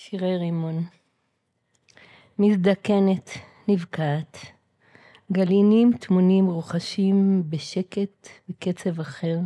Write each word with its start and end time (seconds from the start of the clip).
שירי 0.00 0.36
רימון. 0.36 0.84
מזדקנת, 2.38 3.30
נבקעת. 3.68 4.38
גלינים 5.32 5.92
טמונים 6.00 6.46
רוחשים 6.46 7.42
בשקט 7.50 8.28
בקצב 8.48 9.00
אחר. 9.00 9.38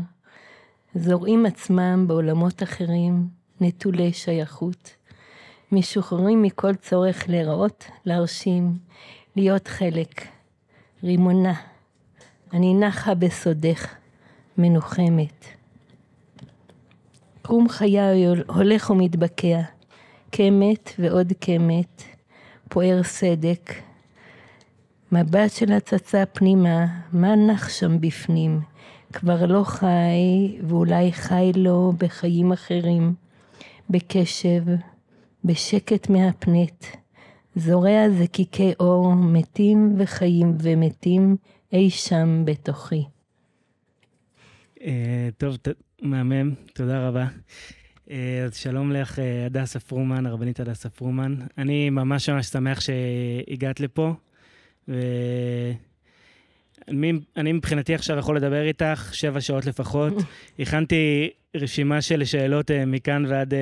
זורעים 0.95 1.47
עצמם 1.47 2.05
בעולמות 2.09 2.63
אחרים, 2.63 3.29
נטולי 3.61 4.13
שייכות. 4.13 4.97
משוחררים 5.73 6.43
מכל 6.43 6.75
צורך 6.75 7.29
להיראות, 7.29 7.85
להרשים, 8.05 8.79
להיות 9.37 9.69
חלק. 9.69 10.27
רימונה, 11.05 11.55
אני 12.53 12.75
נחה 12.75 13.15
בסודך, 13.15 13.95
מנוחמת. 14.59 15.45
קרום 17.43 17.69
חיי 17.69 18.27
הולך 18.47 18.91
ומתבקע, 18.91 19.61
קמת 20.35 20.91
ועוד 20.99 21.33
קמת, 21.41 22.03
פוער 22.69 23.03
סדק. 23.03 23.73
מבט 25.13 25.51
של 25.51 25.73
הצצה 25.73 26.27
פנימה, 26.27 26.87
מה 27.13 27.37
נח 27.37 27.69
שם 27.69 28.01
בפנים? 28.01 28.61
כבר 29.13 29.47
לא 29.47 29.65
חי, 29.65 30.59
ואולי 30.69 31.13
חי 31.13 31.53
לו 31.57 31.93
בחיים 31.99 32.53
אחרים, 32.53 33.15
בקשב, 33.91 34.63
בשקט 35.45 36.11
מהפנט, 36.11 36.85
זורע 37.57 38.11
זקיקי 38.11 38.73
אור, 38.81 39.15
מתים 39.15 39.95
וחיים 39.99 40.55
ומתים 40.61 41.37
אי 41.73 41.91
שם 41.91 42.43
בתוכי. 42.45 43.05
אה, 44.83 45.29
טוב, 45.39 45.57
מהמם, 46.03 46.55
תודה 46.75 47.09
רבה. 47.09 47.27
אה, 48.11 48.45
אז 48.45 48.57
שלום 48.57 48.93
לך, 48.93 49.19
אה, 49.19 49.47
הדסה 49.47 49.81
פרומן, 49.81 50.27
הרבנית 50.27 50.61
הדסה 50.61 50.89
פרומן. 50.89 51.37
אני 51.59 51.91
ממש 51.91 52.29
ממש 52.29 52.47
שמח 52.47 52.81
שהגעת 52.81 53.81
לפה, 53.81 54.15
ואני 54.89 55.75
מבחינתי 57.53 57.95
עכשיו 57.95 58.19
יכול 58.19 58.37
לדבר 58.37 58.63
איתך 58.63 59.11
שבע 59.13 59.41
שעות 59.41 59.67
לפחות. 59.67 60.13
הכנתי 60.59 61.31
רשימה 61.55 62.03
של 62.03 62.25
שאלות 62.25 62.71
מכאן 62.87 63.25
ועד 63.29 63.55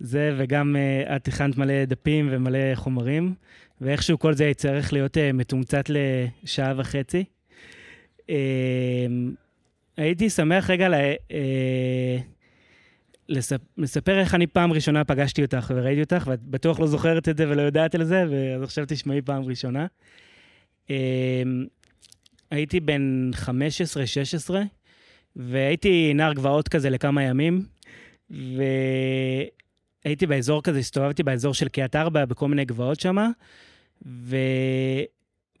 זה, 0.00 0.34
וגם 0.38 0.76
את 1.16 1.28
הכנת 1.28 1.56
מלא 1.56 1.84
דפים 1.84 2.28
ומלא 2.30 2.74
חומרים, 2.74 3.34
ואיכשהו 3.80 4.18
כל 4.18 4.34
זה 4.34 4.44
יצטרך 4.44 4.92
להיות 4.92 5.16
מתומצת 5.34 5.84
לשעה 5.88 6.72
וחצי. 6.76 7.24
הייתי 9.96 10.30
שמח 10.30 10.70
רגע 10.70 10.88
לה, 10.88 11.14
אה, 11.30 11.30
לספ, 11.30 12.22
לספר 13.78 14.20
איך 14.20 14.34
אני 14.34 14.46
פעם 14.46 14.72
ראשונה 14.72 15.04
פגשתי 15.04 15.42
אותך 15.42 15.72
וראיתי 15.76 16.00
אותך, 16.00 16.24
ואת 16.26 16.42
בטוח 16.42 16.80
לא 16.80 16.86
זוכרת 16.86 17.28
את 17.28 17.36
זה 17.36 17.48
ולא 17.48 17.62
יודעת 17.62 17.94
על 17.94 18.04
זה, 18.04 18.24
ואז 18.30 18.62
עכשיו 18.62 18.84
תשמעי 18.88 19.22
פעם 19.22 19.44
ראשונה. 19.44 19.86
אה, 20.90 21.42
הייתי 22.50 22.80
בן 22.80 23.30
15-16, 24.48 24.54
והייתי 25.36 26.12
נער 26.14 26.32
גבעות 26.32 26.68
כזה 26.68 26.90
לכמה 26.90 27.22
ימים, 27.22 27.64
והייתי 28.30 30.26
באזור 30.26 30.62
כזה, 30.62 30.78
הסתובבתי 30.78 31.22
באזור 31.22 31.54
של 31.54 31.68
קריית 31.68 31.96
ארבע, 31.96 32.24
בכל 32.24 32.48
מיני 32.48 32.64
גבעות 32.64 33.00
שם, 33.00 33.16
ו... 34.06 34.36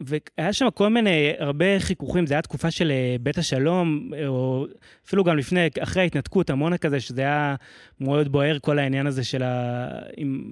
והיה 0.06 0.52
שם 0.52 0.66
כל 0.74 0.88
מיני, 0.88 1.32
הרבה 1.38 1.80
חיכוכים, 1.80 2.26
זו 2.26 2.34
הייתה 2.34 2.48
תקופה 2.48 2.70
של 2.70 2.90
אה, 2.90 3.16
בית 3.20 3.38
השלום, 3.38 4.10
או 4.26 4.66
אפילו 5.06 5.24
גם 5.24 5.36
לפני, 5.36 5.68
אחרי 5.80 6.02
ההתנתקות, 6.02 6.50
המונה 6.50 6.78
כזה, 6.78 7.00
שזה 7.00 7.20
היה 7.20 7.54
מאוד 8.00 8.32
בוער, 8.32 8.58
כל 8.58 8.78
העניין 8.78 9.06
הזה 9.06 9.24
של 9.24 9.42
ה... 9.42 9.88
עם 10.16 10.42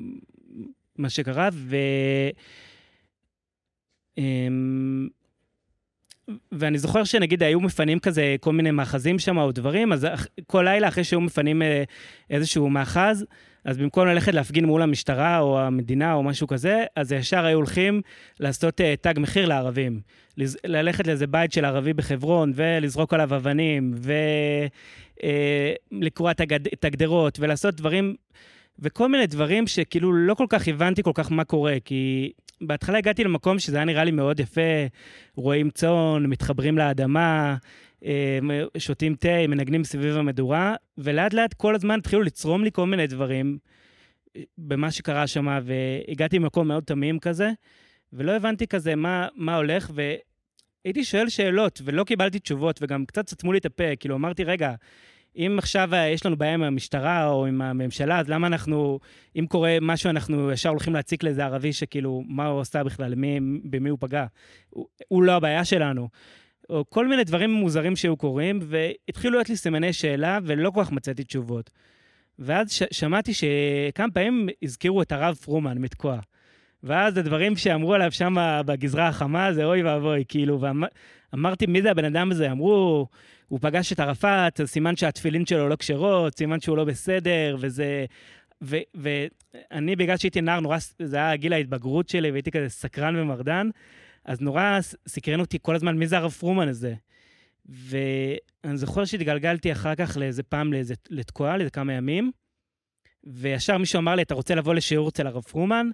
מה 0.98 1.10
שקרה, 1.10 1.48
ו... 1.52 1.76
אמ, 4.18 5.08
ואני 6.52 6.78
זוכר 6.78 7.04
שנגיד 7.04 7.42
היו 7.42 7.60
מפנים 7.60 7.98
כזה 7.98 8.36
כל 8.40 8.52
מיני 8.52 8.70
מאחזים 8.70 9.18
שם 9.18 9.38
או 9.38 9.52
דברים, 9.52 9.92
אז 9.92 10.06
כל 10.46 10.62
לילה 10.62 10.88
אחרי 10.88 11.04
שהיו 11.04 11.20
מפנים 11.20 11.62
אה, 11.62 11.84
איזשהו 12.30 12.70
מאחז, 12.70 13.26
אז 13.64 13.78
במקום 13.78 14.06
ללכת 14.06 14.34
להפגין 14.34 14.64
מול 14.64 14.82
המשטרה 14.82 15.38
או 15.38 15.60
המדינה 15.60 16.14
או 16.14 16.22
משהו 16.22 16.46
כזה, 16.46 16.84
אז 16.96 17.12
ישר 17.12 17.44
היו 17.44 17.56
הולכים 17.56 18.02
לעשות 18.40 18.80
uh, 18.80 18.84
תג 19.00 19.14
מחיר 19.16 19.46
לערבים. 19.46 20.00
לז... 20.36 20.58
ללכת 20.64 21.06
לאיזה 21.06 21.26
בית 21.26 21.52
של 21.52 21.64
ערבי 21.64 21.92
בחברון 21.92 22.52
ולזרוק 22.54 23.14
עליו 23.14 23.36
אבנים 23.36 23.94
ולקרוע 25.22 26.30
uh, 26.30 26.34
את 26.72 26.84
הגדרות 26.84 27.38
ולעשות 27.40 27.74
דברים, 27.74 28.14
וכל 28.78 29.08
מיני 29.08 29.26
דברים 29.26 29.66
שכאילו 29.66 30.12
לא 30.12 30.34
כל 30.34 30.46
כך 30.48 30.68
הבנתי 30.68 31.02
כל 31.02 31.12
כך 31.14 31.32
מה 31.32 31.44
קורה, 31.44 31.76
כי 31.84 32.32
בהתחלה 32.60 32.98
הגעתי 32.98 33.24
למקום 33.24 33.58
שזה 33.58 33.76
היה 33.76 33.84
נראה 33.84 34.04
לי 34.04 34.10
מאוד 34.10 34.40
יפה, 34.40 34.86
רואים 35.36 35.70
צאן, 35.70 36.26
מתחברים 36.26 36.78
לאדמה, 36.78 37.50
אה, 37.50 37.56
שותים 38.78 39.14
תה, 39.14 39.46
מנגנים 39.48 39.84
סביב 39.84 40.16
המדורה, 40.16 40.74
ולאט 40.98 41.34
לאט 41.34 41.54
כל 41.54 41.74
הזמן 41.74 41.98
התחילו 41.98 42.22
לצרום 42.22 42.64
לי 42.64 42.72
כל 42.72 42.86
מיני 42.86 43.06
דברים 43.06 43.58
אה, 44.36 44.42
במה 44.58 44.90
שקרה 44.90 45.26
שם, 45.26 45.58
והגעתי 45.62 46.38
ממקום 46.38 46.68
מאוד 46.68 46.84
תמים 46.84 47.18
כזה, 47.18 47.50
ולא 48.12 48.32
הבנתי 48.32 48.66
כזה 48.66 48.94
מה, 48.96 49.28
מה 49.34 49.56
הולך, 49.56 49.90
והייתי 49.94 51.04
שואל 51.04 51.28
שאלות, 51.28 51.80
ולא 51.84 52.04
קיבלתי 52.04 52.38
תשובות, 52.38 52.78
וגם 52.82 53.06
קצת 53.06 53.28
סתמו 53.28 53.52
לי 53.52 53.58
את 53.58 53.66
הפה, 53.66 53.96
כאילו 53.96 54.16
אמרתי, 54.16 54.44
רגע, 54.44 54.74
אם 55.36 55.56
עכשיו 55.58 55.94
אה, 55.94 56.08
יש 56.08 56.26
לנו 56.26 56.36
בעיה 56.36 56.54
עם 56.54 56.62
המשטרה 56.62 57.26
או 57.26 57.46
עם 57.46 57.62
הממשלה, 57.62 58.18
אז 58.18 58.28
למה 58.28 58.46
אנחנו, 58.46 58.98
אם 59.38 59.46
קורה 59.48 59.78
משהו, 59.80 60.10
אנחנו 60.10 60.52
ישר 60.52 60.68
הולכים 60.68 60.94
להציק 60.94 61.22
לאיזה 61.22 61.44
ערבי 61.44 61.72
שכאילו, 61.72 62.22
מה 62.26 62.46
הוא 62.46 62.60
עושה 62.60 62.84
בכלל, 62.84 63.14
מי, 63.14 63.38
במי 63.64 63.90
הוא 63.90 63.98
פגע? 64.00 64.26
הוא, 64.70 64.86
הוא 65.08 65.22
לא 65.22 65.32
הבעיה 65.32 65.64
שלנו. 65.64 66.08
או 66.70 66.84
כל 66.88 67.08
מיני 67.08 67.24
דברים 67.24 67.50
מוזרים 67.50 67.96
שהיו 67.96 68.16
קורים, 68.16 68.58
והתחילו 68.62 69.32
להיות 69.32 69.48
לי 69.48 69.56
סימני 69.56 69.92
שאלה, 69.92 70.38
ולא 70.44 70.70
כל 70.70 70.84
כך 70.84 70.92
מצאתי 70.92 71.24
תשובות. 71.24 71.70
ואז 72.38 72.72
ש- 72.72 72.82
שמעתי 72.90 73.32
שכמה 73.34 74.10
פעמים 74.14 74.48
הזכירו 74.62 75.02
את 75.02 75.12
הרב 75.12 75.34
פרומן 75.34 75.78
מתקוע. 75.78 76.18
ואז 76.82 77.16
הדברים 77.16 77.56
שאמרו 77.56 77.94
עליו 77.94 78.12
שם 78.12 78.34
בגזרה 78.66 79.08
החמה, 79.08 79.52
זה 79.52 79.64
אוי 79.64 79.82
ואבוי, 79.82 80.24
כאילו, 80.28 80.60
ואמרתי, 80.60 80.94
ואמר, 81.32 81.54
מי 81.68 81.82
זה 81.82 81.90
הבן 81.90 82.04
אדם 82.04 82.30
הזה? 82.30 82.50
אמרו, 82.50 83.06
הוא 83.48 83.58
פגש 83.62 83.92
את 83.92 84.00
ערפאת, 84.00 84.60
סימן 84.64 84.96
שהתפילין 84.96 85.46
שלו 85.46 85.68
לא 85.68 85.76
כשרות, 85.76 86.38
סימן 86.38 86.60
שהוא 86.60 86.76
לא 86.76 86.84
בסדר, 86.84 87.56
וזה... 87.60 88.04
ואני, 88.94 89.96
בגלל 89.96 90.16
שהייתי 90.16 90.40
נער, 90.40 90.60
נורא, 90.60 90.78
זה 91.02 91.16
היה 91.16 91.36
גיל 91.36 91.52
ההתבגרות 91.52 92.08
שלי, 92.08 92.30
והייתי 92.30 92.50
כזה 92.50 92.68
סקרן 92.68 93.16
ומרדן, 93.16 93.70
אז 94.24 94.40
נורא 94.40 94.78
סקרן 95.08 95.40
אותי 95.40 95.58
כל 95.62 95.74
הזמן, 95.74 95.98
מי 95.98 96.06
זה 96.06 96.16
הרב 96.18 96.30
פרומן 96.30 96.68
הזה? 96.68 96.94
ואני 97.66 98.76
זוכר 98.76 99.04
שהתגלגלתי 99.04 99.72
אחר 99.72 99.94
כך 99.94 100.16
לאיזה 100.16 100.42
פעם 100.42 100.72
לאיזה, 100.72 100.94
לתקועה, 101.10 101.56
לאיזה 101.56 101.70
כמה 101.70 101.92
ימים, 101.92 102.30
וישר 103.24 103.78
מישהו 103.78 103.98
אמר 103.98 104.14
לי, 104.14 104.22
אתה 104.22 104.34
רוצה 104.34 104.54
לבוא 104.54 104.74
לשיעור 104.74 105.08
אצל 105.08 105.26
הרב 105.26 105.42
פרומן? 105.42 105.90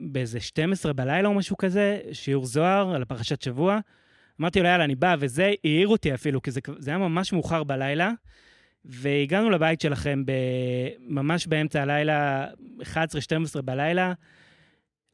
באיזה 0.00 0.40
12 0.40 0.92
בלילה 0.92 1.28
או 1.28 1.34
משהו 1.34 1.56
כזה, 1.56 2.00
שיעור 2.12 2.46
זוהר 2.46 2.94
על 2.94 3.02
הפרשת 3.02 3.42
שבוע. 3.42 3.78
אמרתי 4.40 4.60
לו, 4.60 4.66
יאללה, 4.66 4.84
אני 4.84 4.94
בא, 4.94 5.16
וזה 5.18 5.52
העיר 5.64 5.88
אותי 5.88 6.14
אפילו, 6.14 6.42
כי 6.42 6.50
זה, 6.50 6.60
זה 6.78 6.90
היה 6.90 6.98
ממש 6.98 7.32
מאוחר 7.32 7.64
בלילה. 7.64 8.10
והגענו 8.84 9.50
לבית 9.50 9.80
שלכם 9.80 10.22
ממש 10.98 11.46
באמצע 11.46 11.82
הלילה, 11.82 12.46
11-12 12.82 13.62
בלילה. 13.64 14.12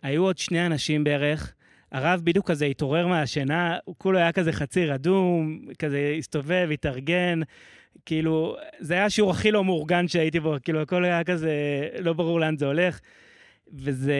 היו 0.02 0.22
עוד 0.22 0.38
שני 0.38 0.66
אנשים 0.66 1.04
בערך. 1.04 1.54
הרב 1.92 2.20
בדיוק 2.24 2.50
כזה 2.50 2.64
התעורר 2.64 3.06
מהשינה, 3.06 3.78
הוא 3.84 3.94
כולו 3.98 4.18
היה 4.18 4.32
כזה 4.32 4.52
חצי 4.52 4.86
רדום, 4.86 5.60
כזה 5.78 6.14
הסתובב, 6.18 6.68
התארגן. 6.72 7.40
כאילו, 8.06 8.56
זה 8.78 8.94
היה 8.94 9.04
השיעור 9.04 9.30
הכי 9.30 9.50
לא 9.50 9.64
מאורגן 9.64 10.08
שהייתי 10.08 10.40
בו, 10.40 10.56
כאילו, 10.62 10.82
הכל 10.82 11.04
היה 11.04 11.24
כזה, 11.24 11.52
לא 11.98 12.12
ברור 12.12 12.40
לאן 12.40 12.56
זה 12.56 12.66
הולך. 12.66 13.00
וזה, 13.74 14.16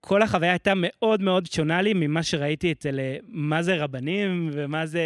כל 0.00 0.22
החוויה 0.22 0.50
הייתה 0.50 0.72
מאוד 0.76 1.22
מאוד 1.22 1.46
שונה 1.46 1.82
לי 1.82 1.92
ממה 1.94 2.22
שראיתי 2.22 2.72
אצל 2.72 3.00
אה, 3.00 3.16
מה 3.28 3.62
זה 3.62 3.76
רבנים 3.76 4.50
ומה 4.52 4.86
זה, 4.86 5.02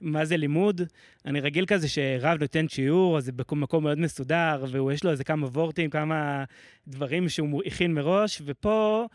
מה 0.00 0.24
זה 0.24 0.36
לימוד. 0.36 0.80
אני 1.26 1.40
רגיל 1.40 1.66
כזה 1.66 1.88
שרב 1.88 2.40
נותן 2.40 2.68
שיעור, 2.68 3.18
אז 3.18 3.24
זה 3.24 3.32
במקום 3.32 3.84
מאוד 3.84 3.98
מסודר, 3.98 4.64
ויש 4.70 5.04
לו 5.04 5.10
איזה 5.10 5.24
כמה 5.24 5.46
וורטים, 5.46 5.90
כמה 5.90 6.44
דברים 6.88 7.28
שהוא 7.28 7.62
הכין 7.66 7.94
מראש, 7.94 8.42
ופה 8.44 9.06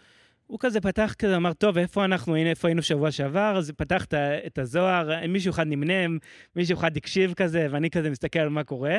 הוא 0.49 0.59
כזה 0.59 0.81
פתח 0.81 1.15
כזה, 1.19 1.35
אמר, 1.35 1.53
טוב, 1.53 1.77
איפה 1.77 2.05
אנחנו, 2.05 2.35
הנה, 2.35 2.49
איפה 2.49 2.67
היינו 2.67 2.81
שבוע 2.81 3.11
שעבר? 3.11 3.57
אז 3.57 3.71
פתח 3.77 4.05
את 4.47 4.57
הזוהר, 4.57 5.27
מישהו 5.27 5.51
אחד 5.51 5.67
נמנם, 5.67 6.17
מישהו 6.55 6.77
אחד 6.77 6.97
הקשיב 6.97 7.33
כזה, 7.33 7.67
ואני 7.71 7.89
כזה 7.89 8.09
מסתכל 8.09 8.39
על 8.39 8.49
מה 8.49 8.63
קורה. 8.63 8.97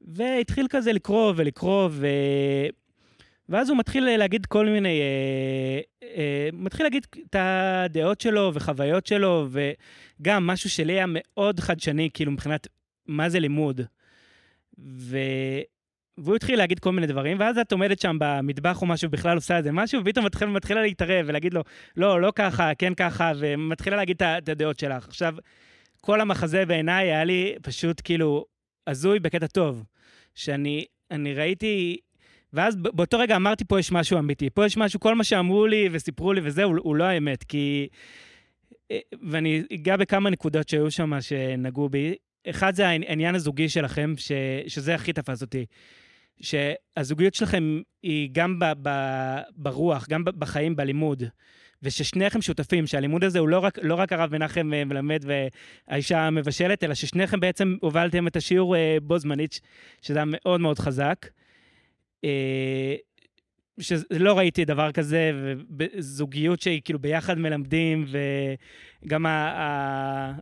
והתחיל 0.00 0.66
כזה 0.70 0.92
לקרוא 0.92 1.32
ולקרוא, 1.36 1.88
ו... 1.92 2.06
ואז 3.48 3.70
הוא 3.70 3.78
מתחיל 3.78 4.16
להגיד 4.16 4.46
כל 4.46 4.66
מיני, 4.66 5.00
אה, 5.00 5.80
אה, 6.16 6.48
מתחיל 6.52 6.86
להגיד 6.86 7.06
את 7.30 7.36
הדעות 7.38 8.20
שלו 8.20 8.50
וחוויות 8.54 9.06
שלו, 9.06 9.48
וגם 9.50 10.46
משהו 10.46 10.70
שלי 10.70 10.92
היה 10.92 11.06
מאוד 11.08 11.60
חדשני, 11.60 12.10
כאילו 12.14 12.32
מבחינת 12.32 12.66
מה 13.06 13.28
זה 13.28 13.40
לימוד. 13.40 13.80
ו... 14.78 15.18
והוא 16.18 16.36
התחיל 16.36 16.58
להגיד 16.58 16.78
כל 16.78 16.92
מיני 16.92 17.06
דברים, 17.06 17.40
ואז 17.40 17.58
את 17.58 17.72
עומדת 17.72 18.00
שם 18.00 18.16
במטבח 18.20 18.82
או 18.82 18.86
משהו, 18.86 19.10
בכלל 19.10 19.36
עושה 19.36 19.56
איזה 19.56 19.72
משהו, 19.72 20.00
ופתאום 20.00 20.26
מתחילה, 20.26 20.50
מתחילה 20.50 20.82
להתערב 20.82 21.24
ולהגיד 21.28 21.54
לו, 21.54 21.62
לא, 21.96 22.20
לא 22.20 22.32
ככה, 22.34 22.74
כן 22.78 22.94
ככה, 22.94 23.32
ומתחילה 23.38 23.96
להגיד 23.96 24.22
את 24.22 24.48
הדעות 24.48 24.78
שלך. 24.78 25.08
עכשיו, 25.08 25.34
כל 26.00 26.20
המחזה 26.20 26.66
בעיניי 26.66 27.06
היה 27.06 27.24
לי 27.24 27.54
פשוט 27.62 28.00
כאילו 28.04 28.44
הזוי 28.86 29.20
בקטע 29.20 29.46
טוב. 29.46 29.84
שאני 30.36 31.34
ראיתי, 31.34 31.96
ואז 32.52 32.76
באותו 32.76 33.18
רגע 33.18 33.36
אמרתי, 33.36 33.64
פה 33.64 33.80
יש 33.80 33.92
משהו 33.92 34.18
אמיתי. 34.18 34.50
פה 34.50 34.66
יש 34.66 34.76
משהו, 34.76 35.00
כל 35.00 35.14
מה 35.14 35.24
שאמרו 35.24 35.66
לי 35.66 35.88
וסיפרו 35.92 36.32
לי 36.32 36.40
וזה, 36.44 36.62
הוא, 36.62 36.76
הוא 36.78 36.96
לא 36.96 37.04
האמת, 37.04 37.44
כי... 37.44 37.88
אה, 38.90 38.98
ואני 39.30 39.62
אגע 39.74 39.96
בכמה 39.96 40.30
נקודות 40.30 40.68
שהיו 40.68 40.90
שם 40.90 41.20
שנגעו 41.20 41.88
בי. 41.88 42.14
אחד 42.50 42.74
זה 42.74 42.88
העניין 42.88 43.34
הזוגי 43.34 43.68
שלכם, 43.68 44.14
ש, 44.16 44.32
שזה 44.66 44.94
הכי 44.94 45.12
תפס 45.12 45.42
אותי. 45.42 45.66
שהזוגיות 46.40 47.34
שלכם 47.34 47.80
היא 48.02 48.28
גם 48.32 48.58
ב, 48.58 48.64
ב, 48.82 48.90
ברוח, 49.56 50.08
גם 50.08 50.24
בחיים, 50.24 50.76
בלימוד. 50.76 51.22
וששניכם 51.82 52.42
שותפים, 52.42 52.86
שהלימוד 52.86 53.24
הזה 53.24 53.38
הוא 53.38 53.48
לא 53.48 53.58
רק, 53.58 53.78
לא 53.82 53.94
רק 53.94 54.12
הרב 54.12 54.32
מנחם 54.32 54.74
אה, 54.74 54.84
מלמד 54.84 55.24
והאישה 55.88 56.30
מבשלת, 56.30 56.84
אלא 56.84 56.94
ששניכם 56.94 57.40
בעצם 57.40 57.76
הובלתם 57.80 58.26
את 58.26 58.36
השיעור 58.36 58.76
אה, 58.76 58.96
בו 59.02 59.18
זמנית, 59.18 59.60
שזה 60.02 60.18
היה 60.18 60.24
מאוד 60.26 60.60
מאוד 60.60 60.78
חזק. 60.78 61.26
שלא 63.80 64.38
ראיתי 64.38 64.64
דבר 64.64 64.92
כזה, 64.92 65.32
וזוגיות 65.78 66.60
שהיא 66.60 66.80
כאילו 66.84 66.98
ביחד 66.98 67.38
מלמדים, 67.38 68.06
וגם 69.04 69.26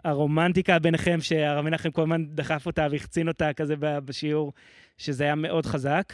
הרומנטיקה 0.04 0.78
ביניכם, 0.78 1.20
שהרב 1.20 1.64
מנחם 1.64 1.90
כל 1.90 2.02
הזמן 2.02 2.24
דחף 2.26 2.66
אותה 2.66 2.86
והחצין 2.90 3.28
אותה 3.28 3.52
כזה 3.52 3.74
בשיעור, 3.78 4.52
שזה 4.98 5.24
היה 5.24 5.34
מאוד 5.34 5.66
חזק. 5.66 6.12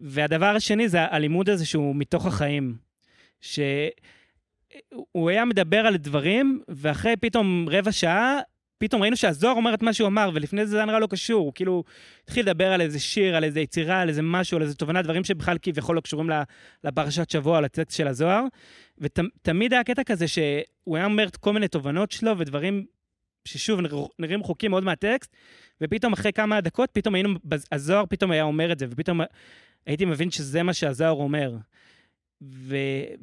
והדבר 0.00 0.46
השני 0.56 0.88
זה 0.88 1.02
הלימוד 1.02 1.50
הזה 1.50 1.66
שהוא 1.66 1.96
מתוך 1.96 2.26
החיים. 2.26 2.76
שהוא 3.40 5.30
היה 5.30 5.44
מדבר 5.44 5.86
על 5.86 5.96
דברים, 5.96 6.62
ואחרי 6.68 7.16
פתאום 7.16 7.66
רבע 7.70 7.92
שעה, 7.92 8.38
פתאום 8.82 9.02
ראינו 9.02 9.16
שהזוהר 9.16 9.54
אומר 9.54 9.74
את 9.74 9.82
מה 9.82 9.92
שהוא 9.92 10.08
אמר, 10.08 10.30
ולפני 10.34 10.66
זה 10.66 10.76
זה 10.76 10.84
נראה 10.84 10.98
לא 10.98 11.06
קשור. 11.06 11.44
הוא 11.44 11.52
כאילו 11.54 11.84
התחיל 12.24 12.46
לדבר 12.46 12.72
על 12.72 12.80
איזה 12.80 13.00
שיר, 13.00 13.36
על 13.36 13.44
איזה 13.44 13.60
יצירה, 13.60 14.00
על 14.00 14.08
איזה 14.08 14.22
משהו, 14.22 14.56
על 14.56 14.62
איזה 14.62 14.74
תובנה, 14.74 15.02
דברים 15.02 15.24
שבכלל 15.24 15.56
כביכול 15.62 15.96
לא 15.96 16.00
קשורים 16.00 16.30
לפרשת 16.84 17.30
שבוע, 17.30 17.60
לטקסט 17.60 17.96
של 17.96 18.08
הזוהר. 18.08 18.44
ותמיד 18.98 19.66
ות, 19.66 19.72
היה 19.72 19.84
קטע 19.84 20.04
כזה 20.04 20.28
שהוא 20.28 20.96
היה 20.96 21.04
אומר 21.04 21.28
כל 21.40 21.52
מיני 21.52 21.68
תובנות 21.68 22.10
שלו 22.10 22.38
ודברים 22.38 22.86
ששוב 23.44 23.80
נראים 24.18 24.40
רחוקים 24.40 24.70
מאוד 24.70 24.84
מהטקסט, 24.84 25.36
ופתאום 25.80 26.12
אחרי 26.12 26.32
כמה 26.32 26.60
דקות, 26.60 26.90
פתאום 26.92 27.14
היינו, 27.14 27.30
הזוהר 27.72 28.04
פתאום 28.08 28.30
היה 28.30 28.42
אומר 28.42 28.72
את 28.72 28.78
זה, 28.78 28.86
ופתאום 28.90 29.20
הייתי 29.86 30.04
מבין 30.04 30.30
שזה 30.30 30.62
מה 30.62 30.72
שהזוהר 30.74 31.12
אומר. 31.12 31.52
ו, 32.50 32.76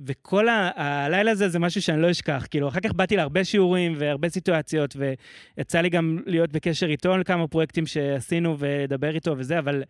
וכל 0.06 0.50
ה, 0.50 0.72
הלילה 0.76 1.32
הזה 1.32 1.50
זה 1.50 1.60
משהו 1.60 1.82
שאני 1.82 2.02
לא 2.02 2.12
אשכח. 2.12 2.48
כאילו, 2.52 2.68
אחר 2.68 2.80
כך 2.80 2.94
באתי 2.94 3.16
להרבה 3.16 3.44
שיעורים 3.44 3.94
והרבה 3.98 4.30
סיטואציות, 4.30 4.96
ויצא 4.96 5.82
לי 5.82 5.90
גם 5.90 6.20
להיות 6.26 6.52
בקשר 6.52 6.88
איתו 6.88 7.14
על 7.14 7.24
כמה 7.24 7.48
פרויקטים 7.48 7.86
שעשינו 7.86 8.56
ולדבר 8.60 9.16
איתו 9.16 9.36
וזה, 9.38 9.60
אבל 9.60 9.84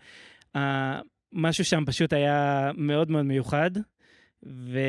uh, 0.58 0.60
משהו 1.34 1.66
שם 1.66 1.84
פשוט 1.86 2.14
היה 2.14 2.72
מאוד 2.78 3.12
מאוד 3.12 3.26
מיוחד. 3.26 3.72
ו, 4.46 4.80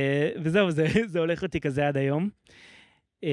וזהו, 0.42 0.70
זה, 0.70 0.86
זה 1.12 1.18
הולך 1.18 1.42
אותי 1.42 1.60
כזה 1.60 1.88
עד 1.88 1.96
היום. 1.96 2.28
Um, 3.24 3.26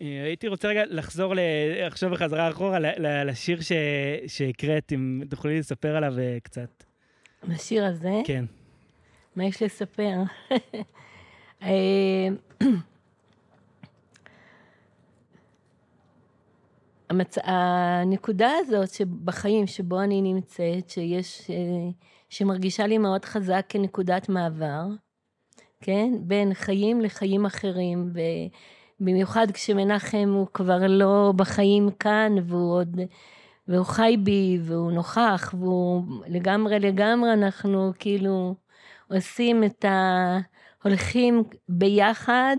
הייתי 0.00 0.48
רוצה 0.48 0.68
רגע 0.68 0.82
לחזור 0.86 1.34
עכשיו 1.86 2.10
בחזרה 2.10 2.50
אחורה 2.50 2.78
לשיר 3.24 3.58
שהקראת, 4.26 4.92
אם 4.92 5.22
תוכלי 5.30 5.58
לספר 5.58 5.96
עליו 5.96 6.18
אה, 6.18 6.38
קצת. 6.42 6.84
לשיר 7.42 7.84
הזה? 7.84 8.12
כן. 8.24 8.44
מה 9.36 9.44
יש 9.44 9.62
לספר? 9.62 10.16
אה, 11.62 12.28
המצ... 17.10 17.38
הנקודה 17.42 18.50
הזאת 18.60 18.90
שבחיים 18.90 19.66
שבו 19.66 20.00
אני 20.00 20.22
נמצאת, 20.22 20.90
שיש, 20.90 21.50
שמרגישה 22.28 22.86
לי 22.86 22.98
מאוד 22.98 23.24
חזק 23.24 23.66
כנקודת 23.68 24.28
מעבר, 24.28 24.86
כן? 25.80 26.12
בין 26.20 26.54
חיים 26.54 27.00
לחיים 27.00 27.46
אחרים, 27.46 28.10
ו... 28.14 28.18
במיוחד 29.00 29.50
כשמנחם 29.50 30.32
הוא 30.34 30.46
כבר 30.54 30.86
לא 30.88 31.32
בחיים 31.36 31.90
כאן 31.90 32.32
והוא 32.46 32.74
עוד, 32.74 33.00
והוא 33.68 33.86
חי 33.86 34.16
בי 34.22 34.58
והוא 34.62 34.92
נוכח 34.92 35.54
והוא 35.58 36.04
לגמרי 36.26 36.78
לגמרי 36.78 37.32
אנחנו 37.32 37.92
כאילו 37.98 38.54
עושים 39.08 39.64
את 39.64 39.84
ה... 39.84 40.38
הולכים 40.84 41.42
ביחד, 41.68 42.56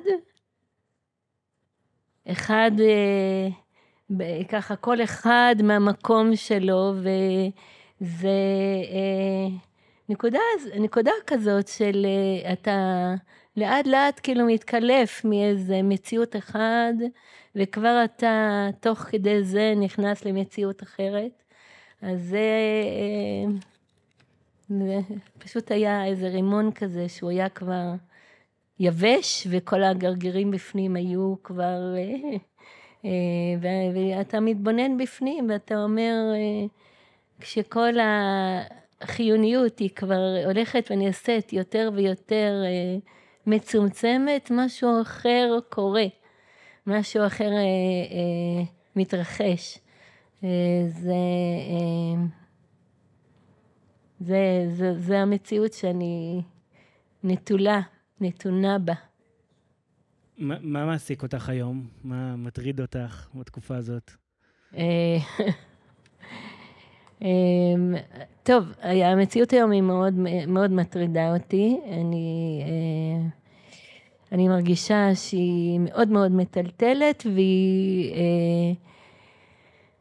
אחד 2.32 2.72
אה, 2.80 4.44
ככה 4.50 4.76
כל 4.76 5.04
אחד 5.04 5.56
מהמקום 5.64 6.36
שלו 6.36 6.94
וזה 6.96 8.28
אה, 8.92 9.48
נקודה, 10.10 10.40
נקודה 10.80 11.12
כזאת 11.28 11.68
של 11.68 12.06
אה, 12.06 12.54
אתה 12.54 13.14
לאט 13.58 13.88
לאט 13.88 14.20
כאילו 14.24 14.46
מתקלף 14.46 15.26
מאיזה 15.26 15.82
מציאות 15.84 16.36
אחד, 16.36 16.94
וכבר 17.56 18.02
אתה 18.06 18.68
תוך 18.80 19.00
כדי 19.00 19.44
זה 19.44 19.74
נכנס 19.78 20.26
למציאות 20.26 20.84
אחרת. 20.84 21.44
אז 22.02 22.22
זה, 22.24 22.38
אה, 22.40 23.52
זה 24.70 25.00
פשוט 25.38 25.72
היה 25.72 26.06
איזה 26.06 26.28
רימון 26.28 26.72
כזה 26.72 27.10
שהוא 27.10 27.30
היה 27.30 27.50
כבר 27.50 27.94
יבש, 28.80 29.48
וכל 29.50 29.84
הגרגירים 29.84 30.52
בפנים 30.52 30.96
היו 30.96 31.36
כבר... 31.44 31.96
אה, 31.98 32.38
אה, 33.06 33.10
ואתה 33.94 34.40
מתבונן 34.40 34.98
בפנים 34.98 35.50
ואתה 35.50 35.84
אומר, 35.84 36.16
כשכל 37.40 37.94
החיוניות 39.02 39.80
היא 39.80 39.90
כבר 39.90 40.22
הולכת 40.46 40.88
ונעשית 40.92 41.54
יותר 41.54 41.90
ויותר 41.94 42.54
מצומצמת, 43.48 44.52
משהו 44.52 45.02
אחר 45.02 45.58
קורה, 45.70 46.06
משהו 46.88 47.28
אחר 47.28 47.50
אה, 47.52 47.60
אה, 47.60 48.64
מתרחש. 48.96 49.80
אה, 50.44 50.50
זה, 50.88 51.14
אה, 51.70 52.26
זה, 54.20 54.68
זה, 54.72 55.00
זה 55.00 55.20
המציאות 55.20 55.74
שאני 55.74 56.42
נטולה, 57.24 57.82
נתונה 58.22 58.80
בה. 58.80 58.94
מה, 60.38 60.56
מה 60.62 60.86
מעסיק 60.86 61.24
אותך 61.24 61.50
היום? 61.50 61.88
מה 62.04 62.36
מטריד 62.36 62.82
אותך 62.82 63.28
בתקופה 63.36 63.76
הזאת? 63.76 64.12
אה, 64.78 65.18
אמ, 67.22 67.96
טוב, 68.44 68.64
המציאות 68.82 69.54
היום 69.54 69.72
היא 69.72 69.82
מאוד, 69.82 70.14
מאוד 70.48 70.72
מטרידה 70.72 71.34
אותי. 71.34 71.80
אני, 71.88 72.62
אה, 72.66 73.28
אני 74.32 74.48
מרגישה 74.48 75.16
שהיא 75.16 75.80
מאוד 75.80 76.10
מאוד 76.10 76.32
מטלטלת 76.32 77.24
והיא... 77.36 78.14
אה, 78.14 78.74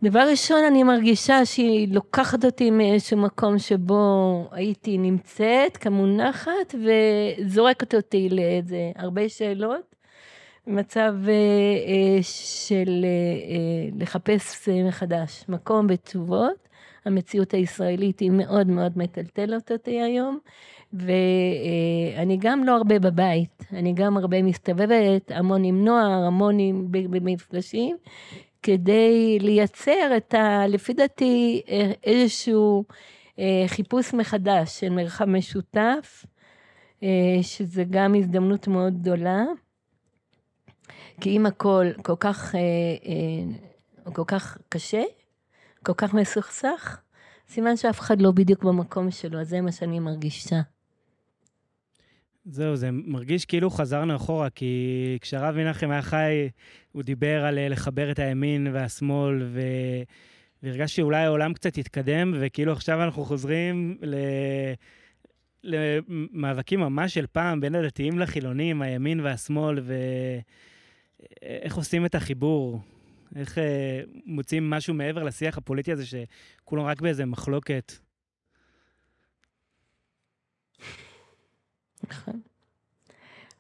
דבר 0.02 0.26
ראשון, 0.30 0.64
אני 0.64 0.82
מרגישה 0.82 1.44
שהיא 1.44 1.88
לוקחת 1.90 2.44
אותי 2.44 2.70
מאיזשהו 2.70 3.16
מקום 3.18 3.58
שבו 3.58 4.48
הייתי 4.52 4.98
נמצאת 4.98 5.76
כמונחת 5.76 6.74
וזורקת 6.74 7.94
אותי 7.94 8.28
לאיזה 8.28 8.92
הרבה 8.96 9.28
שאלות. 9.28 9.94
מצב 10.66 11.14
אה, 11.28 12.18
של 12.22 13.04
לחפש 13.98 14.68
מחדש 14.68 15.44
מקום 15.48 15.86
בתשובות. 15.86 16.64
המציאות 17.04 17.54
הישראלית 17.54 18.20
היא 18.20 18.30
מאוד 18.30 18.66
מאוד 18.66 18.98
מטלטלת 18.98 19.72
אותי 19.72 20.00
היום, 20.00 20.38
ואני 20.94 22.36
גם 22.40 22.64
לא 22.64 22.76
הרבה 22.76 22.98
בבית, 22.98 23.64
אני 23.72 23.92
גם 23.92 24.16
הרבה 24.16 24.42
מסתובבת, 24.42 25.30
המון 25.30 25.64
עם 25.64 25.84
נוער, 25.84 26.24
המון 26.26 26.58
עם, 26.58 26.86
במפגשים, 26.90 27.96
כדי 28.62 29.38
לייצר 29.40 30.16
את 30.16 30.34
ה... 30.34 30.66
לפי 30.66 30.92
דעתי 30.92 31.62
איזשהו 32.04 32.84
אה, 33.38 33.64
חיפוש 33.66 34.14
מחדש 34.14 34.80
של 34.80 34.88
מרחב 34.88 35.24
משותף, 35.24 36.24
אה, 37.02 37.38
שזה 37.42 37.84
גם 37.90 38.14
הזדמנות 38.14 38.68
מאוד 38.68 39.00
גדולה. 39.00 39.44
כי 41.20 41.36
אם 41.36 41.46
הכל 41.46 41.86
כל 42.02 42.16
כך, 42.20 42.54
אה, 42.54 44.12
כל 44.12 44.24
כך 44.26 44.58
קשה, 44.68 45.02
כל 45.82 45.94
כך 45.96 46.14
מסוכסך, 46.14 47.00
סימן 47.48 47.76
שאף 47.76 48.00
אחד 48.00 48.20
לא 48.20 48.30
בדיוק 48.30 48.64
במקום 48.64 49.10
שלו, 49.10 49.40
אז 49.40 49.48
זה 49.48 49.60
מה 49.60 49.72
שאני 49.72 50.00
מרגישה. 50.00 50.60
זהו, 52.44 52.76
זה 52.76 52.90
מרגיש 52.92 53.44
כאילו 53.44 53.70
חזרנו 53.70 54.16
אחורה, 54.16 54.50
כי 54.50 55.18
כשהרב 55.20 55.56
מנחם 55.56 55.90
היה 55.90 56.02
חי, 56.02 56.48
הוא 56.92 57.02
דיבר 57.02 57.44
על 57.44 57.58
אה, 57.58 57.68
לחבר 57.68 58.10
את 58.10 58.18
הימין 58.18 58.66
והשמאל, 58.72 59.42
ו... 59.42 59.60
והרגשתי 60.62 60.96
שאולי 60.96 61.24
העולם 61.24 61.54
קצת 61.54 61.78
התקדם, 61.78 62.34
וכאילו 62.40 62.72
עכשיו 62.72 63.02
אנחנו 63.02 63.24
חוזרים 63.24 63.98
ל... 64.02 64.14
למאבקים 65.64 66.80
ממש 66.80 67.14
של 67.14 67.26
פעם 67.32 67.60
בין 67.60 67.74
הדתיים 67.74 68.18
לחילונים, 68.18 68.82
הימין 68.82 69.20
והשמאל, 69.20 69.78
ואיך 71.42 71.76
עושים 71.76 72.06
את 72.06 72.14
החיבור, 72.14 72.80
איך 73.36 73.58
אה, 73.58 74.00
מוצאים 74.26 74.70
משהו 74.70 74.94
מעבר 74.94 75.22
לשיח 75.22 75.58
הפוליטי 75.58 75.92
הזה, 75.92 76.04
שכולם 76.06 76.84
רק 76.84 77.00
באיזה 77.00 77.24
מחלוקת. 77.24 77.92
נכון. 82.10 82.40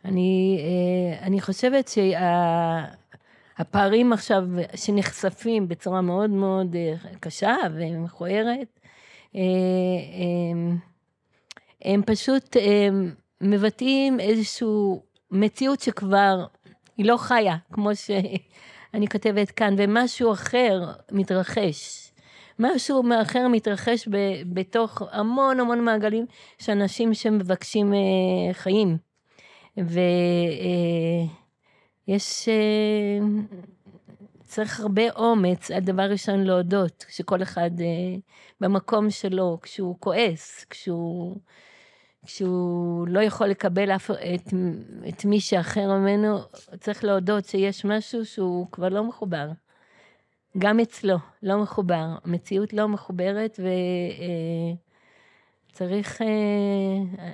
אני, 0.04 0.58
אה, 0.60 1.26
אני 1.26 1.40
חושבת 1.40 1.90
שהפערים 3.58 4.12
עכשיו 4.12 4.44
שנחשפים 4.74 5.68
בצורה 5.68 6.00
מאוד 6.00 6.30
מאוד 6.30 6.76
אה, 6.76 6.94
קשה 7.20 7.56
ומכוערת, 7.74 8.80
אה, 9.36 9.40
הם 11.82 12.02
פשוט 12.06 12.56
מבטאים 13.40 14.20
איזושהי 14.20 14.68
מציאות 15.30 15.80
שכבר 15.80 16.46
היא 16.96 17.06
לא 17.06 17.16
חיה, 17.16 17.56
כמו 17.72 17.90
שאני 17.96 19.08
כותבת 19.12 19.50
כאן, 19.50 19.74
ומשהו 19.78 20.32
אחר 20.32 20.92
מתרחש. 21.12 22.03
משהו 22.58 23.02
אחר 23.22 23.48
מתרחש 23.48 24.08
ב, 24.08 24.16
בתוך 24.52 25.02
המון 25.10 25.60
המון 25.60 25.84
מעגלים 25.84 26.26
של 26.58 26.72
אנשים 26.72 27.14
שמבקשים 27.14 27.94
אה, 27.94 27.98
חיים. 28.52 28.96
ויש... 29.76 31.28
אה, 32.48 32.54
אה, 33.20 33.64
צריך 34.54 34.80
הרבה 34.80 35.10
אומץ, 35.16 35.70
הדבר 35.70 36.02
ראשון 36.02 36.44
להודות, 36.44 37.04
שכל 37.08 37.42
אחד 37.42 37.70
אה, 37.80 38.16
במקום 38.60 39.10
שלו, 39.10 39.58
כשהוא 39.62 39.96
כועס, 40.00 40.64
כשהוא, 40.70 41.36
כשהוא 42.26 43.08
לא 43.08 43.20
יכול 43.20 43.46
לקבל 43.46 43.90
אף, 43.90 44.10
את, 44.10 44.54
את 45.08 45.24
מי 45.24 45.40
שאחר 45.40 45.92
ממנו, 45.92 46.38
צריך 46.80 47.04
להודות 47.04 47.44
שיש 47.44 47.84
משהו 47.84 48.26
שהוא 48.26 48.66
כבר 48.72 48.88
לא 48.88 49.04
מחובר. 49.04 49.48
גם 50.58 50.80
אצלו, 50.80 51.16
לא 51.42 51.62
מחובר. 51.62 52.16
המציאות 52.24 52.72
לא 52.72 52.88
מחוברת 52.88 53.60
וצריך... 55.70 56.22
אה, 56.22 56.26
אה, 57.18 57.32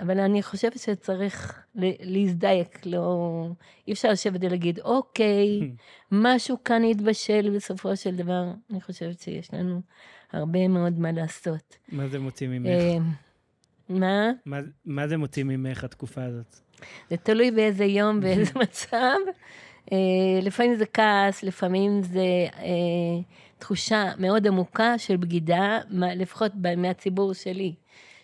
אבל 0.00 0.20
אני 0.20 0.42
חושבת 0.42 0.78
שצריך 0.78 1.64
להזדייק, 2.00 2.86
לא... 2.86 3.46
אי 3.88 3.92
אפשר 3.92 4.10
לשבת 4.10 4.40
ולהגיד, 4.40 4.80
אוקיי, 4.80 5.70
משהו 6.12 6.56
כאן 6.64 6.84
יתבשל 6.84 7.50
בסופו 7.56 7.96
של 7.96 8.16
דבר. 8.16 8.44
אני 8.70 8.80
חושבת 8.80 9.20
שיש 9.20 9.54
לנו 9.54 9.80
הרבה 10.32 10.68
מאוד 10.68 10.98
מה 10.98 11.12
לעשות. 11.12 11.76
מה 11.92 12.08
זה 12.08 12.18
מוציא 12.18 12.48
ממך? 12.48 12.66
אה, 12.66 12.98
מה? 13.88 14.30
מה, 14.46 14.58
מה 14.84 15.08
זה 15.08 15.16
מוציא 15.16 15.44
ממך 15.44 15.84
התקופה 15.84 16.24
הזאת? 16.24 16.56
זה 17.10 17.16
תלוי 17.16 17.50
באיזה 17.50 17.84
יום, 17.84 18.20
באיזה 18.20 18.50
מצב. 18.60 19.16
אה, 19.92 19.96
לפעמים 20.42 20.74
זה 20.74 20.86
כעס, 20.86 21.42
לפעמים 21.42 22.02
זה 22.02 22.46
אה, 22.58 23.20
תחושה 23.58 24.12
מאוד 24.18 24.46
עמוקה 24.46 24.98
של 24.98 25.16
בגידה, 25.16 25.78
לפחות 25.90 26.52
מהציבור 26.76 27.32
שלי, 27.32 27.74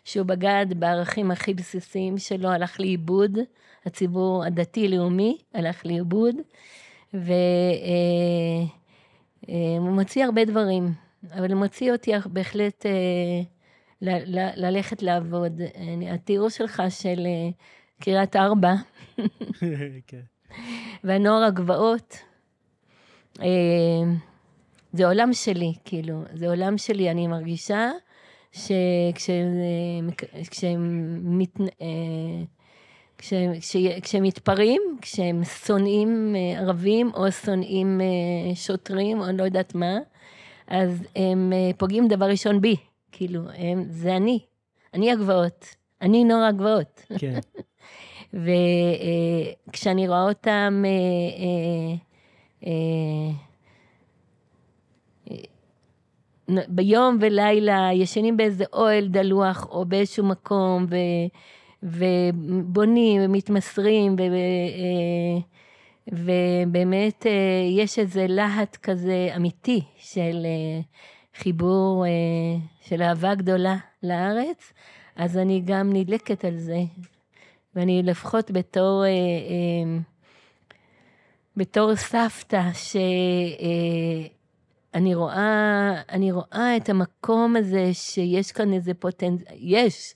שהוא 0.04 0.26
בגד 0.26 0.66
בערכים 0.76 1.30
הכי 1.30 1.54
בסיסיים 1.54 2.18
שלו, 2.18 2.48
הלך 2.48 2.80
לאיבוד, 2.80 3.38
הציבור 3.86 4.44
הדתי-לאומי 4.44 5.38
הלך 5.54 5.86
לאיבוד, 5.86 6.34
והוא 7.14 7.26
אה, 9.48 9.80
מוציא 9.80 10.24
הרבה 10.24 10.44
דברים, 10.44 10.92
אבל 11.34 11.52
הוא 11.52 11.58
מוציא 11.58 11.92
אותי 11.92 12.12
בהחלט 12.26 12.86
ללכת 14.56 15.02
לעבוד. 15.02 15.60
התיאור 16.10 16.48
שלך 16.48 16.82
של 16.88 17.26
קריית 18.00 18.36
ארבע, 18.36 18.74
כן. 20.06 20.38
והנוער 21.05 21.45
הגבעות, 21.45 22.19
אה, 23.40 23.47
זה 24.93 25.07
עולם 25.07 25.33
שלי, 25.33 25.75
כאילו, 25.85 26.23
זה 26.35 26.49
עולם 26.49 26.78
שלי, 26.78 27.11
אני 27.11 27.26
מרגישה 27.26 27.90
שכשהם 28.52 30.11
כשהם 34.02 34.23
מתפרעים, 34.23 34.83
כשהם 35.00 35.45
שונאים 35.45 36.37
אה, 36.37 36.61
ערבים 36.61 37.11
או 37.14 37.33
שונאים 37.33 38.00
אה, 38.00 38.55
שוטרים 38.55 39.21
או 39.21 39.26
לא 39.33 39.43
יודעת 39.43 39.75
מה, 39.75 39.99
אז 40.67 41.02
הם 41.17 41.52
פוגעים 41.78 42.09
דבר 42.09 42.26
ראשון 42.26 42.61
בי, 42.61 42.76
כאילו, 43.12 43.40
הם, 43.55 43.85
זה 43.90 44.17
אני, 44.17 44.38
אני 44.95 45.12
הגבעות, 45.12 45.64
אני 46.02 46.25
נוער 46.25 46.43
הגבעות. 46.43 47.02
כן. 47.19 47.38
וכשאני 48.35 50.08
רואה 50.08 50.23
אותם 50.23 50.85
אה, 50.87 50.90
אה, 52.66 52.70
אה, 56.50 56.62
ביום 56.68 57.18
ולילה 57.20 57.88
ישנים 57.94 58.37
באיזה 58.37 58.64
אוהל 58.73 59.08
דלוח 59.08 59.66
או 59.70 59.85
באיזשהו 59.85 60.25
מקום 60.26 60.87
ו, 60.88 60.97
ובונים 61.82 63.20
ומתמסרים 63.25 64.16
ו, 64.18 64.23
ובאמת 66.12 67.26
יש 67.70 67.99
איזה 67.99 68.26
להט 68.28 68.76
כזה 68.76 69.28
אמיתי 69.37 69.80
של 69.97 70.47
חיבור, 71.35 72.04
של 72.80 73.02
אהבה 73.02 73.35
גדולה 73.35 73.76
לארץ, 74.02 74.73
אז 75.16 75.38
אני 75.38 75.62
גם 75.64 75.90
נדלקת 75.92 76.44
על 76.44 76.56
זה. 76.56 76.78
ואני 77.78 78.02
לפחות 78.02 78.50
בתור, 78.50 79.04
אה, 79.04 79.08
אה, 79.08 79.99
בתור 81.56 81.97
סבתא, 81.97 82.62
שאני 82.73 84.30
אה, 85.14 85.18
רואה, 85.18 86.02
אני 86.08 86.32
רואה 86.32 86.76
את 86.76 86.88
המקום 86.88 87.56
הזה 87.56 87.90
שיש 87.92 88.52
כאן 88.52 88.73
איזה 88.73 88.94
פוטנציאל, 88.94 89.56
יש, 89.58 90.14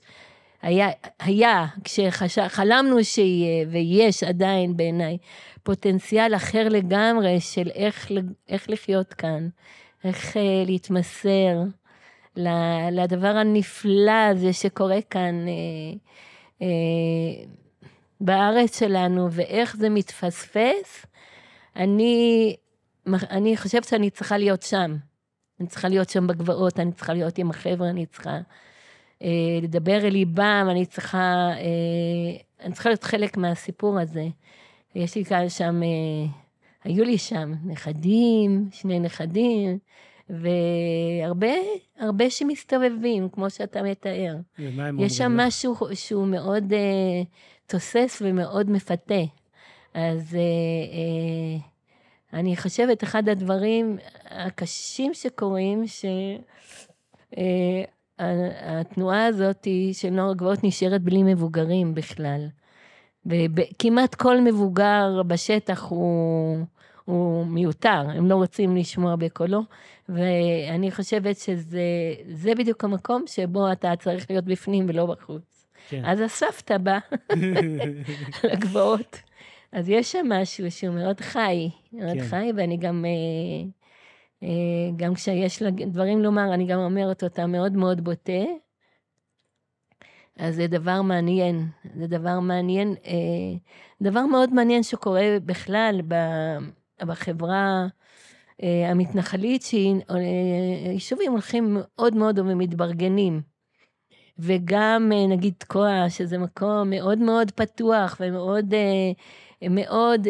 היה, 0.61 0.87
היה 1.19 1.65
כשחלמנו 1.83 3.03
שיהיה, 3.03 3.65
ויש 3.71 4.23
עדיין 4.23 4.77
בעיניי, 4.77 5.17
פוטנציאל 5.63 6.35
אחר 6.35 6.69
לגמרי 6.69 7.39
של 7.39 7.69
איך, 7.75 8.11
איך 8.49 8.69
לחיות 8.69 9.13
כאן, 9.13 9.47
איך 10.03 10.37
להתמסר 10.65 11.57
לדבר 12.91 13.37
הנפלא 13.37 14.27
הזה 14.31 14.53
שקורה 14.53 15.01
כאן. 15.09 15.47
אה, 15.47 15.53
בארץ 18.21 18.79
שלנו 18.79 19.31
ואיך 19.31 19.75
זה 19.77 19.89
מתפספס, 19.89 21.05
אני, 21.75 22.55
אני 23.07 23.57
חושבת 23.57 23.83
שאני 23.83 24.09
צריכה 24.09 24.37
להיות 24.37 24.61
שם. 24.61 24.95
אני 25.59 25.67
צריכה 25.67 25.89
להיות 25.89 26.09
שם 26.09 26.27
בגבעות, 26.27 26.79
אני 26.79 26.91
צריכה 26.91 27.13
להיות 27.13 27.37
עם 27.37 27.49
החבר'ה, 27.49 27.89
אני 27.89 28.05
צריכה 28.05 28.39
אה, 29.23 29.59
לדבר 29.61 29.97
אל 29.97 30.11
ליבם, 30.11 30.67
אני 30.71 30.85
צריכה, 30.85 31.49
אה, 31.57 32.65
אני 32.65 32.73
צריכה 32.73 32.89
להיות 32.89 33.03
חלק 33.03 33.37
מהסיפור 33.37 33.99
הזה. 33.99 34.27
יש 34.95 35.15
לי 35.15 35.25
כאן 35.25 35.49
שם, 35.49 35.83
אה, 35.83 36.31
היו 36.83 37.03
לי 37.03 37.17
שם 37.17 37.53
נכדים, 37.65 38.69
שני 38.71 38.99
נכדים, 38.99 39.77
והרבה, 40.29 41.53
הרבה 41.99 42.29
שמסתובבים, 42.29 43.29
כמו 43.29 43.49
שאתה 43.49 43.83
מתאר. 43.83 44.35
ומה 44.59 44.85
הם 44.85 44.99
יש 44.99 45.17
שם 45.17 45.37
משהו 45.37 45.75
שהוא 45.93 46.27
מאוד 46.27 46.73
uh, 46.73 46.75
תוסס 47.67 48.21
ומאוד 48.25 48.69
מפתה. 48.69 49.21
אז 49.93 50.31
uh, 50.31 50.35
uh, 50.35 51.61
אני 52.33 52.57
חושבת, 52.57 53.03
אחד 53.03 53.29
הדברים 53.29 53.97
הקשים 54.25 55.13
שקורים, 55.13 55.83
שהתנועה 58.17 59.25
uh, 59.27 59.29
הזאת 59.29 59.67
של 59.93 60.09
נוער 60.09 60.31
הגבעות 60.31 60.63
נשארת 60.63 61.01
בלי 61.01 61.23
מבוגרים 61.23 61.93
בכלל. 61.93 62.47
וכמעט 63.25 64.15
כל 64.15 64.41
מבוגר 64.41 65.21
בשטח 65.27 65.83
הוא, 65.83 66.57
הוא 67.05 67.45
מיותר, 67.45 68.03
הם 68.09 68.29
לא 68.29 68.35
רוצים 68.35 68.75
לשמוע 68.75 69.15
בקולו. 69.15 69.61
ואני 70.09 70.91
חושבת 70.91 71.37
שזה 71.37 72.53
בדיוק 72.57 72.83
המקום 72.83 73.23
שבו 73.27 73.71
אתה 73.71 73.93
צריך 73.99 74.31
להיות 74.31 74.45
בפנים 74.45 74.85
ולא 74.89 75.05
בחוץ. 75.05 75.67
כן. 75.89 76.01
אז 76.05 76.19
הסבתא 76.19 76.77
בא 76.77 76.97
לגבעות. 78.51 79.21
אז 79.71 79.89
יש 79.89 80.11
שם 80.11 80.25
משהו 80.29 80.71
שהוא 80.71 80.95
מאוד 80.95 81.19
חי, 81.19 81.69
מאוד 81.93 82.13
כן. 82.13 82.23
חי, 82.23 82.51
ואני 82.55 82.77
גם, 82.77 83.05
אה, 83.05 83.69
אה, 84.43 84.91
גם 84.95 85.13
כשיש 85.13 85.61
לה 85.61 85.69
דברים 85.71 86.19
לומר, 86.19 86.53
אני 86.53 86.65
גם 86.65 86.79
אומרת 86.79 87.23
אותם 87.23 87.51
מאוד 87.51 87.73
מאוד 87.73 88.03
בוטה. 88.03 88.43
אז 90.37 90.55
זה 90.55 90.67
דבר 90.67 91.01
מעניין, 91.01 91.67
זה 91.95 92.07
דבר 92.07 92.39
מעניין, 92.39 92.95
אה, 93.05 93.57
דבר 94.01 94.25
מאוד 94.25 94.53
מעניין 94.53 94.83
שקורה 94.83 95.37
בכלל 95.45 96.01
בחברה 97.05 97.87
אה, 98.63 98.91
המתנחלית, 98.91 99.61
שיישובים 99.63 101.31
הולכים 101.31 101.77
מאוד 101.79 102.15
מאוד 102.15 102.39
ומתברגנים. 102.39 103.41
וגם 104.39 105.11
נגיד 105.29 105.53
תקוע, 105.57 106.09
שזה 106.09 106.37
מקום 106.37 106.89
מאוד 106.89 107.17
מאוד 107.17 107.51
פתוח 107.51 108.17
ומאוד 108.19 108.73
מאוד 109.69 110.27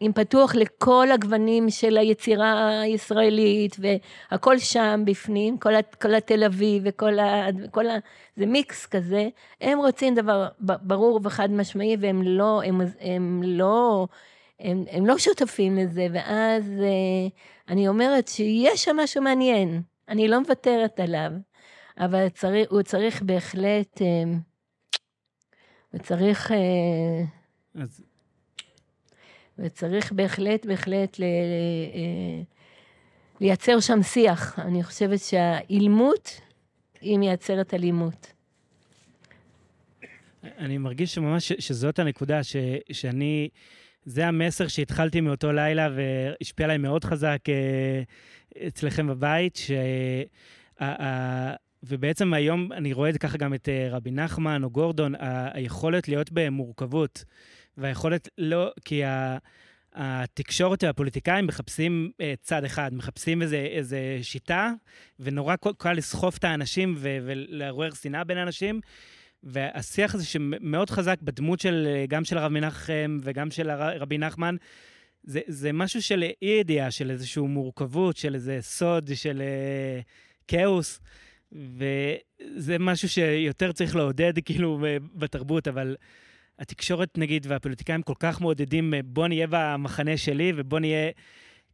עם 0.00 0.12
פתוח 0.12 0.54
לכל 0.54 1.08
הגוונים 1.14 1.70
של 1.70 1.96
היצירה 1.96 2.80
הישראלית, 2.80 3.76
והכל 3.78 4.58
שם 4.58 5.02
בפנים, 5.04 5.58
כל, 5.58 5.72
כל 6.02 6.14
התל 6.14 6.44
אביב 6.44 6.82
וכל 6.86 7.18
ה... 7.18 7.46
כל 7.70 7.86
ה 7.86 7.98
זה 8.36 8.46
מיקס 8.46 8.86
כזה. 8.86 9.28
הם 9.60 9.78
רוצים 9.78 10.14
דבר 10.14 10.48
ברור 10.60 11.20
וחד 11.22 11.50
משמעי, 11.50 11.96
והם 12.00 12.22
לא, 12.22 12.62
הם, 12.64 12.80
הם 13.00 13.42
לא, 13.44 14.06
הם, 14.60 14.84
הם 14.90 15.06
לא 15.06 15.18
שותפים 15.18 15.76
לזה, 15.76 16.06
ואז 16.12 16.64
אה, 16.80 17.28
אני 17.68 17.88
אומרת 17.88 18.28
שיש 18.28 18.84
שם 18.84 18.96
משהו 18.96 19.22
מעניין, 19.22 19.82
אני 20.08 20.28
לא 20.28 20.40
מוותרת 20.40 21.00
עליו, 21.00 21.30
אבל 21.98 22.28
צריך, 22.28 22.70
הוא 22.70 22.82
צריך 22.82 23.22
בהחלט, 23.22 24.02
אה, 24.02 24.22
הוא 25.92 26.00
צריך... 26.00 26.52
אה, 26.52 27.24
אז 27.82 28.02
וצריך 29.58 30.12
בהחלט, 30.12 30.66
בהחלט 30.66 31.18
ל, 31.18 31.22
אה, 31.22 32.42
לייצר 33.40 33.80
שם 33.80 34.02
שיח. 34.02 34.58
אני 34.58 34.82
חושבת 34.82 35.20
שהאילמות 35.20 36.40
היא 37.00 37.18
מייצרת 37.18 37.74
אלימות. 37.74 38.32
אני 40.42 40.78
מרגיש 40.78 41.14
שממש 41.14 41.52
שזאת 41.52 41.98
הנקודה, 41.98 42.42
ש, 42.42 42.56
שאני, 42.92 43.48
זה 44.04 44.26
המסר 44.26 44.68
שהתחלתי 44.68 45.20
מאותו 45.20 45.52
לילה 45.52 45.88
והשפיע 45.94 46.64
עליי 46.66 46.78
מאוד 46.78 47.04
חזק 47.04 47.38
אה, 47.48 48.02
אצלכם 48.66 49.06
בבית, 49.06 49.56
ש... 49.56 49.70
ובעצם 51.82 52.34
היום 52.34 52.72
אני 52.72 52.92
רואה 52.92 53.08
את 53.08 53.12
זה 53.14 53.18
ככה 53.18 53.38
גם 53.38 53.54
את 53.54 53.68
אה, 53.68 53.88
רבי 53.90 54.10
נחמן 54.10 54.64
או 54.64 54.70
גורדון, 54.70 55.14
היכולת 55.52 56.08
להיות 56.08 56.30
במורכבות. 56.32 57.24
והיכולת 57.76 58.28
לא, 58.38 58.70
כי 58.84 59.04
ה... 59.04 59.38
התקשורת 59.94 60.84
והפוליטיקאים 60.84 61.46
מחפשים 61.46 62.10
uh, 62.12 62.24
צד 62.42 62.64
אחד, 62.64 62.94
מחפשים 62.94 63.42
איזה, 63.42 63.56
איזה 63.56 64.18
שיטה, 64.22 64.72
ונורא 65.20 65.54
קל 65.78 65.92
לסחוף 65.92 66.38
את 66.38 66.44
האנשים 66.44 66.94
ו- 66.98 67.18
ולעורר 67.22 67.90
שנאה 67.94 68.24
בין 68.24 68.38
האנשים. 68.38 68.80
והשיח 69.42 70.14
הזה 70.14 70.24
שמאוד 70.24 70.90
חזק 70.90 71.22
בדמות 71.22 71.60
של, 71.60 71.88
אה, 71.90 72.04
גם 72.08 72.24
של 72.24 72.38
הרב 72.38 72.52
מנחם 72.52 73.18
וגם 73.22 73.50
של 73.50 73.70
רבי 73.70 74.18
נחמן, 74.18 74.56
זה, 75.22 75.40
זה 75.46 75.72
משהו 75.72 76.02
של 76.02 76.22
אי 76.42 76.48
ידיעה, 76.60 76.90
של 76.90 77.10
איזושהי 77.10 77.42
מורכבות, 77.42 78.16
של 78.16 78.34
איזה 78.34 78.58
סוד, 78.60 79.10
של 79.14 79.42
uh, 79.42 80.04
כאוס. 80.48 81.00
וזה 81.52 82.78
משהו 82.78 83.08
שיותר 83.08 83.72
צריך 83.72 83.96
לעודד 83.96 84.32
כאילו 84.44 84.84
בתרבות, 85.14 85.68
אבל 85.68 85.96
התקשורת, 86.58 87.18
נגיד, 87.18 87.46
והפוליטיקאים 87.48 88.02
כל 88.02 88.14
כך 88.18 88.40
מעודדים, 88.40 88.94
אה, 88.94 89.00
בוא 89.04 89.28
נהיה 89.28 89.46
במחנה 89.50 90.16
שלי 90.16 90.52
ובוא 90.56 90.78
נהיה, 90.78 91.10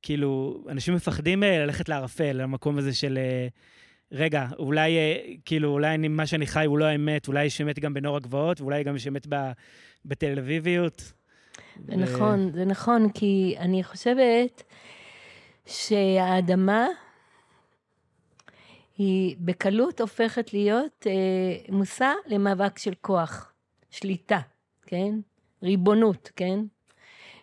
כאילו, 0.02 0.64
אנשים 0.68 0.94
מפחדים 0.94 1.42
אה, 1.42 1.59
ללכת 1.59 1.88
לערפל, 1.88 2.33
למקום 2.33 2.78
הזה 2.78 2.94
של, 2.94 3.18
אה, 3.18 3.49
רגע, 4.14 4.47
אולי, 4.59 4.97
כאילו, 5.44 5.68
אולי 5.71 5.94
אני, 5.94 6.09
מה 6.09 6.26
שאני 6.26 6.47
חי 6.47 6.64
הוא 6.64 6.78
לא 6.78 6.85
האמת, 6.85 7.28
אולי 7.28 7.44
יש 7.44 7.61
אמת 7.61 7.78
גם 7.78 7.94
בנוער 7.94 8.16
הגבעות, 8.16 8.61
ואולי 8.61 8.85
גם 8.85 8.97
יש 8.97 9.09
אמת 9.09 9.26
בתל 10.04 10.38
אביביות. 10.38 11.12
זה 11.87 11.92
ו... 11.92 11.97
נכון, 11.97 12.52
זה 12.52 12.64
נכון, 12.64 13.09
כי 13.11 13.54
אני 13.59 13.85
חושבת 13.85 14.62
שהאדמה 15.66 16.87
היא 18.99 19.36
בקלות 19.38 20.00
הופכת 20.00 20.52
להיות 20.52 21.06
אה, 21.06 21.12
מושא 21.69 22.12
למאבק 22.26 22.78
של 22.78 22.93
כוח, 23.00 23.52
שליטה. 23.91 24.41
כן? 24.86 25.15
ריבונות, 25.62 26.30
כן? 26.36 26.58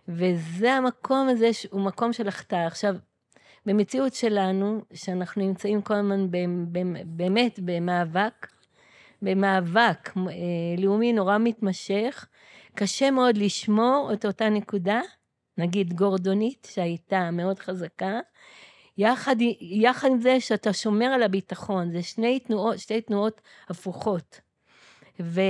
וזה 0.08 0.74
המקום 0.74 1.28
הזה 1.30 1.54
שהוא 1.54 1.82
מקום 1.82 2.14
של 2.14 2.28
החטאה. 2.28 2.68
עכשיו, 2.68 2.96
במציאות 3.66 4.14
שלנו, 4.14 4.82
שאנחנו 4.94 5.42
נמצאים 5.42 5.82
כל 5.82 5.94
הזמן 5.94 6.28
באמת 7.06 7.60
במאבק, 7.66 8.48
במאבק 9.22 10.10
אה, 10.18 10.24
לאומי 10.78 11.14
נורא 11.14 11.38
מתמשך, 11.38 12.28
קשה 12.76 13.12
מאוד 13.12 13.38
לשמור 13.38 14.10
את 14.14 14.26
אותה 14.26 14.50
נקודה, 14.50 15.02
נגיד 15.58 15.94
גורדונית, 15.94 16.68
שהייתה 16.72 17.32
מאוד 17.32 17.60
חזקה, 17.60 18.20
יחד, 18.98 19.36
יחד 19.62 20.08
עם 20.12 20.20
זה 20.20 20.40
שאתה 20.40 20.74
שומר 20.74 21.06
על 21.06 21.24
הביטחון, 21.24 21.92
זה 21.92 22.04
שני 22.04 22.40
תנועות, 22.40 22.80
שתי 22.80 23.02
תנועות 23.02 23.42
הפוכות. 23.70 24.42
ו... 25.20 25.42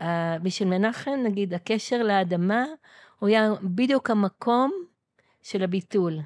אה, 0.00 0.36
מנחם, 0.66 1.10
נגיד, 1.24 1.54
הקשר 1.54 2.02
לאדמה, 2.02 2.64
הוא 3.18 3.28
היה 3.28 3.52
בדיוק 3.62 4.10
המקום 4.10 4.72
של 5.48 5.62
הביטול. 5.62 6.18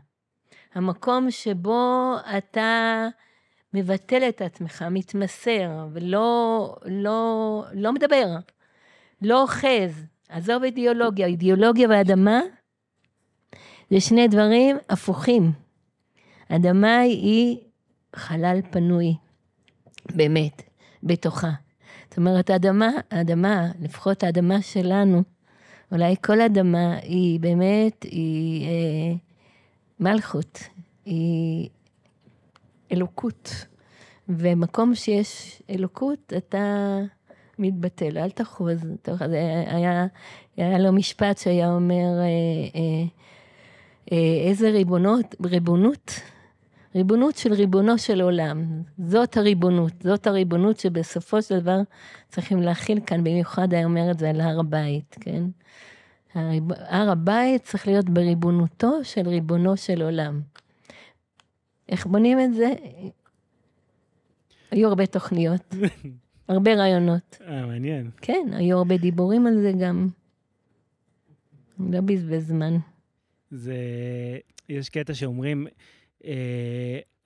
המקום 0.75 1.31
שבו 1.31 2.15
אתה 2.39 3.07
מבטל 3.75 4.29
את 4.29 4.43
עצמך, 4.43 4.85
מתמסר, 4.91 5.87
ולא 5.93 6.77
לא, 6.87 7.65
לא 7.73 7.93
מדבר, 7.93 8.27
לא 9.23 9.43
אוחז. 9.43 10.05
עזוב 10.29 10.63
אידיאולוגיה, 10.63 11.27
אידיאולוגיה 11.27 11.89
ואדמה 11.89 12.41
זה 13.91 14.01
שני 14.01 14.29
דברים 14.29 14.77
הפוכים. 14.91 15.53
אדמה 16.49 16.99
היא 16.99 17.59
חלל 18.17 18.61
פנוי, 18.71 19.17
באמת, 20.15 20.63
בתוכה. 21.03 21.51
זאת 22.09 22.19
אומרת, 22.19 22.51
האדמה, 22.51 22.91
האדמה, 23.11 23.67
לפחות 23.81 24.23
האדמה 24.23 24.63
שלנו, 24.63 25.23
אולי 25.93 26.15
כל 26.25 26.41
אדמה 26.41 26.97
היא 27.03 27.41
באמת, 27.41 28.03
היא 28.03 28.67
אה, 28.67 29.15
מלכות, 30.01 30.59
היא 31.05 31.69
אלוקות. 32.93 33.67
ומקום 34.29 34.95
שיש 34.95 35.63
אלוקות, 35.71 36.33
אתה 36.37 36.99
מתבטל, 37.59 38.19
אל 38.19 38.31
תחוז. 38.31 38.81
זה 39.05 39.65
היה, 39.67 40.07
היה 40.57 40.79
לו 40.79 40.93
משפט 40.93 41.39
שהיה 41.39 41.71
אומר, 41.71 41.95
אה, 41.95 42.25
אה, 42.81 43.05
אה, 44.13 44.49
איזה 44.49 44.71
ריבונות, 44.71 45.35
ריבונות 45.45 46.21
ריבונות 46.95 47.37
של 47.37 47.53
ריבונו 47.53 47.99
של 47.99 48.21
עולם. 48.21 48.83
זאת 48.99 49.37
הריבונות, 49.37 49.93
זאת 50.03 50.27
הריבונות 50.27 50.79
שבסופו 50.79 51.43
של 51.43 51.59
דבר 51.59 51.81
צריכים 52.29 52.63
להכיל 52.63 53.01
כאן, 53.07 53.25
במיוחד 53.25 53.75
היה 53.75 53.85
אומר 53.85 54.11
את 54.11 54.19
זה 54.19 54.31
על 54.31 54.41
הר 54.41 54.61
הבית, 54.61 55.17
כן? 55.21 55.43
הריב... 56.35 56.65
הר 56.73 57.11
הבית 57.11 57.63
צריך 57.63 57.87
להיות 57.87 58.11
בריבונותו 58.11 59.05
של 59.05 59.29
ריבונו 59.29 59.77
של 59.77 60.03
עולם. 60.03 60.41
איך 61.89 62.07
בונים 62.07 62.41
את 62.41 62.55
זה? 62.55 62.73
היו 64.71 64.89
הרבה 64.89 65.07
תוכניות, 65.07 65.75
הרבה 66.49 66.75
רעיונות. 66.75 67.39
אה, 67.47 67.67
מעניין. 67.67 68.11
כן, 68.21 68.49
היו 68.53 68.79
הרבה 68.79 68.97
דיבורים 68.97 69.47
על 69.47 69.61
זה 69.61 69.73
גם. 69.81 70.09
לא 71.79 72.01
בזבז 72.01 72.49
זמן. 72.49 72.77
זה, 73.51 73.75
יש 74.69 74.89
קטע 74.89 75.15
שאומרים, 75.15 75.67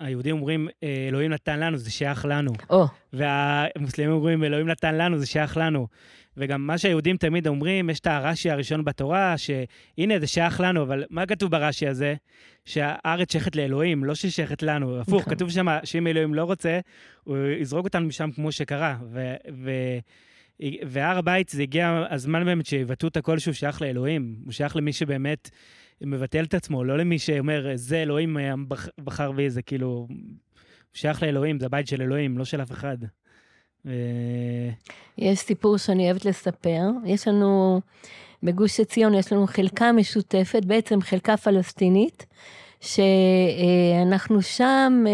היהודים 0.01 0.37
אומרים, 0.37 0.69
אה, 0.83 1.07
אלוהים 1.09 1.31
נתן 1.31 1.61
לנו, 1.61 1.77
זה 1.77 1.91
שייך 1.91 2.25
לנו. 2.25 2.53
או. 2.71 2.87
והמוסלמים 3.13 4.11
אומרים, 4.11 4.45
אלוהים 4.45 4.69
נתן 4.69 4.95
לנו, 4.95 5.19
זה 5.19 5.27
שייך 5.27 5.57
לנו. 5.57 5.87
וגם 6.37 6.67
מה 6.67 6.79
שהיהודים 6.79 7.17
תמיד 7.17 7.47
אומרים, 7.49 7.91
יש 7.91 8.01
את 8.01 8.07
הרש"י 8.07 8.51
הראשון 8.51 8.85
בתורה, 8.85 9.35
שהנה, 9.39 10.19
זה 10.21 10.27
שייך 10.27 10.61
לנו, 10.61 10.83
אבל 10.83 11.05
מה 11.11 11.27
כתוב 11.27 11.51
ברש"י 11.51 11.89
הזה? 11.89 12.15
שהארץ 12.65 13.33
שייכת 13.33 13.57
לאלוהים, 13.57 14.05
לא 14.05 14.15
ששייכת 14.15 14.63
לנו. 14.63 15.01
הפוך, 15.01 15.21
נכון. 15.21 15.35
כתוב 15.35 15.51
שם 15.51 15.67
שאם 15.85 16.07
אלוהים 16.07 16.35
לא 16.35 16.45
רוצה, 16.45 16.81
הוא 17.25 17.37
יזרוק 17.61 17.85
אותנו 17.85 18.07
משם 18.07 18.31
כמו 18.31 18.53
שקרה. 18.53 18.97
ו... 19.13 19.35
ו... 19.65 19.71
והר 20.87 21.19
הבית, 21.19 21.49
זה 21.49 21.63
הגיע 21.63 22.07
הזמן 22.11 22.45
באמת 22.45 22.67
שיבטאו 22.67 23.09
את 23.09 23.17
הכל 23.17 23.39
שהוא 23.39 23.55
שייך 23.55 23.83
לאלוהים. 23.83 24.37
הוא 24.45 24.53
שייך 24.53 24.77
למי 24.77 24.93
שבאמת 24.93 25.51
מבטל 26.01 26.45
את 26.45 26.55
עצמו, 26.55 26.85
לא 26.85 26.99
למי 26.99 27.19
שאומר, 27.19 27.73
זה 27.75 28.03
אלוהים 28.03 28.39
אה, 28.39 28.53
בחר 29.05 29.33
בי, 29.33 29.51
זה 29.51 29.63
כאילו, 29.63 30.09
שייך 30.93 31.23
לאלוהים, 31.23 31.61
זה 31.61 31.67
הבית 31.67 31.89
של 31.89 32.03
אלוהים, 32.03 32.39
לא 32.39 32.45
של 32.45 32.63
אף 32.63 32.71
אחד. 32.71 32.97
יש 35.19 35.39
סיפור 35.39 35.77
שאני 35.77 36.05
אוהבת 36.05 36.25
לספר. 36.25 36.83
יש 37.05 37.29
לנו, 37.29 37.81
בגוש 38.43 38.81
עציון 38.81 39.15
יש 39.15 39.33
לנו 39.33 39.47
חלקה 39.47 39.93
משותפת, 39.93 40.65
בעצם 40.65 41.01
חלקה 41.01 41.37
פלסטינית, 41.37 42.27
שאנחנו 42.81 44.43
שם, 44.43 45.05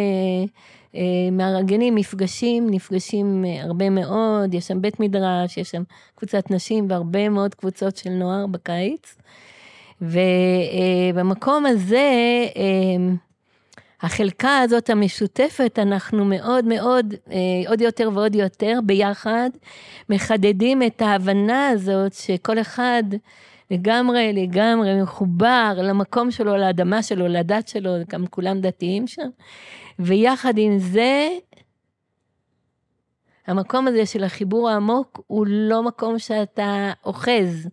אה, 0.95 1.01
מארגנים 1.33 1.95
מפגשים, 1.95 2.71
נפגשים 2.71 3.45
הרבה 3.61 3.91
מאוד, 3.91 4.55
יש 4.55 4.67
שם 4.67 4.83
בית 4.83 5.01
מדרש, 5.01 5.57
יש 5.57 5.71
שם 5.71 5.83
קבוצת 6.15 6.51
נשים 6.51 6.87
והרבה 6.91 7.29
מאוד 7.29 7.55
קבוצות 7.55 7.97
של 7.97 8.11
נוער 8.11 8.47
בקיץ. 8.47 9.17
ובמקום 10.03 11.67
הזה, 11.67 12.11
החלקה 14.03 14.59
הזאת 14.59 14.91
המשותפת, 14.91 15.79
אנחנו 15.83 16.25
מאוד 16.25 16.65
מאוד, 16.65 17.15
עוד 17.69 17.81
יותר 17.81 18.11
ועוד 18.15 18.35
יותר 18.35 18.79
ביחד, 18.87 19.51
מחדדים 20.09 20.83
את 20.83 21.03
ההבנה 21.03 21.69
הזאת 21.69 22.13
שכל 22.13 22.61
אחד 22.61 23.03
לגמרי, 23.71 24.33
לגמרי 24.33 25.03
מחובר 25.03 25.75
למקום 25.77 26.31
שלו, 26.31 26.57
לאדמה 26.57 27.03
שלו, 27.03 27.29
לדת 27.29 27.69
שלו, 27.69 27.91
גם 28.09 28.27
כולם 28.27 28.61
דתיים 28.61 29.07
שם. 29.07 29.29
ויחד 29.99 30.55
עם 30.57 30.79
זה, 30.79 31.29
המקום 33.47 33.89
הזה 33.89 34.07
של 34.07 34.25
החיבור 34.25 34.71
העמוק 34.71 35.21
הוא 35.27 35.47
לא 35.49 35.83
מקום 35.83 36.19
שאתה 36.19 36.93
אוחז. 37.05 37.69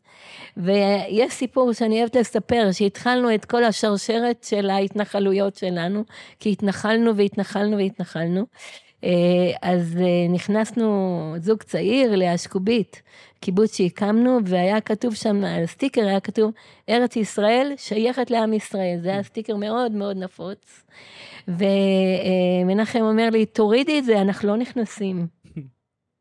ויש 0.60 1.34
סיפור 1.34 1.74
שאני 1.74 2.00
אוהבת 2.00 2.16
לספר, 2.16 2.72
שהתחלנו 2.72 3.36
את 3.36 3.46
כל 3.46 3.64
השרשרת 3.64 4.44
של 4.44 4.70
ההתנחלויות 4.70 5.56
שלנו, 5.56 6.04
כי 6.40 6.52
התנחלנו 6.52 7.16
והתנחלנו 7.16 7.78
והתנחלנו. 7.78 8.46
אה, 9.04 9.10
אז 9.62 9.98
אה, 10.02 10.34
נכנסנו, 10.34 11.36
זוג 11.38 11.64
צעיר, 11.64 12.16
לאשקובית, 12.16 13.02
קיבוץ 13.40 13.76
שהקמנו, 13.76 14.40
והיה 14.46 14.82
כתוב 14.82 15.16
שם, 15.16 15.44
על 15.44 15.64
הסטיקר 15.64 16.02
היה 16.02 16.20
כתוב, 16.20 16.52
ארץ 16.90 17.16
ישראל 17.16 17.74
שייכת 17.78 18.32
לעם 18.32 18.54
ישראל. 18.54 18.98
זה 19.02 19.10
היה 19.10 19.24
סטיקר 19.24 19.56
מאוד 19.56 19.92
מאוד 19.92 20.18
נפוץ. 20.18 20.84
ומנחם 21.48 23.02
אומר 23.02 23.30
לי, 23.30 23.46
תורידי 23.46 24.00
את 24.00 24.06
זה, 24.06 24.22
אנחנו 24.22 24.48
לא 24.48 24.58
נכנסים 24.58 25.28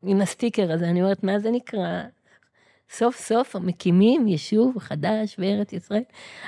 עם 0.03 0.21
הסטיקר 0.21 0.71
הזה. 0.71 0.89
אני 0.89 1.01
אומרת, 1.01 1.23
מה 1.23 1.39
זה 1.39 1.51
נקרא? 1.51 2.03
סוף 2.89 3.17
סוף 3.17 3.55
מקימים 3.55 4.27
יישוב 4.27 4.79
חדש 4.79 5.35
בארץ 5.39 5.73
ישראל. 5.73 6.03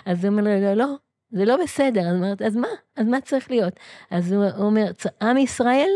אז 0.06 0.26
הוא 0.26 0.32
אומר 0.32 0.44
לי, 0.44 0.62
לא, 0.62 0.74
לא, 0.74 0.96
זה 1.32 1.46
לא 1.46 1.58
בסדר. 1.64 2.02
אז 2.02 2.16
אומרת, 2.16 2.42
אז 2.42 2.56
מה? 2.56 2.68
אז 2.96 3.08
מה 3.08 3.22
צריך 3.22 3.52
להיות? 3.52 3.74
אז 4.12 4.32
הוא 4.32 4.46
אומר, 4.58 4.92
עם 5.22 5.38
ישראל 5.38 5.90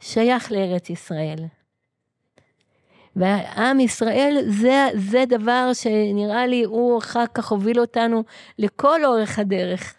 שייך 0.00 0.52
לארץ 0.52 0.90
ישראל. 0.90 1.44
ועם 3.16 3.80
ישראל 3.80 4.42
זה, 4.48 4.86
זה 4.94 5.24
דבר 5.28 5.70
שנראה 5.72 6.46
לי 6.46 6.64
הוא 6.64 6.98
אחר 6.98 7.24
כך 7.34 7.48
הוביל 7.48 7.80
אותנו 7.80 8.24
לכל 8.58 9.04
אורך 9.04 9.38
הדרך. 9.38 9.94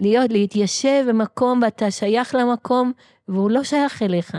להיות, 0.00 0.30
להתיישב 0.30 1.04
במקום 1.08 1.60
ואתה 1.62 1.90
שייך 1.90 2.34
למקום 2.34 2.92
והוא 3.28 3.50
לא 3.50 3.64
שייך 3.64 4.02
אליך. 4.02 4.36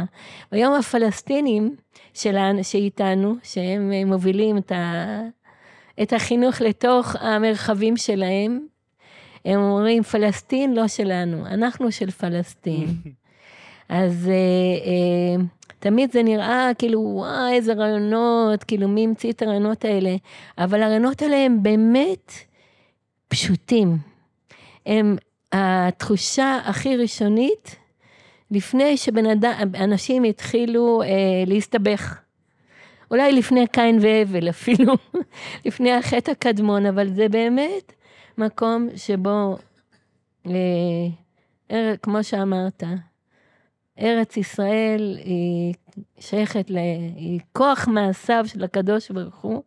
והיום 0.52 0.74
הפלסטינים 0.74 1.76
שלנו, 2.18 2.64
שאיתנו, 2.64 3.36
שהם 3.44 3.92
מובילים 4.06 4.58
את, 4.58 4.72
ה, 4.72 5.22
את 6.02 6.14
החינוך 6.14 6.62
לתוך 6.62 7.16
המרחבים 7.20 7.98
שלהם, 7.98 8.68
הם 9.46 9.60
אומרים, 9.60 10.04
פלסטין 10.04 10.74
לא 10.74 10.88
שלנו, 10.88 11.46
אנחנו 11.46 11.92
של 11.92 12.12
פלסטין. 12.12 12.88
אז 13.90 14.30
אה, 14.30 14.34
אה, 14.86 15.46
תמיד 15.80 16.12
זה 16.12 16.24
נראה 16.24 16.72
כאילו, 16.78 17.00
וואי, 17.00 17.54
איזה 17.54 17.74
רעיונות, 17.74 18.64
כאילו, 18.64 18.88
מי 18.88 19.04
המציא 19.04 19.32
את 19.32 19.42
הרעיונות 19.42 19.86
האלה? 19.86 20.16
אבל 20.58 20.84
הרעיונות 20.84 21.22
האלה 21.22 21.36
הם 21.36 21.64
באמת 21.64 22.32
פשוטים. 23.28 23.98
הם 24.86 25.18
התחושה 25.52 26.60
הכי 26.66 26.98
ראשונית, 26.98 27.76
לפני 28.52 28.98
שבן 28.98 29.26
אדם, 29.26 29.72
אנשים 29.76 30.24
התחילו 30.24 31.02
אה, 31.02 31.08
להסתבך. 31.48 32.22
אולי 33.12 33.32
לפני 33.32 33.68
קין 33.68 33.98
והבל 34.02 34.50
אפילו, 34.50 34.94
לפני 35.66 35.92
החטא 35.94 36.32
הקדמון, 36.32 36.86
אבל 36.86 37.14
זה 37.14 37.30
באמת 37.30 37.94
מקום 38.38 38.88
שבו, 38.96 39.58
אה, 40.46 40.54
כמו 42.02 42.24
שאמרת, 42.24 42.84
ארץ 44.00 44.38
ישראל 44.38 45.18
היא 45.24 45.74
שייכת, 46.20 46.70
ל... 46.70 46.78
היא 47.16 47.40
כוח 47.54 47.88
מעשיו 47.88 48.44
של 48.48 48.64
הקדוש 48.64 49.12
ברוך 49.12 49.36
הוא, 49.42 49.64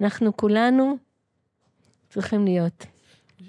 ואנחנו 0.00 0.36
כולנו 0.36 0.96
צריכים 2.08 2.44
להיות. 2.44 2.86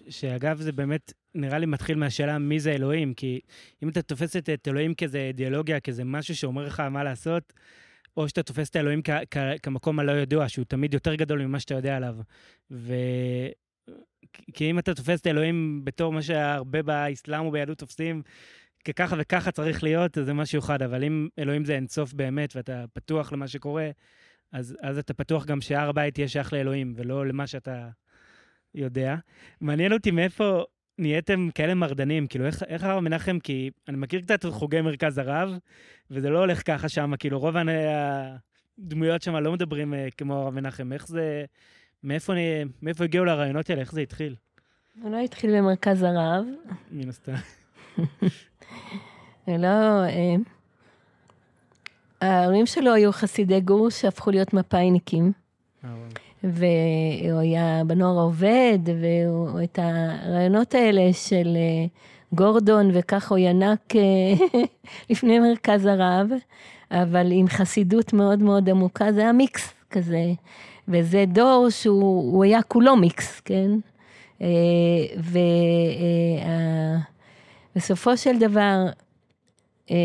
שאגב, 0.10 0.62
זה 0.62 0.72
באמת 0.72 1.14
נראה 1.36 1.58
לי 1.58 1.66
מתחיל 1.66 1.98
מהשאלה 1.98 2.38
מי 2.38 2.60
זה 2.60 2.72
אלוהים, 2.72 3.14
כי 3.14 3.40
אם 3.84 3.90
אתה 3.90 4.02
תופס 4.02 4.36
את 4.36 4.68
אלוהים 4.68 4.94
כאיזה 4.94 5.18
אידיאולוגיה, 5.18 5.80
כאיזה 5.80 6.04
משהו 6.04 6.36
שאומר 6.36 6.66
לך 6.66 6.80
מה 6.80 7.04
לעשות, 7.04 7.54
או 8.18 8.30
שאתה 8.30 8.44
תופס 8.44 8.70
את 8.70 8.76
האלוהים 8.76 9.02
כמקום 9.64 10.00
הלא 10.00 10.12
ידוע, 10.12 10.50
שהוא 10.50 10.66
תמיד 10.66 10.94
יותר 10.94 11.16
גדול 11.16 11.46
ממה 11.46 11.60
שאתה 11.60 11.74
יודע 11.74 11.96
עליו. 11.96 12.16
ו... 12.72 12.94
כי 14.54 14.72
אם 14.72 14.80
אתה 14.80 14.94
תופס 14.94 15.22
את 15.22 15.26
האלוהים 15.26 15.82
בתור 15.84 16.14
מה 16.14 16.22
שהרבה 16.22 16.84
באסלאם 16.84 17.46
וביהדות 17.46 17.78
תופסים, 17.78 18.22
כככה 18.86 19.16
וככה 19.20 19.52
צריך 19.52 19.84
להיות, 19.84 20.18
אז 20.18 20.26
זה 20.26 20.34
משהו 20.34 20.60
אחד, 20.60 20.82
אבל 20.82 21.04
אם 21.04 21.28
אלוהים 21.40 21.66
זה 21.66 21.76
אינסוף 21.76 22.14
באמת, 22.14 22.56
ואתה 22.56 22.86
פתוח 22.94 23.34
למה 23.34 23.48
שקורה, 23.48 23.90
אז, 24.52 24.78
אז 24.82 24.98
אתה 24.98 25.14
פתוח 25.14 25.46
גם 25.46 25.62
שהר 25.62 25.90
הבית 25.90 26.18
יהיה 26.18 26.28
שייך 26.28 26.54
לאלוהים, 26.54 26.94
ולא 26.96 27.26
למה 27.26 27.48
שאתה 27.48 27.90
יודע. 28.76 29.16
מעניין 29.62 29.94
אותי 29.94 30.12
מאיפה 30.12 30.64
נהייתם 30.98 31.50
כאלה 31.56 31.74
מרדנים, 31.74 32.28
כאילו, 32.28 32.46
איך, 32.46 32.64
איך 32.68 32.84
הרב 32.84 33.00
מנחם, 33.00 33.40
כי 33.40 33.72
אני 33.88 33.98
מכיר 33.98 34.22
קצת 34.22 34.46
חוגי 34.46 34.82
מרכז 34.82 35.18
הרב, 35.18 35.50
וזה 36.12 36.30
לא 36.30 36.40
הולך 36.40 36.62
ככה 36.66 36.90
שם, 36.90 37.14
כאילו, 37.20 37.40
רוב 37.40 37.56
הדמויות 38.80 39.22
שם 39.22 39.36
לא 39.36 39.52
מדברים 39.52 39.94
uh, 39.94 39.98
כמו 40.18 40.36
הרב 40.36 40.54
מנחם. 40.54 40.94
איך 40.94 41.08
זה, 41.08 41.46
מאיפה, 42.04 42.34
אני, 42.34 42.64
מאיפה 42.82 43.04
הגיעו 43.04 43.26
לרעיונות 43.26 43.70
האלה? 43.70 43.82
איך 43.82 43.92
זה 43.92 44.02
התחיל? 44.02 44.36
הוא 45.02 45.12
לא 45.12 45.18
התחיל 45.18 45.58
במרכז 45.58 46.04
הרב. 46.04 46.46
מן 46.92 47.10
הסתם. 47.10 47.34
לא... 49.48 50.04
אה, 50.06 50.36
ההורים 52.22 52.66
שלו 52.66 52.94
היו 52.94 53.12
חסידי 53.12 53.62
גור 53.62 53.90
שהפכו 53.90 54.32
להיות 54.32 54.54
מפאיניקים. 54.54 55.32
אה, 56.46 56.50
והוא 56.52 57.40
היה 57.40 57.82
בנוער 57.88 58.20
העובד, 58.20 58.80
ואת 59.56 59.80
הרעיונות 59.82 60.76
האלה 60.76 61.14
של 61.14 61.48
אה, 61.56 61.86
גורדון, 62.34 62.90
וככה 62.94 63.36
הוא 63.36 63.38
ינק 63.38 63.94
לפני 65.10 65.40
מרכז 65.40 65.86
הרב, 65.86 66.30
אבל 66.92 67.32
עם 67.32 67.48
חסידות 67.48 68.14
מאוד 68.14 68.40
מאוד 68.40 68.70
עמוקה, 68.70 69.12
זה 69.12 69.22
היה 69.22 69.32
מיקס 69.32 69.74
כזה. 69.92 70.34
וזה 70.88 71.24
דור 71.28 71.68
שהוא 71.70 72.44
היה 72.44 72.62
כולו 72.62 72.96
מיקס, 72.96 73.40
כן? 73.40 73.72
ובסופו 77.76 78.10
אה, 78.10 78.18
של 78.18 78.40
דבר, 78.40 78.86
אה, 79.92 79.96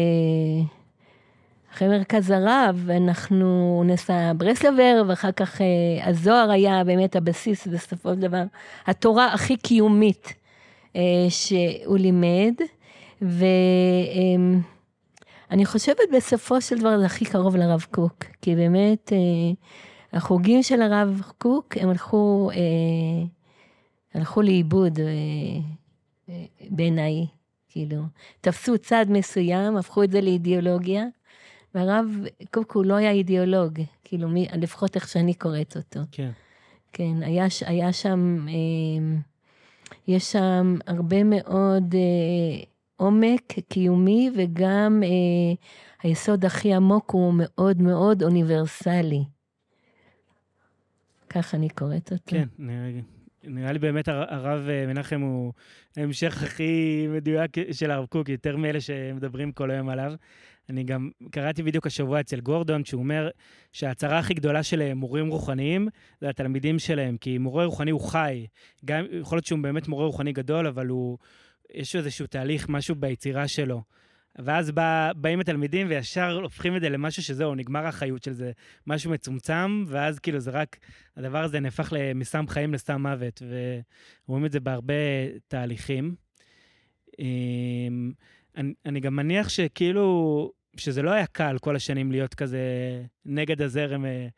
אחרי 1.75 1.89
מרכז 1.89 2.31
הרב, 2.31 2.91
אנחנו 2.91 3.83
נסע 3.87 4.33
ברסלבר, 4.37 5.03
ואחר 5.07 5.33
כך 5.33 5.61
אה, 5.61 5.67
הזוהר 6.09 6.51
היה 6.51 6.85
באמת 6.85 7.17
הבסיס 7.17 7.67
בסופו 7.67 8.15
של 8.15 8.21
דבר, 8.21 8.43
התורה 8.87 9.33
הכי 9.33 9.57
קיומית 9.57 10.35
שהוא 11.29 11.99
לימד, 11.99 12.55
ואני 13.23 14.57
חושבת 15.65 15.99
בסופו 16.17 16.61
של 16.61 16.79
דבר 16.79 16.99
זה 16.99 17.07
הכי 17.07 17.25
קרוב 17.25 17.57
לרב 17.57 17.87
קוק, 17.91 18.25
כי 18.43 18.57
באמת 18.57 19.13
החוגים 20.13 20.63
של 20.63 20.83
הרב 20.83 21.23
קוק, 21.39 21.77
הם 21.77 21.89
הלכו, 21.89 22.51
אה, 22.51 23.27
הלכו 24.15 24.43
לאיבוד 24.43 25.01
אה, 25.01 25.05
אה, 26.29 26.45
בעיניי, 26.71 27.27
כאילו. 27.69 28.03
תפסו 28.41 28.79
צד 28.79 29.07
מסוים, 29.09 29.77
הפכו 29.77 30.03
את 30.03 30.11
זה 30.11 30.21
לאידיאולוגיה, 30.21 31.05
והרב 31.75 32.07
קוק 32.51 32.73
הוא 32.73 32.85
לא 32.85 32.95
היה 32.95 33.11
אידיאולוג, 33.11 33.81
כאילו, 34.05 34.29
מי, 34.29 34.49
לפחות 34.59 34.97
איך 34.97 35.09
שאני 35.09 35.35
קוראת 35.35 35.77
אותו. 35.77 36.01
כן. 36.13 36.31
כן, 36.93 37.23
היה, 37.23 37.47
היה 37.67 37.93
שם, 37.93 38.47
אה, 38.49 39.17
יש 40.09 40.33
שם 40.33 40.77
הרבה 40.87 41.25
מאוד 41.25 41.95
אה, 41.95 42.65
עומק 42.97 43.53
קיומי, 43.69 44.31
וגם 44.37 45.03
אה, 45.05 45.55
היסוד 46.03 46.45
הכי 46.45 46.75
עמוק 46.75 47.11
הוא 47.11 47.35
מאוד 47.37 47.83
מאוד 47.83 48.23
אוניברסלי. 48.23 49.25
ככה 51.31 51.57
אני 51.57 51.69
קוראת 51.69 52.13
אותו. 52.13 52.23
כן, 52.27 52.49
נראה, 52.59 52.91
נראה 53.45 53.73
לי 53.73 53.79
באמת 53.79 54.09
הרב 54.09 54.69
אה, 54.69 54.87
מנחם 54.87 55.21
הוא 55.21 55.53
ההמשך 55.97 56.43
הכי 56.43 57.07
מדויק 57.09 57.51
של 57.73 57.91
הרב 57.91 58.07
קוק, 58.07 58.29
יותר 58.29 58.57
מאלה 58.57 58.81
שמדברים 58.81 59.53
כל 59.53 59.71
היום 59.71 59.89
עליו. 59.89 60.13
אני 60.71 60.85
גם 60.85 61.11
קראתי 61.31 61.63
בדיוק 61.63 61.87
השבוע 61.87 62.21
אצל 62.21 62.41
גורדון, 62.41 62.85
שהוא 62.85 63.03
אומר 63.03 63.29
שההצהרה 63.73 64.19
הכי 64.19 64.35
גדולה 64.35 64.63
של 64.63 64.95
מורים 64.95 65.29
רוחניים 65.29 65.89
זה 66.21 66.29
התלמידים 66.29 66.79
שלהם, 66.79 67.17
כי 67.17 67.39
מורה 67.39 67.65
רוחני 67.65 67.91
הוא 67.91 68.01
חי. 68.01 68.47
גם, 68.85 69.05
יכול 69.21 69.37
להיות 69.37 69.47
שהוא 69.47 69.59
באמת 69.59 69.89
מורה 69.89 70.07
רוחני 70.07 70.33
גדול, 70.33 70.67
אבל 70.67 70.87
הוא 70.87 71.19
יש 71.75 71.97
איזשהו 71.97 72.27
תהליך, 72.27 72.69
משהו 72.69 72.95
ביצירה 72.95 73.49
שלו. 73.49 73.83
ואז 74.39 74.71
בא, 74.71 75.13
באים 75.17 75.41
התלמידים 75.41 75.87
וישר 75.91 76.41
הופכים 76.43 76.77
את 76.77 76.81
זה 76.81 76.89
למשהו 76.89 77.23
שזהו, 77.23 77.55
נגמר 77.55 77.87
החיות 77.87 78.23
של 78.23 78.33
זה, 78.33 78.53
משהו 78.87 79.11
מצומצם, 79.11 79.85
ואז 79.87 80.19
כאילו 80.19 80.41
זה 80.41 80.51
רק, 80.51 80.77
הדבר 81.17 81.45
הזה 81.45 81.61
נהפך 81.61 81.93
מסם 82.15 82.45
חיים 82.49 82.75
לסם 82.75 83.03
מוות, 83.03 83.43
ורואים 84.27 84.47
את 84.47 84.53
זה 84.53 84.61
בהרבה 84.61 84.95
תהליכים. 85.49 86.15
אמ, 87.19 88.13
אני, 88.57 88.73
אני 88.87 89.01
גם 89.01 89.17
מניח 89.17 89.49
שכאילו, 89.49 90.53
שזה 90.77 91.03
לא 91.03 91.11
היה 91.11 91.27
קל 91.27 91.59
כל 91.61 91.77
השנים 91.77 92.13
להיות 92.13 92.35
כזה 92.35 92.61
נגד 93.25 93.63
הזרם 93.63 94.05
אה, 94.05 94.29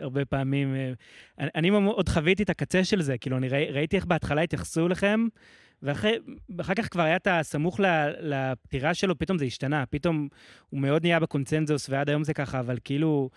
הרבה 0.00 0.24
פעמים. 0.24 0.74
אה, 0.74 0.92
אני, 1.38 1.50
אני 1.54 1.68
עוד 1.68 2.08
חוויתי 2.08 2.42
את 2.42 2.50
הקצה 2.50 2.84
של 2.84 3.02
זה, 3.02 3.18
כאילו, 3.18 3.36
אני 3.36 3.48
ראי, 3.48 3.66
ראיתי 3.70 3.96
איך 3.96 4.04
בהתחלה 4.04 4.42
התייחסו 4.42 4.86
אליכם, 4.86 5.26
ואחר 5.82 6.74
כך 6.76 6.88
כבר 6.88 7.02
היה 7.02 7.16
את 7.16 7.26
הסמוך 7.30 7.80
לפטירה 8.20 8.94
שלו, 8.94 9.18
פתאום 9.18 9.38
זה 9.38 9.44
השתנה, 9.44 9.84
פתאום 9.86 10.28
הוא 10.68 10.80
מאוד 10.80 11.02
נהיה 11.02 11.20
בקונצנזוס, 11.20 11.88
ועד 11.88 12.08
היום 12.08 12.24
זה 12.24 12.34
ככה, 12.34 12.60
אבל 12.60 12.78
כאילו, 12.84 13.30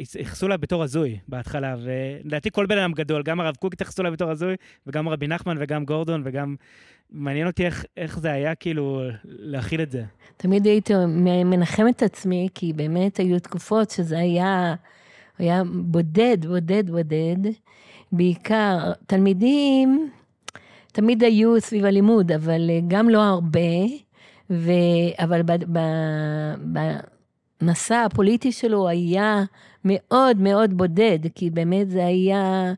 התייחסו 0.00 0.46
אליו 0.46 0.58
בתור 0.58 0.82
הזוי 0.82 1.18
בהתחלה, 1.28 1.76
ולדעתי 1.82 2.50
כל 2.50 2.66
בן 2.66 2.78
אדם 2.78 2.92
גדול, 2.92 3.22
גם 3.22 3.40
הרב 3.40 3.56
קוק 3.56 3.72
התייחסו 3.72 4.02
אליו 4.02 4.12
בתור 4.12 4.30
הזוי, 4.30 4.56
וגם 4.86 5.08
רבי 5.08 5.28
נחמן 5.28 5.56
וגם 5.60 5.84
גורדון, 5.84 6.22
וגם 6.24 6.56
מעניין 7.10 7.46
אותי 7.46 7.66
איך, 7.66 7.84
איך 7.96 8.18
זה 8.18 8.32
היה 8.32 8.54
כאילו 8.54 9.02
להכיל 9.24 9.82
את 9.82 9.90
זה. 9.90 10.04
תמיד 10.36 10.66
הייתי 10.66 10.92
מנחם 11.44 11.88
את 11.88 12.02
עצמי, 12.02 12.48
כי 12.54 12.72
באמת 12.72 13.16
היו 13.16 13.40
תקופות 13.40 13.90
שזה 13.90 14.18
היה, 14.18 14.74
היה 15.38 15.62
בודד, 15.74 16.46
בודד, 16.46 16.90
בודד. 16.90 17.50
בעיקר 18.12 18.92
תלמידים 19.06 20.10
תמיד 20.92 21.24
היו 21.24 21.60
סביב 21.60 21.84
הלימוד, 21.84 22.32
אבל 22.32 22.60
גם 22.88 23.08
לא 23.08 23.22
הרבה, 23.22 23.70
ו... 24.50 24.70
אבל 25.18 25.42
ב... 25.42 25.52
ב... 26.72 26.78
במסע 27.60 28.04
הפוליטי 28.04 28.52
שלו 28.52 28.88
היה 28.88 29.44
מאוד 29.84 30.40
מאוד 30.40 30.76
בודד, 30.76 31.18
כי 31.34 31.50
באמת 31.50 31.90
זה 31.90 32.06
היה 32.06 32.72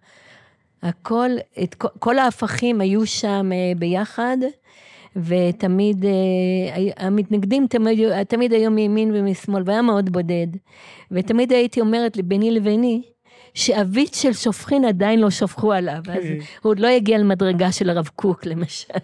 הכל, 0.82 1.30
את 1.62 1.74
כל 1.74 2.18
ההפכים 2.18 2.80
היו 2.80 3.06
שם 3.06 3.50
אה, 3.52 3.72
ביחד, 3.78 4.36
ותמיד, 5.16 6.04
אה, 6.04 7.06
המתנגדים 7.06 7.66
תמיד, 7.66 8.22
תמיד 8.22 8.52
היו 8.52 8.70
מימין 8.70 9.10
ומשמאל, 9.14 9.62
והיה 9.66 9.82
מאוד 9.82 10.10
בודד. 10.10 10.46
ותמיד 11.10 11.52
הייתי 11.52 11.80
אומרת 11.80 12.16
ביני 12.24 12.50
לביני, 12.50 13.02
שאבית 13.54 14.14
של 14.14 14.32
שופכין 14.32 14.84
עדיין 14.84 15.20
לא 15.20 15.30
שפכו 15.30 15.72
עליו, 15.72 16.02
אז 16.12 16.24
הוא 16.62 16.70
עוד 16.70 16.78
לא 16.78 16.86
הגיע 16.88 17.18
למדרגה 17.18 17.72
של 17.72 17.90
הרב 17.90 18.10
קוק 18.16 18.46
למשל. 18.46 18.94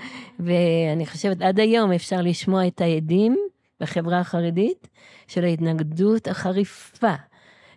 ואני 0.40 1.06
חושבת 1.06 1.42
עד 1.42 1.60
היום 1.60 1.92
אפשר 1.92 2.20
לשמוע 2.22 2.66
את 2.66 2.80
העדים 2.80 3.36
בחברה 3.80 4.20
החרדית 4.20 4.88
של 5.26 5.44
ההתנגדות 5.44 6.28
החריפה 6.28 7.14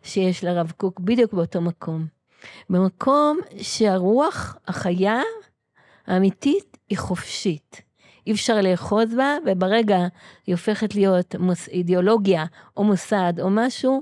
שיש 0.03 0.43
לרב 0.43 0.71
קוק 0.77 0.99
בדיוק 0.99 1.33
באותו 1.33 1.61
מקום. 1.61 2.05
במקום 2.69 3.39
שהרוח 3.57 4.57
החיה 4.67 5.21
האמיתית 6.07 6.77
היא 6.89 6.97
חופשית. 6.97 7.81
אי 8.27 8.31
אפשר 8.31 8.61
לאחוז 8.61 9.15
בה, 9.15 9.37
וברגע 9.45 9.97
היא 10.47 10.55
הופכת 10.55 10.95
להיות 10.95 11.35
מוס, 11.35 11.67
אידיאולוגיה 11.67 12.45
או 12.77 12.83
מוסד 12.83 13.33
או 13.41 13.49
משהו, 13.49 14.01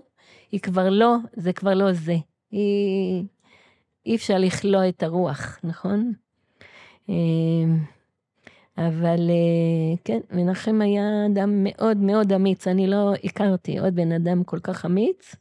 היא 0.51 0.59
כבר 0.59 0.89
לא, 0.89 1.15
זה 1.33 1.53
כבר 1.53 1.73
לא 1.73 1.93
זה. 1.93 2.15
היא, 2.51 3.23
אי 4.05 4.15
אפשר 4.15 4.37
לכלוא 4.37 4.81
את 4.89 5.03
הרוח, 5.03 5.59
נכון? 5.63 6.13
אבל 8.87 9.29
אה, 9.29 9.97
כן, 10.05 10.19
מנחם 10.31 10.81
היה 10.81 11.25
אדם 11.33 11.63
מאוד 11.63 11.97
מאוד 11.97 12.33
אמיץ, 12.33 12.67
אני 12.67 12.87
לא 12.87 13.13
הכרתי 13.23 13.79
עוד 13.79 13.95
בן 13.95 14.11
אדם 14.11 14.43
כל 14.43 14.59
כך 14.59 14.85
אמיץ, 14.85 15.35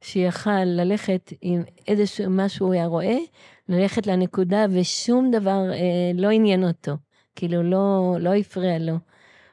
שיכל 0.00 0.64
ללכת 0.64 1.32
עם 1.40 1.62
איזשהו 1.88 2.30
משהו 2.30 2.66
הוא 2.66 2.74
היה 2.74 2.86
רואה, 2.86 3.16
ללכת 3.68 4.06
לנקודה 4.06 4.66
ושום 4.70 5.30
דבר 5.30 5.72
אה, 5.72 6.10
לא 6.14 6.30
עניין 6.30 6.64
אותו, 6.64 6.92
כאילו 7.36 7.62
לא, 7.62 8.16
לא 8.20 8.34
הפריע 8.34 8.78
לו. 8.78 8.98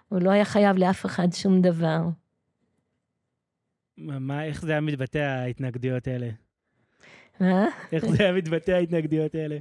הוא 0.10 0.22
לא 0.22 0.32
היה 0.32 0.46
חייב 0.46 0.78
לאף 0.78 1.06
אחד 1.06 1.28
שום 1.34 1.62
דבר. 1.62 2.02
מה, 3.98 4.46
איך 4.46 4.62
זה 4.62 4.72
היה 4.72 4.82
מתבטא 4.82 5.18
ההתנגדויות 5.18 6.08
האלה? 6.08 6.30
מה? 7.40 7.66
איך 7.92 8.06
זה 8.06 8.24
היה 8.24 8.34
מתבטא 8.34 8.72
ההתנגדויות 8.72 9.36
האלה? 9.36 9.58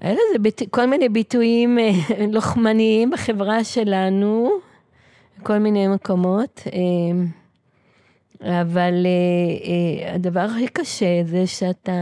היה 0.00 0.12
לזה 0.12 0.38
ביטו, 0.38 0.64
כל 0.70 0.86
מיני 0.86 1.08
ביטויים 1.08 1.78
אה, 1.78 1.90
לוחמניים 2.34 3.10
בחברה 3.10 3.64
שלנו, 3.64 4.50
כל 5.42 5.58
מיני 5.58 5.88
מקומות, 5.88 6.62
אה, 6.72 8.60
אבל 8.60 9.06
אה, 9.06 10.14
הדבר 10.14 10.40
הכי 10.40 10.68
קשה 10.68 11.24
זה 11.24 11.46
שאתה, 11.46 11.92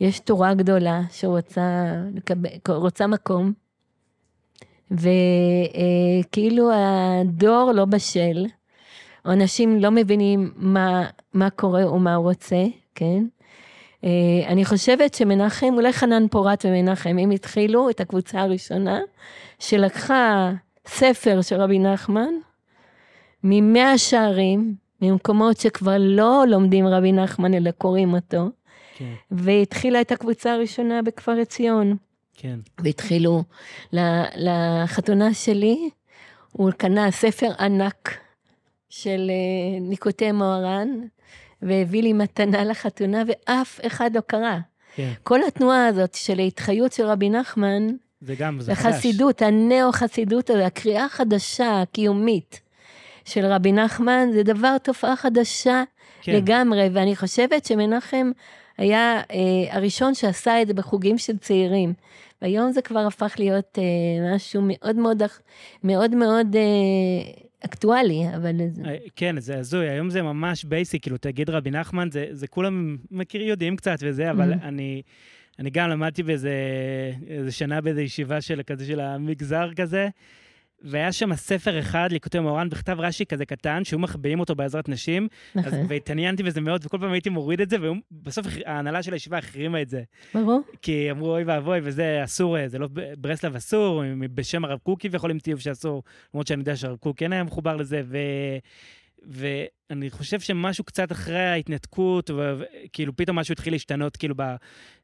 יש 0.00 0.20
תורה 0.20 0.54
גדולה 0.54 1.00
שרוצה 1.10 3.06
מקום, 3.08 3.52
וכאילו 4.90 6.70
הדור 6.72 7.72
לא 7.74 7.84
בשל, 7.84 8.46
אנשים 9.26 9.80
לא 9.80 9.90
מבינים 9.90 10.52
מה, 10.56 11.06
מה 11.34 11.50
קורה 11.50 11.92
ומה 11.92 12.14
הוא 12.14 12.24
רוצה, 12.24 12.64
כן? 12.94 13.24
אני 14.46 14.64
חושבת 14.64 15.14
שמנחם, 15.14 15.74
אולי 15.74 15.92
חנן 15.92 16.28
פורת 16.28 16.64
ומנחם, 16.68 17.18
הם 17.18 17.30
התחילו 17.30 17.90
את 17.90 18.00
הקבוצה 18.00 18.40
הראשונה, 18.40 19.00
שלקחה 19.58 20.52
ספר 20.86 21.42
של 21.42 21.60
רבי 21.60 21.78
נחמן, 21.78 22.34
ממאה 23.44 23.98
שערים, 23.98 24.74
ממקומות 25.02 25.56
שכבר 25.56 25.96
לא 25.98 26.44
לומדים 26.48 26.86
רבי 26.86 27.12
נחמן, 27.12 27.54
אלא 27.54 27.70
קוראים 27.70 28.14
אותו, 28.14 28.50
כן. 28.96 29.12
והתחילה 29.30 30.00
את 30.00 30.12
הקבוצה 30.12 30.52
הראשונה 30.52 31.02
בכפר 31.02 31.32
עציון. 31.32 31.96
כן. 32.34 32.58
והתחילו, 32.78 33.42
לחתונה 34.36 35.34
שלי, 35.34 35.90
הוא 36.52 36.70
קנה 36.70 37.10
ספר 37.10 37.50
ענק 37.58 38.18
של 38.88 39.30
אה, 39.30 39.80
ניקוטי 39.80 40.32
מוהר"ן, 40.32 40.88
והביא 41.62 42.02
לי 42.02 42.12
מתנה 42.12 42.64
לחתונה, 42.64 43.22
ואף 43.26 43.80
אחד 43.86 44.16
לא 44.16 44.20
קרא. 44.20 44.56
כן. 44.94 45.12
כל 45.22 45.40
התנועה 45.48 45.86
הזאת 45.86 46.14
של 46.14 46.38
ההתחיות 46.38 46.92
של 46.92 47.06
רבי 47.06 47.30
נחמן, 47.30 47.88
זה 48.20 48.34
גם, 48.38 48.60
זה 48.60 48.74
חדש. 48.74 48.86
החסידות, 48.86 49.42
הנאו-חסידות, 49.42 50.50
הקריאה 50.50 51.04
החדשה, 51.04 51.80
הקיומית 51.82 52.60
של 53.24 53.46
רבי 53.46 53.72
נחמן, 53.72 54.28
זה 54.32 54.42
דבר, 54.42 54.78
תופעה 54.78 55.16
חדשה 55.16 55.82
כן. 56.22 56.32
לגמרי, 56.32 56.88
ואני 56.92 57.16
חושבת 57.16 57.64
שמנחם 57.64 58.30
היה 58.78 59.20
אה, 59.30 59.76
הראשון 59.76 60.14
שעשה 60.14 60.62
את 60.62 60.66
זה 60.66 60.74
בחוגים 60.74 61.18
של 61.18 61.38
צעירים. 61.38 61.92
והיום 62.42 62.72
זה 62.72 62.82
כבר 62.82 63.06
הפך 63.06 63.34
להיות 63.38 63.78
אה, 63.78 64.34
משהו 64.34 64.62
מאוד 64.64 64.96
מאוד, 64.96 65.22
מאוד 65.84 66.14
מאוד 66.14 66.56
אה, 66.56 67.32
אקטואלי, 67.64 68.22
אבל... 68.36 68.60
אה, 68.84 68.96
כן, 69.16 69.40
זה 69.40 69.58
הזוי, 69.58 69.88
היום 69.88 70.10
זה 70.10 70.22
ממש 70.22 70.64
basic, 70.64 71.02
כאילו, 71.02 71.16
תגיד 71.16 71.50
רבי 71.50 71.70
נחמן, 71.70 72.10
זה, 72.10 72.26
זה 72.30 72.46
כולם 72.46 72.96
מכיר, 73.10 73.42
יודעים 73.42 73.76
קצת 73.76 73.98
וזה, 74.00 74.30
אבל 74.30 74.52
mm-hmm. 74.52 74.62
אני... 74.62 75.02
אני 75.58 75.70
גם 75.70 75.90
למדתי 75.90 76.22
באיזה 76.22 76.52
שנה 77.50 77.80
באיזה 77.80 78.02
ישיבה 78.02 78.40
של 78.40 78.60
כזה 78.66 78.86
של 78.86 79.00
המגזר 79.00 79.68
כזה, 79.76 80.08
והיה 80.86 81.12
שם 81.12 81.34
ספר 81.34 81.78
אחד, 81.78 82.08
ליקוטי 82.12 82.38
מוהר"ן, 82.38 82.68
בכתב 82.68 82.96
רש"י 83.00 83.26
כזה 83.26 83.44
קטן, 83.46 83.84
שהיו 83.84 83.98
מחביאים 83.98 84.40
אותו 84.40 84.54
בעזרת 84.54 84.88
נשים. 84.88 85.28
נכון. 85.54 85.86
והתעניינתי 85.88 86.42
בזה 86.42 86.60
מאוד, 86.60 86.86
וכל 86.86 86.98
פעם 86.98 87.12
הייתי 87.12 87.30
מוריד 87.30 87.60
את 87.60 87.70
זה, 87.70 87.76
ובסוף 87.80 88.46
ההנהלה 88.66 89.02
של 89.02 89.12
הישיבה 89.12 89.38
החרימה 89.38 89.82
את 89.82 89.88
זה. 89.88 90.02
ברור. 90.34 90.60
כי 90.82 91.10
אמרו, 91.10 91.30
אוי 91.30 91.44
ואבוי, 91.44 91.80
וזה 91.82 92.20
אסור, 92.24 92.56
זה 92.66 92.78
לא, 92.78 92.88
ברסלב 93.18 93.56
אסור, 93.56 94.02
בשם 94.34 94.64
הרב 94.64 94.78
קוק 94.78 95.00
כביכול 95.00 95.30
המציאו 95.30 95.58
שאסור, 95.58 96.02
למרות 96.34 96.46
שאני 96.46 96.60
יודע 96.60 96.76
שהרב 96.76 96.96
קוק 96.96 97.18
כן 97.18 97.32
היה 97.32 97.44
מחובר 97.44 97.76
לזה, 97.76 98.02
ו... 98.06 98.18
ואני 99.26 100.10
חושב 100.10 100.40
שמשהו 100.40 100.84
קצת 100.84 101.12
אחרי 101.12 101.38
ההתנתקות, 101.46 102.30
וכאילו 102.30 103.16
פתאום 103.16 103.38
משהו 103.38 103.52
התחיל 103.52 103.72
להשתנות, 103.72 104.16
כאילו, 104.16 104.34
ב... 104.38 104.42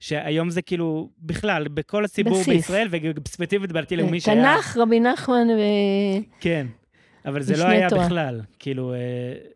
שהיום 0.01 0.51
זה 0.51 0.63
כאילו, 0.63 1.11
בכלל, 1.19 1.69
בכל 1.69 2.05
הציבור 2.05 2.33
בסיס. 2.33 2.49
בישראל, 2.49 2.89
וספציפית 3.27 3.73
בדתי 3.73 3.97
לאומי 3.97 4.21
שהיה... 4.21 4.57
תנ"ך, 4.57 4.77
רבי 4.77 5.01
נחמן 5.01 5.47
ו... 5.51 5.61
כן, 6.41 6.67
אבל 7.25 7.43
זה 7.43 7.57
לא 7.57 7.65
היה 7.65 7.89
תורה. 7.89 8.07
בכלל, 8.07 8.41
כאילו, 8.59 8.95
אה, 8.95 8.99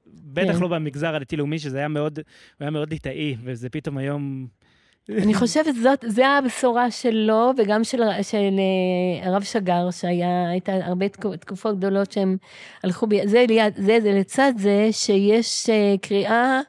בטח 0.06 0.52
כן. 0.52 0.60
לא 0.60 0.68
במגזר 0.68 1.14
הדתי-לאומי, 1.14 1.58
שזה 1.58 1.78
היה 1.78 1.88
מאוד, 1.88 2.18
היה 2.60 2.70
מאוד 2.70 2.90
ליטאי, 2.90 3.36
וזה 3.44 3.68
פתאום 3.68 3.98
היום... 3.98 4.46
אני 5.10 5.34
חושבת 5.34 5.74
שזאת, 5.74 6.04
זה 6.08 6.28
הבשורה 6.28 6.90
שלו 6.90 7.52
וגם 7.56 7.84
של, 7.84 8.02
של 8.22 8.36
אה, 8.58 9.28
הרב 9.28 9.42
שגר, 9.42 9.90
שהיה, 9.90 10.48
הייתה 10.48 10.72
הרבה 10.72 11.08
תקופות 11.40 11.78
גדולות 11.78 12.12
שהם 12.12 12.36
הלכו, 12.84 13.06
ב... 13.06 13.26
זה, 13.26 13.44
זה, 13.76 13.98
זה 14.02 14.12
לצד 14.12 14.52
זה 14.58 14.88
שיש 14.90 15.70
אה, 15.70 15.94
קריאה 16.02 16.60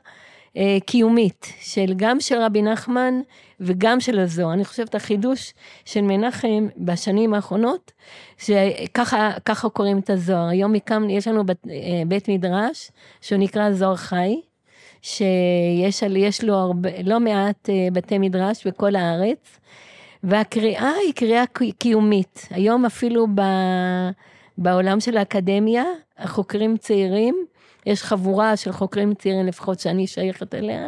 אה, 0.57 0.77
קיומית, 0.85 1.45
של, 1.59 1.93
גם 1.95 2.19
של 2.19 2.37
רבי 2.41 2.61
נחמן 2.61 3.13
וגם 3.59 3.99
של 3.99 4.19
הזוהר. 4.19 4.53
אני 4.53 4.65
חושבת 4.65 4.95
החידוש 4.95 5.53
של 5.85 6.01
מנחם 6.01 6.67
בשנים 6.77 7.33
האחרונות, 7.33 7.91
שככה 8.37 9.69
קוראים 9.73 9.99
את 9.99 10.09
הזוהר. 10.09 10.47
היום 10.47 10.75
הקם, 10.75 11.09
יש 11.09 11.27
לנו 11.27 11.45
בית, 11.45 11.63
בית 12.07 12.29
מדרש, 12.29 12.91
שהוא 13.21 13.39
נקרא 13.39 13.71
זוהר 13.71 13.95
חי, 13.95 14.41
שיש 15.07 16.43
לו 16.43 16.53
הרבה, 16.53 16.89
לא 17.03 17.19
מעט 17.19 17.69
אה, 17.69 17.87
בתי 17.93 18.17
מדרש 18.17 18.67
בכל 18.67 18.95
הארץ, 18.95 19.59
והקריאה 20.23 20.91
היא 21.05 21.13
קריאה 21.13 21.43
קיומית. 21.77 22.47
היום 22.51 22.85
אפילו 22.85 23.27
ב, 23.35 23.41
בעולם 24.57 24.99
של 24.99 25.17
האקדמיה, 25.17 25.83
החוקרים 26.17 26.77
צעירים, 26.77 27.45
יש 27.87 28.03
חבורה 28.03 28.55
של 28.55 28.71
חוקרים 28.71 29.13
צעירים 29.13 29.45
לפחות 29.45 29.79
שאני 29.79 30.07
שייכת 30.07 30.55
אליה, 30.55 30.87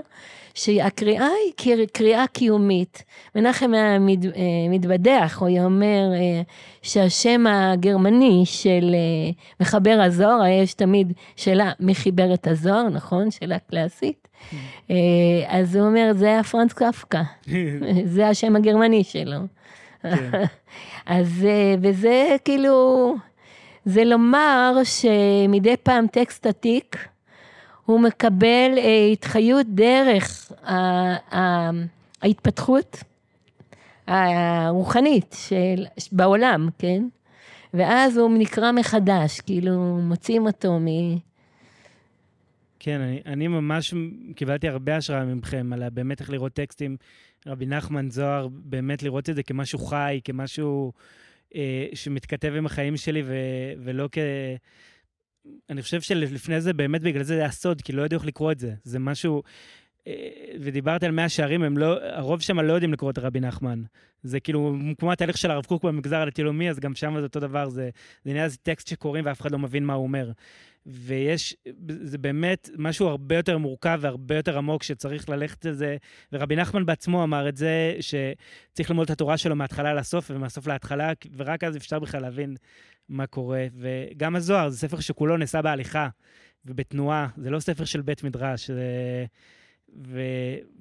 שהקריאה 0.54 1.28
היא 1.46 1.88
קריאה 1.94 2.28
קיומית. 2.28 3.04
מנחם 3.36 3.74
היה 3.74 4.00
מת, 4.00 4.26
אה, 4.26 4.32
מתבדח, 4.70 5.38
הוא 5.40 5.48
היה 5.48 5.66
אומר 5.66 6.12
אה, 6.14 6.42
שהשם 6.82 7.46
הגרמני 7.48 8.42
של 8.46 8.96
אה, 8.96 9.32
מחבר 9.60 10.02
הזוהר, 10.06 10.46
יש 10.46 10.74
תמיד 10.74 11.14
שאלה 11.36 11.72
מי 11.80 11.96
חיבר 11.96 12.34
את 12.34 12.48
הזוהר, 12.48 12.90
נכון? 12.90 13.32
שאלה 13.32 13.60
קלאסית. 13.60 14.28
אז 15.48 15.76
הוא 15.76 15.88
אומר, 15.88 16.12
זה 16.16 16.26
היה 16.26 16.44
פרנס 16.44 16.74
קפקא, 16.74 17.22
זה 18.14 18.28
השם 18.28 18.56
הגרמני 18.56 19.04
שלו. 19.04 19.40
כן. 20.02 20.44
אז, 21.06 21.48
וזה 21.82 22.36
כאילו, 22.46 23.16
זה 23.86 24.04
לומר 24.06 24.74
שמדי 24.84 25.78
פעם 25.84 26.08
טקסט 26.08 26.46
עתיק, 26.46 27.08
הוא 27.86 28.00
מקבל 28.00 28.72
אה, 28.78 29.06
התחיות 29.14 29.68
דרך 29.70 30.52
ההתפתחות 32.22 33.04
הרוחנית 34.08 35.36
של, 35.48 35.86
בעולם, 36.12 36.70
כן? 36.78 37.04
ואז 37.74 38.18
הוא 38.18 38.38
נקרא 38.38 38.72
מחדש, 38.72 39.42
כאילו 39.42 40.00
מוצאים 40.02 40.46
אותו 40.46 40.80
מ... 40.80 40.86
כן, 42.80 43.02
אני, 43.02 43.22
אני 43.26 43.48
ממש 43.48 43.94
קיבלתי 44.36 44.68
הרבה 44.68 44.96
השראה 44.98 45.26
מכם 45.26 45.74
על 45.74 45.90
באמת 45.90 46.22
איך 46.22 46.30
לראות 46.30 46.54
טקסטים. 46.54 46.98
רבי 47.48 47.66
נחמן 47.66 48.10
זוהר, 48.12 48.48
באמת 48.52 49.04
לראות 49.04 49.30
את 49.30 49.36
זה 49.36 49.44
כמשהו 49.44 49.80
חי, 49.80 50.20
כמשהו 50.24 50.92
שמתכתב 51.94 52.54
עם 52.58 52.66
החיים 52.66 52.98
שלי, 52.98 53.22
ו, 53.26 53.34
ולא 53.84 54.10
כ... 54.12 54.18
אני 55.70 55.82
חושב 55.82 56.02
שלפני 56.02 56.62
זה, 56.62 56.74
באמת 56.74 57.02
בגלל 57.02 57.24
זה 57.24 57.36
זה 57.36 57.42
היה 57.42 57.52
סוד, 57.52 57.82
כי 57.82 57.94
לא 57.94 58.02
ידעו 58.02 58.18
איך 58.18 58.28
לקרוא 58.28 58.52
את 58.52 58.60
זה. 58.60 58.74
זה 58.84 59.00
משהו... 59.00 59.44
אה, 60.08 60.14
ודיברת 60.60 61.04
על 61.04 61.12
מאה 61.12 61.30
שערים, 61.30 61.64
הם 61.64 61.78
לא, 61.78 61.98
הרוב 62.02 62.42
שם 62.42 62.60
לא 62.60 62.74
יודעים 62.74 62.94
לקרוא 62.94 63.12
את 63.12 63.18
רבי 63.18 63.40
נחמן. 63.40 63.82
זה 64.24 64.40
כאילו, 64.40 64.76
כמו 64.98 65.12
התהליך 65.12 65.38
של 65.38 65.52
הרב 65.52 65.66
קוק 65.66 65.84
במגזר 65.84 66.22
הדתי-לאומי, 66.22 66.70
אז 66.70 66.80
גם 66.80 66.96
שם 66.96 67.14
זה 67.18 67.24
אותו 67.24 67.40
דבר, 67.40 67.70
זה, 67.70 67.90
זה 68.24 68.32
נראה 68.32 68.44
איזה 68.44 68.58
טקסט 68.58 68.88
שקוראים 68.88 69.26
ואף 69.26 69.42
אחד 69.42 69.52
לא 69.52 69.60
מבין 69.60 69.86
מה 69.86 69.94
הוא 69.94 70.04
אומר. 70.04 70.32
ויש, 70.86 71.56
זה 71.90 72.18
באמת 72.18 72.70
משהו 72.78 73.08
הרבה 73.08 73.36
יותר 73.36 73.58
מורכב 73.58 74.00
והרבה 74.02 74.36
יותר 74.36 74.58
עמוק 74.58 74.84
שצריך 74.84 75.30
ללכת 75.30 75.66
לזה, 75.66 75.98
ורבי 76.34 76.56
נחמן 76.56 76.86
בעצמו 76.86 77.24
אמר 77.24 77.50
את 77.50 77.58
זה, 77.58 77.96
שצריך 78.00 78.90
ללמוד 78.90 79.06
את 79.06 79.10
התורה 79.10 79.38
שלו 79.38 79.56
מההתחלה 79.56 79.94
לסוף 79.94 80.32
ומהסוף 80.34 80.68
להתחלה, 80.68 81.12
ורק 81.38 81.64
אז 81.64 81.78
אפשר 81.78 82.00
בכלל 82.00 82.22
להבין 82.22 82.56
מה 83.10 83.28
קורה. 83.28 83.68
וגם 83.76 84.36
הזוהר, 84.36 84.70
זה 84.70 84.78
ספר 84.78 85.00
שכולו 85.00 85.38
נעשה 85.38 85.62
בהליכה 85.62 86.08
ובתנועה, 86.66 87.28
זה 87.38 87.50
לא 87.50 87.60
ספר 87.60 87.86
של 87.86 88.02
בית 88.02 88.24
מדרש. 88.24 88.72
זה... 88.72 89.26
ו... 90.08 90.22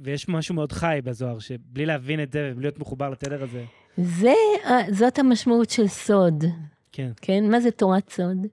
ויש 0.00 0.28
משהו 0.28 0.54
מאוד 0.54 0.72
חי 0.72 1.00
בזוהר, 1.04 1.38
שבלי 1.38 1.86
להבין 1.86 2.22
את 2.22 2.32
זה 2.32 2.50
ובלי 2.52 2.64
להיות 2.64 2.78
מחובר 2.78 3.10
לתדר 3.10 3.42
הזה. 3.42 3.64
זה, 3.96 4.34
זאת 4.90 5.18
המשמעות 5.18 5.70
של 5.70 5.86
סוד. 5.86 6.44
כן. 6.92 7.10
כן? 7.20 7.44
מה 7.50 7.60
זה 7.60 7.70
תורת 7.70 8.10
סוד? 8.10 8.46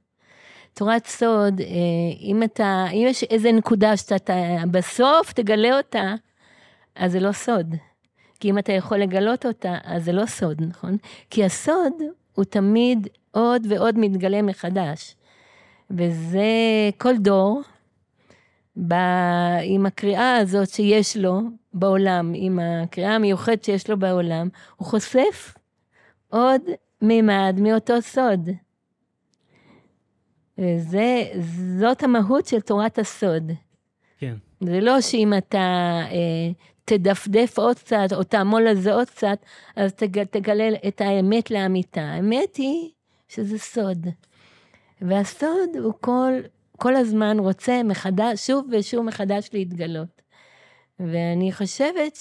תורת 0.76 1.08
סוד, 1.08 1.62
אה, 1.62 1.66
אם 2.22 2.44
אתה, 2.44 2.86
אם 2.92 3.06
יש 3.10 3.24
איזה 3.24 3.52
נקודה 3.52 3.98
שאתה 3.98 4.34
בסוף 4.72 5.34
תגלה 5.34 5.78
אותה, 5.78 6.14
אז 6.96 7.12
זה 7.12 7.20
לא 7.20 7.32
סוד. 7.32 7.76
כי 8.40 8.50
אם 8.50 8.58
אתה 8.58 8.74
יכול 8.74 8.98
לגלות 8.98 9.46
אותה, 9.46 9.78
אז 9.84 10.06
זה 10.06 10.12
לא 10.12 10.26
סוד, 10.26 10.62
נכון? 10.62 10.98
כי 11.30 11.46
הסוד 11.46 11.94
הוא 12.34 12.46
תמיד 12.46 13.08
עוד 13.32 13.68
ועוד 13.70 14.00
מתגלה 14.00 14.42
מחדש. 14.42 15.16
וזה 15.92 16.50
כל 16.98 17.18
דור, 17.18 17.62
ב, 18.88 18.94
עם 19.64 19.86
הקריאה 19.86 20.38
הזאת 20.38 20.70
שיש 20.70 21.18
לו 21.18 21.42
בעולם, 21.74 22.32
עם 22.36 22.60
הקריאה 22.60 23.16
המיוחדת 23.16 23.64
שיש 23.64 23.90
לו 23.90 24.00
בעולם, 24.00 24.50
הוא 24.76 24.88
חושף 24.88 25.54
עוד 26.30 26.62
מימד 27.02 27.56
מאותו 27.62 28.02
סוד. 28.02 28.50
וזה, 30.58 31.24
זאת 31.80 32.04
המהות 32.04 32.46
של 32.46 32.60
תורת 32.60 33.00
הסוד. 33.00 33.52
כן. 34.20 34.36
זה 34.60 34.80
לא 34.80 35.02
שאם 35.02 35.34
אתה 35.38 36.02
אה, 36.12 36.52
תדפדף 36.86 37.58
עוד 37.58 37.80
קצת, 37.80 38.08
או 38.12 38.24
תעמול 38.24 38.68
על 38.68 38.76
זה 38.76 38.94
עוד 38.94 39.10
קצת, 39.10 39.38
אז 39.76 39.94
תג, 39.94 40.24
תגלה 40.24 40.70
את 40.88 41.02
האמת 41.02 41.52
לאמיתה. 41.52 42.02
האמת 42.02 42.56
היא 42.56 42.90
שזה 43.28 43.58
סוד. 43.58 44.08
והסוד 45.02 45.70
הוא 45.84 45.94
כל, 46.02 46.34
כל 46.78 46.96
הזמן 46.96 47.40
רוצה 47.40 47.84
מחדש, 47.84 48.48
שוב 48.48 48.68
ושוב 48.72 49.06
מחדש 49.06 49.50
להתגלות. 49.54 50.22
ואני 51.00 51.52
חושבת 51.52 52.18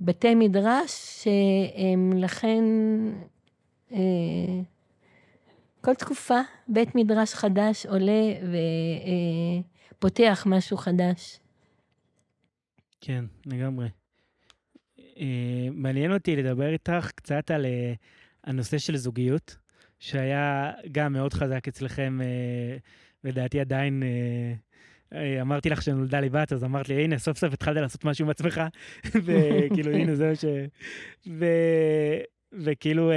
שבתי 0.00 0.28
אה, 0.28 0.34
מדרש, 0.34 1.22
שהם 1.22 2.12
לכן, 2.16 2.64
אה, 3.92 3.98
כל 5.84 5.94
תקופה 5.94 6.40
בית 6.68 6.94
מדרש 6.94 7.34
חדש 7.34 7.86
עולה 7.86 8.22
ופותח 9.98 10.44
משהו 10.46 10.76
חדש. 10.76 11.40
כן, 13.00 13.24
לגמרי. 13.46 13.88
אה, 14.98 15.68
מעניין 15.72 16.12
אותי 16.12 16.36
לדבר 16.36 16.72
איתך 16.72 17.10
קצת 17.14 17.50
על 17.50 17.66
אה, 17.66 17.92
הנושא 18.44 18.78
של 18.78 18.96
זוגיות, 18.96 19.56
שהיה 19.98 20.72
גם 20.92 21.12
מאוד 21.12 21.34
חזק 21.34 21.68
אצלכם, 21.68 22.20
אה, 22.22 22.76
לדעתי 23.24 23.60
עדיין... 23.60 24.02
אמרתי 25.40 25.70
לך 25.70 25.82
שנולדה 25.82 26.20
לי 26.20 26.28
בת, 26.28 26.52
אז 26.52 26.64
אמרת 26.64 26.88
לי, 26.88 27.04
הנה, 27.04 27.18
סוף 27.18 27.38
סוף 27.38 27.52
התחלת 27.52 27.76
לעשות 27.76 28.04
משהו 28.04 28.24
עם 28.24 28.30
עצמך, 28.30 28.60
וכאילו, 29.24 29.92
הנה, 29.92 30.14
זה 30.14 30.28
מה 30.28 30.34
ש... 30.34 30.44
וכאילו, 32.52 33.10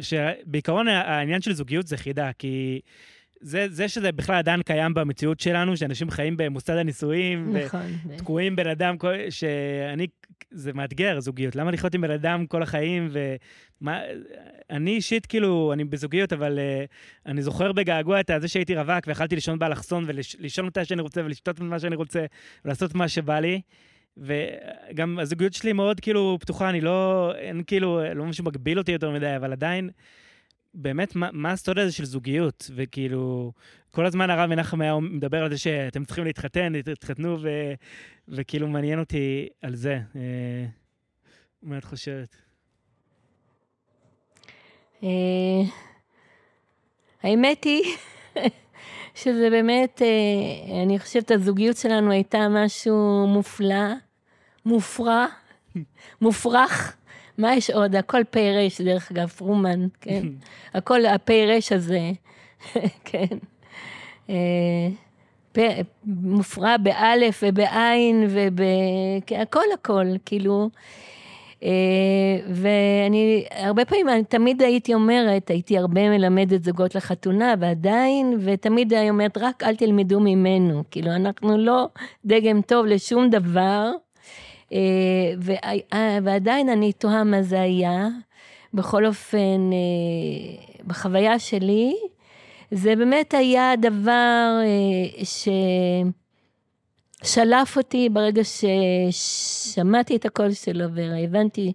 שבעיקרון 0.00 0.88
העניין 0.88 1.40
של 1.40 1.52
זוגיות 1.52 1.86
זה 1.86 1.96
חידה, 1.96 2.30
כי 2.38 2.80
זה, 3.40 3.66
זה 3.70 3.88
שזה 3.88 4.12
בכלל 4.12 4.36
עדיין 4.36 4.62
קיים 4.62 4.94
במציאות 4.94 5.40
שלנו, 5.40 5.76
שאנשים 5.76 6.10
חיים 6.10 6.36
במוסד 6.36 6.76
הנישואים, 6.76 7.56
נכון. 7.56 7.86
ותקועים 8.08 8.56
בן 8.56 8.66
אדם, 8.66 8.96
שאני, 9.30 10.06
זה 10.50 10.72
מאתגר, 10.72 11.20
זוגיות. 11.20 11.56
למה 11.56 11.70
לחיות 11.70 11.94
עם 11.94 12.00
בן 12.00 12.10
אדם 12.10 12.46
כל 12.46 12.62
החיים, 12.62 13.08
ומה, 13.12 14.00
אני 14.70 14.90
אישית, 14.90 15.26
כאילו, 15.26 15.72
אני 15.72 15.84
בזוגיות, 15.84 16.32
אבל 16.32 16.58
uh, 16.58 16.88
אני 17.26 17.42
זוכר 17.42 17.72
בגעגוע 17.72 18.20
את 18.20 18.30
זה 18.40 18.48
שהייתי 18.48 18.74
רווק, 18.76 19.06
ויכלתי 19.06 19.34
לישון 19.34 19.58
באלכסון, 19.58 20.04
ולישון 20.06 20.66
מתי 20.66 20.84
שאני 20.84 21.02
רוצה, 21.02 21.20
ולשתות 21.24 21.60
מה 21.60 21.78
שאני 21.78 21.96
רוצה, 21.96 22.24
ולעשות 22.64 22.94
מה 22.94 23.08
שבא 23.08 23.40
לי. 23.40 23.60
וגם 24.16 25.18
הזוגיות 25.18 25.52
שלי 25.52 25.72
מאוד 25.72 26.00
כאילו 26.00 26.38
פתוחה, 26.40 26.70
אני 26.70 26.80
לא, 26.80 27.32
אין 27.34 27.62
כאילו, 27.66 28.14
לא 28.14 28.24
משהו 28.24 28.44
מגביל 28.44 28.78
אותי 28.78 28.92
יותר 28.92 29.10
מדי, 29.10 29.36
אבל 29.36 29.52
עדיין, 29.52 29.90
באמת, 30.74 31.16
מה, 31.16 31.28
מה 31.32 31.52
הסוד 31.52 31.78
הזה 31.78 31.92
של 31.92 32.04
זוגיות? 32.04 32.70
וכאילו, 32.74 33.52
כל 33.90 34.06
הזמן 34.06 34.30
הרב 34.30 34.50
מנחם 34.50 34.80
היה 34.80 34.98
מדבר 35.00 35.44
על 35.44 35.50
זה 35.50 35.58
שאתם 35.58 36.04
צריכים 36.04 36.24
להתחתן, 36.24 36.82
תתחתנו, 36.82 37.36
ו, 37.40 37.48
וכאילו 38.28 38.68
מעניין 38.68 38.98
אותי 38.98 39.48
על 39.62 39.74
זה. 39.74 40.00
אה, 40.16 40.66
מה 41.62 41.78
את 41.78 41.84
חושבת? 41.84 42.36
אה, 45.02 45.08
האמת 47.22 47.64
היא 47.64 47.82
שזה 49.14 49.50
באמת, 49.50 50.02
אה, 50.02 50.82
אני 50.82 50.98
חושבת 50.98 51.30
הזוגיות 51.30 51.76
שלנו 51.76 52.10
הייתה 52.10 52.48
משהו 52.50 53.26
מופלא, 53.26 53.94
מופרע, 54.66 55.26
מופרך. 56.20 56.96
מה 57.38 57.54
יש 57.54 57.70
עוד? 57.70 57.96
הכל 57.96 58.24
פ"ר, 58.30 58.84
דרך 58.84 59.10
אגב, 59.10 59.28
פרומן, 59.28 59.86
כן? 60.00 60.26
הכל 60.74 61.06
הפ"ר 61.06 61.58
הזה, 61.70 62.10
כן. 63.04 63.38
אה, 64.30 64.88
מופרע 66.04 66.76
באלף 66.76 67.42
ובעין 67.46 68.26
ובכל, 68.30 69.64
הכל, 69.74 70.06
כאילו. 70.26 70.70
ואני, 72.48 73.44
הרבה 73.50 73.84
פעמים, 73.84 74.08
אני 74.08 74.24
תמיד 74.24 74.62
הייתי 74.62 74.94
אומרת, 74.94 75.50
הייתי 75.50 75.78
הרבה 75.78 76.08
מלמדת 76.08 76.64
זוגות 76.64 76.94
לחתונה, 76.94 77.54
ועדיין, 77.58 78.38
ותמיד 78.40 78.94
הייתי 78.94 79.10
אומרת, 79.10 79.38
רק 79.38 79.62
אל 79.62 79.76
תלמדו 79.76 80.20
ממנו. 80.20 80.82
כאילו, 80.90 81.12
אנחנו 81.12 81.58
לא 81.58 81.88
דגם 82.24 82.60
טוב 82.62 82.86
לשום 82.86 83.30
דבר, 83.30 83.90
ועדיין 86.22 86.68
אני 86.68 86.92
תוהה 86.92 87.24
מה 87.24 87.42
זה 87.42 87.60
היה. 87.60 88.08
בכל 88.74 89.06
אופן, 89.06 89.70
בחוויה 90.86 91.38
שלי, 91.38 91.94
זה 92.70 92.96
באמת 92.96 93.34
היה 93.34 93.72
דבר 93.76 94.58
ש... 95.22 95.48
שלף 97.24 97.76
אותי 97.76 98.08
ברגע 98.08 98.42
ששמעתי 99.10 100.16
את 100.16 100.24
הקול 100.24 100.52
שלו 100.52 100.84
והבנתי 100.94 101.72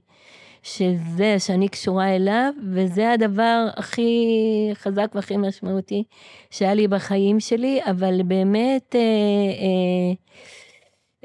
שזה, 0.63 1.35
שאני 1.39 1.69
קשורה 1.69 2.15
אליו, 2.15 2.53
וזה 2.73 3.11
הדבר 3.11 3.67
הכי 3.75 4.27
חזק 4.73 5.11
והכי 5.15 5.37
משמעותי 5.37 6.03
שהיה 6.49 6.73
לי 6.73 6.87
בחיים 6.87 7.39
שלי, 7.39 7.79
אבל 7.83 8.23
באמת, 8.23 8.95
אה, 8.95 9.01
אה, 9.61 10.13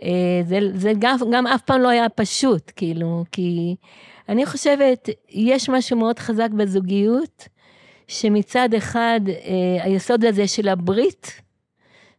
אה, 0.03 0.43
זה, 0.45 0.59
זה 0.75 0.93
גם, 0.99 1.17
גם 1.33 1.47
אף 1.47 1.63
פעם 1.63 1.81
לא 1.81 1.89
היה 1.89 2.09
פשוט, 2.09 2.73
כאילו, 2.77 3.25
כי 3.33 3.77
אני 4.29 4.47
חושבת, 4.47 5.09
יש 5.31 5.69
משהו 5.69 5.97
מאוד 5.97 6.19
חזק 6.19 6.51
בזוגיות, 6.51 7.49
שמצד 8.09 8.75
אחד, 8.75 9.21
אה, 9.29 9.85
היסוד 9.85 10.25
הזה 10.25 10.49
של 10.49 10.69
הברית, 10.69 11.41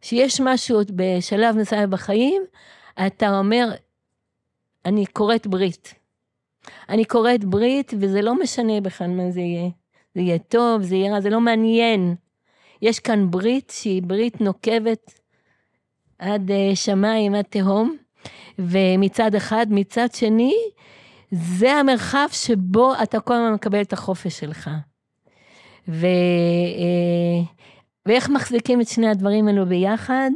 שיש 0.02 0.40
משהו 0.40 0.80
בשלב 0.96 1.56
מסוים 1.56 1.90
בחיים, 1.90 2.42
אתה 3.06 3.38
אומר, 3.38 3.68
אני 4.84 5.06
קוראת 5.06 5.46
ברית. 5.46 5.94
אני 6.88 7.04
קוראת 7.04 7.44
ברית, 7.44 7.94
וזה 8.00 8.22
לא 8.22 8.40
משנה 8.40 8.80
בכלל 8.80 9.10
מה 9.10 9.30
זה 9.30 9.40
יהיה. 9.40 9.70
זה 10.14 10.20
יהיה 10.20 10.38
טוב, 10.38 10.82
זה 10.82 10.96
יהיה 10.96 11.12
רע, 11.12 11.20
זה 11.20 11.30
לא 11.30 11.40
מעניין. 11.40 12.14
יש 12.82 12.98
כאן 12.98 13.30
ברית 13.30 13.72
שהיא 13.76 14.02
ברית 14.02 14.40
נוקבת 14.40 15.20
עד 16.18 16.50
uh, 16.50 16.76
שמיים, 16.76 17.34
עד 17.34 17.44
תהום, 17.44 17.96
ומצד 18.58 19.34
אחד, 19.34 19.66
מצד 19.70 20.08
שני, 20.14 20.54
זה 21.30 21.72
המרחב 21.72 22.26
שבו 22.32 22.92
אתה 23.02 23.20
כל 23.20 23.34
הזמן 23.34 23.52
מקבל 23.52 23.80
את 23.80 23.92
החופש 23.92 24.38
שלך. 24.40 24.70
ו... 25.88 26.06
ואיך 28.06 28.30
מחזיקים 28.30 28.80
את 28.80 28.88
שני 28.88 29.08
הדברים 29.08 29.48
האלו 29.48 29.66
ביחד? 29.66 30.30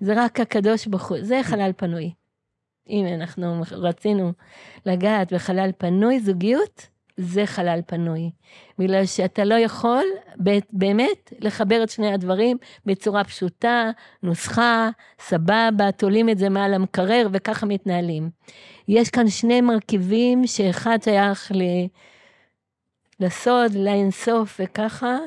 זה 0.00 0.12
רק 0.16 0.40
הקדוש 0.40 0.86
ברוך 0.86 1.08
הוא, 1.08 1.18
זה 1.22 1.40
חלל 1.42 1.70
פנוי. 1.76 2.12
אם 2.88 3.06
אנחנו 3.06 3.62
רצינו 3.70 4.32
לגעת 4.86 5.32
בחלל 5.32 5.70
פנוי, 5.78 6.20
זוגיות, 6.20 6.86
זה 7.16 7.46
חלל 7.46 7.80
פנוי. 7.86 8.30
בגלל 8.78 9.06
שאתה 9.06 9.44
לא 9.44 9.54
יכול 9.54 10.04
באמת 10.72 11.32
לחבר 11.40 11.82
את 11.82 11.90
שני 11.90 12.12
הדברים 12.12 12.56
בצורה 12.86 13.24
פשוטה, 13.24 13.90
נוסחה, 14.22 14.90
סבבה, 15.20 15.92
תולים 15.96 16.28
את 16.28 16.38
זה 16.38 16.48
מעל 16.48 16.74
המקרר 16.74 17.28
וככה 17.32 17.66
מתנהלים. 17.66 18.30
יש 18.88 19.10
כאן 19.10 19.28
שני 19.28 19.60
מרכיבים 19.60 20.46
שאחד 20.46 20.98
שייך 21.04 21.52
ל... 21.54 21.62
לסוד, 23.20 23.74
לאינסוף 23.74 24.60
וככה, 24.62 25.18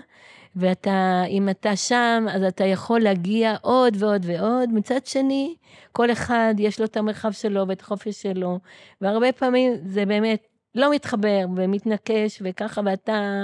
ואתה, 0.56 1.24
אם 1.28 1.50
אתה 1.50 1.76
שם, 1.76 2.26
אז 2.32 2.44
אתה 2.44 2.66
יכול 2.66 3.00
להגיע 3.00 3.56
עוד 3.62 3.98
ועוד 4.00 4.26
ועוד. 4.26 4.70
מצד 4.74 5.06
שני, 5.06 5.56
כל 5.92 6.12
אחד 6.12 6.56
יש 6.58 6.80
לו 6.80 6.86
את 6.86 6.98
המרחב 6.98 7.32
שלו 7.32 7.68
ואת 7.68 7.82
החופש 7.82 8.22
שלו, 8.22 8.60
והרבה 9.02 9.32
פעמים 9.32 9.74
זה 9.84 10.06
באמת 10.06 10.48
לא 10.76 10.92
מתחבר 10.92 11.46
ומתנקש 11.56 12.42
וככה, 12.46 12.82
ואתה 12.86 13.44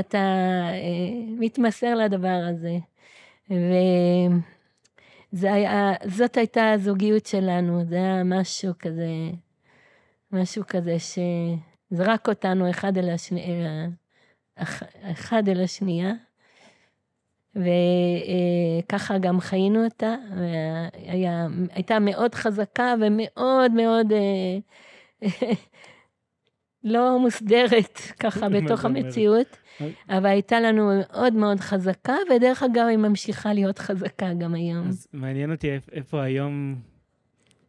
אתה, 0.00 0.18
אה, 0.18 1.34
מתמסר 1.38 1.94
לדבר 1.94 2.40
הזה. 2.50 2.78
וזאת 5.32 6.36
הייתה 6.36 6.70
הזוגיות 6.72 7.26
שלנו, 7.26 7.84
זה 7.84 7.96
היה 7.96 8.24
משהו 8.24 8.72
כזה, 8.78 9.08
משהו 10.32 10.62
כזה 10.66 10.96
שזרק 10.98 12.28
אותנו 12.28 12.70
אחד 12.70 12.98
אל 12.98 13.10
השני. 13.10 13.62
אחד 15.12 15.48
אל 15.48 15.60
השנייה, 15.60 16.12
וככה 17.56 19.18
גם 19.18 19.40
חיינו 19.40 19.84
אותה, 19.84 20.14
והייתה 21.06 21.98
מאוד 21.98 22.34
חזקה 22.34 22.94
ומאוד 23.00 23.72
מאוד 23.72 24.12
אה, 24.12 24.58
לא 26.84 27.18
מוסדרת 27.18 27.98
ככה 28.20 28.48
בתוך 28.54 28.84
המציאות, 28.84 29.56
אבל 30.08 30.26
הייתה 30.26 30.60
לנו 30.60 30.90
מאוד 31.00 31.32
מאוד 31.32 31.60
חזקה, 31.60 32.16
ודרך 32.30 32.62
אגב 32.62 32.86
היא 32.88 32.98
ממשיכה 32.98 33.52
להיות 33.52 33.78
חזקה 33.78 34.34
גם 34.34 34.54
היום. 34.54 34.88
אז 34.88 35.06
מעניין 35.12 35.52
אותי 35.52 35.70
איפה 35.92 36.22
היום... 36.22 36.76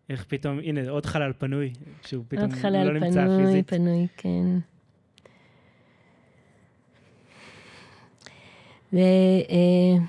איך 0.09 0.25
פתאום, 0.27 0.59
הנה, 0.59 0.89
עוד 0.89 1.05
חלל 1.05 1.33
פנוי, 1.37 1.73
שהוא 2.01 2.23
פתאום 2.27 2.49
לא 2.63 2.93
נמצא 2.93 3.07
פיזית. 3.09 3.17
עוד 3.17 3.23
חלל 3.25 3.61
פנוי, 3.61 3.63
פנוי, 3.63 4.07
כן. 4.17 4.74
והיה 8.93 9.99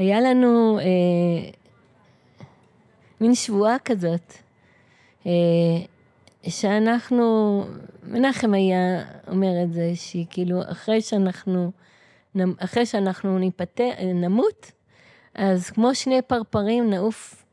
אה, 0.00 0.20
לנו 0.20 0.78
אה, 0.78 1.50
מין 3.20 3.34
שבועה 3.34 3.78
כזאת, 3.78 4.32
אה, 5.26 5.32
שאנחנו, 6.48 7.64
מנחם 8.02 8.54
היה 8.54 9.04
אומר 9.28 9.62
את 9.64 9.72
זה, 9.72 9.90
שהיא 9.94 10.26
כאילו, 10.30 10.60
אחרי 10.70 11.00
שאנחנו, 11.00 11.70
אחרי 12.58 12.86
שאנחנו 12.86 13.38
ניפטר, 13.38 13.90
נמות, 14.14 14.72
אז 15.34 15.70
כמו 15.70 15.94
שני 15.94 16.22
פרפרים 16.22 16.90
נעוף 16.90 17.44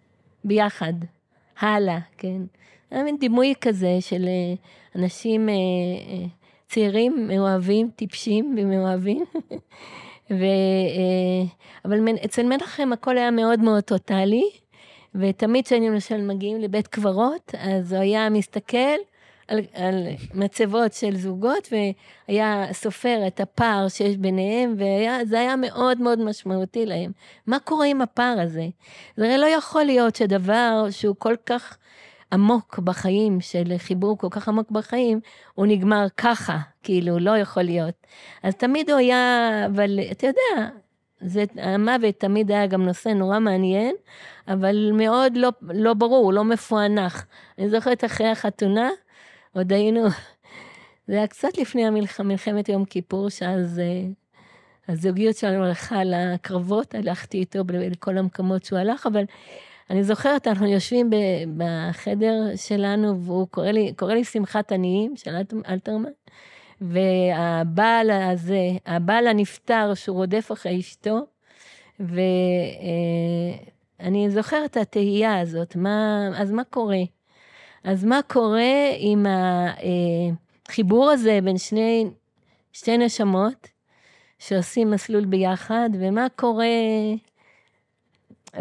ביחד, 0.44 0.94
הלאה, 1.60 2.00
כן? 2.18 2.42
היה 2.92 3.04
מין 3.04 3.18
דימוי 3.18 3.54
כזה 3.62 3.98
של 4.00 4.26
אנשים 4.96 5.50
צעירים, 6.70 7.28
מאוהבים, 7.28 7.90
טיפשים 7.96 8.56
ומאוהבים. 8.58 9.26
ו... 10.32 10.44
אה, 10.44 11.46
אבל 11.86 12.00
אצל 12.26 12.44
מנחם 12.44 12.94
הכל 12.94 13.18
היה 13.18 13.32
מאוד 13.32 13.60
מאוד 13.60 13.84
טוטאלי, 13.84 14.50
ותמיד 15.16 15.66
כשהיינו 15.66 15.90
למשל 15.90 16.22
מגיעים 16.22 16.62
לבית 16.62 16.88
קברות, 16.88 17.56
אז 17.60 17.94
הוא 17.94 18.02
היה 18.02 18.30
מסתכל 18.30 18.98
על, 19.48 19.60
על 19.74 20.08
מצבות 20.34 20.94
של 20.94 21.16
זוגות, 21.16 21.68
והיה 21.72 22.66
סופר 22.74 23.28
את 23.28 23.40
הפער 23.40 23.88
שיש 23.88 24.18
ביניהם, 24.18 24.76
וזה 24.76 25.40
היה 25.40 25.56
מאוד 25.56 26.02
מאוד 26.02 26.20
משמעותי 26.20 26.86
להם. 26.86 27.12
מה 27.48 27.60
קורה 27.60 27.86
עם 27.86 28.02
הפער 28.02 28.40
הזה? 28.42 28.68
זה 29.18 29.26
הרי 29.26 29.38
לא 29.38 29.46
יכול 29.46 29.84
להיות 29.84 30.16
שדבר 30.16 30.88
שהוא 30.90 31.16
כל 31.20 31.36
כך 31.46 31.78
עמוק 32.34 32.80
בחיים, 32.80 33.42
של 33.42 33.74
חיבור 33.78 34.18
כל 34.18 34.28
כך 34.32 34.48
עמוק 34.48 34.72
בחיים, 34.72 35.20
הוא 35.54 35.66
נגמר 35.66 36.06
ככה, 36.18 36.58
כאילו, 36.84 37.20
לא 37.20 37.38
יכול 37.38 37.64
להיות. 37.64 38.08
אז 38.44 38.56
תמיד 38.56 38.90
הוא 38.90 39.00
היה, 39.00 39.66
אבל 39.66 40.00
אתה 40.12 40.28
יודע, 40.28 40.70
זה, 41.22 41.44
המוות 41.58 42.16
תמיד 42.16 42.52
היה 42.52 42.68
גם 42.68 42.86
נושא 42.86 43.10
נורא 43.10 43.40
מעניין, 43.40 43.96
אבל 44.48 44.92
מאוד 44.94 45.38
לא, 45.38 45.50
לא 45.62 45.94
ברור, 45.94 46.34
לא 46.34 46.44
מפוענח. 46.44 47.26
אני 47.58 47.70
זוכרת 47.70 48.06
אחרי 48.06 48.28
החתונה, 48.28 48.90
עוד 49.56 49.74
היינו, 49.74 50.08
זה 51.08 51.14
היה 51.16 51.28
קצת 51.28 51.58
לפני 51.58 51.88
המלח, 51.88 52.20
מלחמת 52.20 52.70
יום 52.70 52.86
כיפור, 52.86 53.30
שאז 53.30 53.80
אה, 53.80 54.08
הזוגיות 54.88 55.36
שלנו 55.36 55.66
הלכה 55.66 56.04
לקרבות, 56.04 56.96
הלכתי 56.96 57.38
איתו 57.38 57.60
לכל 57.70 58.18
המקומות 58.18 58.64
שהוא 58.64 58.80
הלך, 58.80 59.08
אבל 59.08 59.24
אני 59.90 60.04
זוכרת, 60.04 60.48
אנחנו 60.48 60.68
יושבים 60.68 61.10
בחדר 61.58 62.56
שלנו, 62.56 63.22
והוא 63.22 63.48
קורא 63.48 63.72
לי, 63.72 63.94
קורא 63.94 64.14
לי 64.14 64.24
שמחת 64.24 64.72
עניים 64.72 65.16
של 65.16 65.36
אלתרמן, 65.68 66.10
והבעל 66.82 68.12
הזה, 68.12 68.70
הבעל 68.86 69.28
הנפטר, 69.28 69.94
שהוא 69.94 70.18
רודף 70.18 70.52
אחרי 70.52 70.80
אשתו, 70.80 71.20
ואני 72.00 72.20
זוכרת 74.30 74.72
את 74.72 74.78
התהייה 74.78 75.40
הזאת, 75.40 75.76
מה, 75.76 76.30
אז 76.36 76.52
מה 76.52 76.64
קורה? 76.64 77.02
אז 77.84 78.06
מה 78.06 78.20
קורה 78.28 78.92
עם 78.98 79.26
החיבור 80.68 81.10
הזה 81.10 81.40
בין 81.44 81.58
שני, 81.58 82.06
שתי 82.74 82.98
נשמות 82.98 83.68
שעושים 84.40 84.92
מסלול 84.92 85.26
ביחד, 85.26 85.90
ומה 85.94 86.28
קורה 86.36 86.66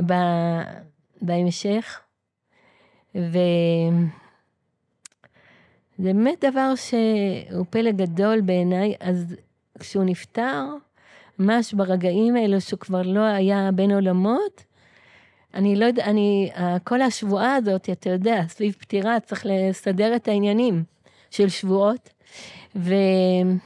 ב... 0.06 0.12
בהמשך. 1.22 2.00
וזה 3.14 3.30
באמת 5.98 6.44
דבר 6.44 6.74
שהוא 6.74 7.66
פלא 7.70 7.90
גדול 7.90 8.40
בעיניי, 8.40 8.94
אז 9.00 9.36
כשהוא 9.78 10.04
נפטר, 10.04 10.64
ממש 11.38 11.74
ברגעים 11.74 12.36
האלו 12.36 12.60
שהוא 12.60 12.80
כבר 12.80 13.02
לא 13.02 13.20
היה 13.20 13.70
בין 13.74 13.90
עולמות, 13.90 14.64
אני 15.54 15.76
לא 15.76 15.84
יודע, 15.84 16.04
אני, 16.04 16.50
כל 16.84 17.02
השבועה 17.02 17.54
הזאת, 17.54 17.90
אתה 17.90 18.10
יודע, 18.10 18.42
סביב 18.48 18.76
פטירה, 18.80 19.20
צריך 19.20 19.46
לסדר 19.46 20.16
את 20.16 20.28
העניינים 20.28 20.84
של 21.30 21.48
שבועות. 21.48 22.10
ואני 22.74 23.58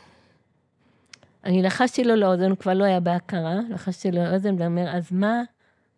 לחשתי 1.44 2.05
לו 2.05 2.16
לאוזן, 2.16 2.50
הוא 2.50 2.59
כבר 2.59 2.74
לא 2.74 2.84
היה 2.84 3.00
בהכרה, 3.00 3.55
לחשתי 3.70 4.11
לו 4.11 4.24
לאוזן 4.24 4.62
ואומר, 4.62 4.96
אז 4.96 5.12
מה 5.12 5.42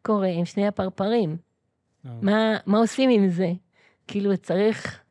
קורה 0.02 0.28
עם 0.28 0.44
שני 0.44 0.66
הפרפרים? 0.66 1.36
אה. 2.06 2.10
מה, 2.22 2.56
מה 2.66 2.78
עושים 2.78 3.10
עם 3.10 3.28
זה? 3.28 3.52
כאילו, 4.06 4.36
צריך, 4.36 5.02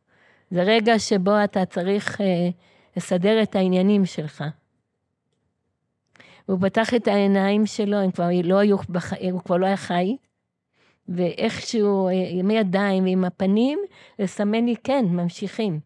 זה 0.52 0.64
רגע 0.64 1.00
שבו 1.00 1.44
אתה 1.44 1.66
צריך 1.66 2.22
אה, 2.22 2.50
לסדר 2.98 3.44
את 3.44 3.56
העניינים 3.56 4.06
שלך. 4.06 4.44
והוא 6.48 6.60
פתח 6.62 6.94
את 6.94 7.08
העיניים 7.08 7.66
שלו, 7.66 7.98
הם 7.98 8.12
כבר 8.12 8.30
לא 8.44 8.60
היו 8.60 8.78
בחיים, 8.90 9.34
הוא 9.34 9.42
כבר 9.42 9.58
לא 9.58 9.66
היה 9.66 9.78
חי, 9.78 10.18
ואיכשהו, 11.08 12.08
אה, 12.08 12.14
עם 12.30 12.50
הידיים 12.50 13.04
ועם 13.04 13.26
הפנים, 13.26 13.80
לסמן 14.20 14.66
לי, 14.66 14.76
כן, 14.84 15.06
ממשיכים. 15.10 15.80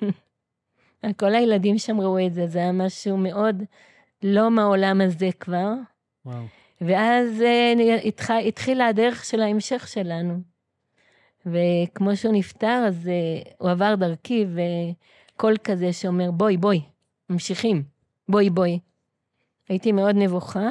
כל 1.20 1.34
הילדים 1.34 1.78
שם 1.78 2.00
ראו 2.00 2.26
את 2.26 2.34
זה, 2.34 2.46
זה 2.46 2.58
היה 2.58 2.72
משהו 2.72 3.16
מאוד 3.16 3.62
לא 4.22 4.50
מהעולם 4.50 5.00
הזה 5.00 5.28
כבר. 5.40 5.72
וואו. 6.26 6.42
ואז 6.86 7.42
אה, 7.42 7.72
התח... 8.04 8.30
התחילה 8.30 8.86
הדרך 8.86 9.24
של 9.24 9.40
ההמשך 9.40 9.88
שלנו. 9.88 10.40
וכמו 11.46 12.16
שהוא 12.16 12.34
נפטר, 12.34 12.84
אז 12.88 13.08
אה, 13.08 13.52
הוא 13.58 13.70
עבר 13.70 13.94
דרכי, 13.94 14.46
וקול 15.34 15.56
כזה 15.64 15.92
שאומר, 15.92 16.30
בואי, 16.30 16.56
בואי, 16.56 16.80
ממשיכים, 17.30 17.82
בואי, 18.28 18.50
בואי. 18.50 18.78
הייתי 19.68 19.92
מאוד 19.92 20.16
נבוכה, 20.16 20.68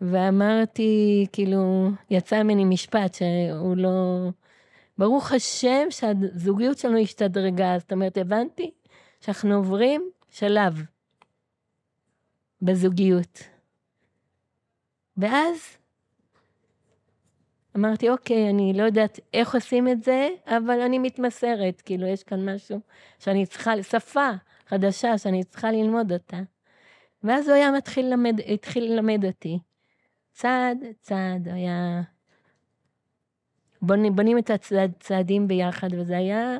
ואמרתי, 0.00 1.26
כאילו, 1.32 1.90
יצא 2.10 2.42
ממני 2.42 2.64
משפט 2.64 3.14
שהוא 3.14 3.76
לא... 3.76 4.28
ברוך 4.98 5.32
השם 5.32 5.86
שהזוגיות 5.90 6.78
שלנו 6.78 6.98
השתדרגה. 6.98 7.78
זאת 7.78 7.92
אומרת, 7.92 8.16
הבנתי 8.18 8.70
שאנחנו 9.20 9.54
עוברים 9.54 10.10
שלב 10.30 10.82
בזוגיות. 12.62 13.55
ואז 15.18 15.76
אמרתי, 17.76 18.10
אוקיי, 18.10 18.50
אני 18.50 18.72
לא 18.74 18.82
יודעת 18.82 19.20
איך 19.34 19.54
עושים 19.54 19.88
את 19.88 20.02
זה, 20.02 20.28
אבל 20.46 20.80
אני 20.80 20.98
מתמסרת. 20.98 21.80
כאילו, 21.80 22.06
יש 22.06 22.22
כאן 22.22 22.54
משהו 22.54 22.80
שאני 23.18 23.46
צריכה, 23.46 23.82
שפה 23.82 24.30
חדשה 24.66 25.18
שאני 25.18 25.44
צריכה 25.44 25.70
ללמוד 25.70 26.12
אותה. 26.12 26.40
ואז 27.24 27.48
הוא 27.48 27.56
היה 27.56 27.70
מתחיל 27.70 28.06
ללמד, 28.06 28.40
התחיל 28.52 28.84
ללמד 28.84 29.24
אותי. 29.24 29.58
צעד, 30.32 30.78
צעד, 31.00 31.48
היה... 31.48 32.02
בונים, 33.82 34.16
בונים 34.16 34.38
את 34.38 34.50
הצעדים 34.50 35.48
ביחד, 35.48 35.88
וזו 35.92 36.14
הייתה 36.14 36.56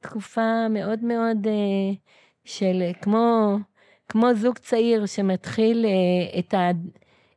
תקופה 0.00 0.68
מאוד 0.70 1.04
מאוד 1.04 1.46
אה, 1.46 1.94
של 2.44 2.82
כמו, 3.02 3.56
כמו 4.08 4.34
זוג 4.34 4.58
צעיר 4.58 5.06
שמתחיל 5.06 5.86
אה, 5.86 6.38
את 6.38 6.54
ה... 6.54 6.70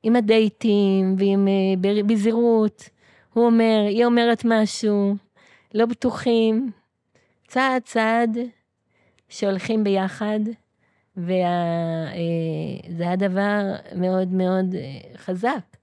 עם 0.06 0.16
הדייטים 0.16 1.16
ועם 1.18 1.48
אה, 1.48 2.02
בזהירות. 2.04 2.90
הוא 3.34 3.46
אומר, 3.46 3.86
היא 3.88 4.06
אומרת 4.06 4.42
משהו, 4.46 5.16
לא 5.74 5.86
בטוחים, 5.86 6.72
צעד 7.48 7.82
צעד 7.82 8.38
שהולכים 9.30 9.84
ביחד, 9.84 10.40
וזה 11.18 11.34
אה, 13.00 13.06
היה 13.06 13.16
דבר 13.16 13.62
מאוד 13.96 14.28
מאוד 14.28 14.76
אה, 14.76 15.18
חזק, 15.18 15.78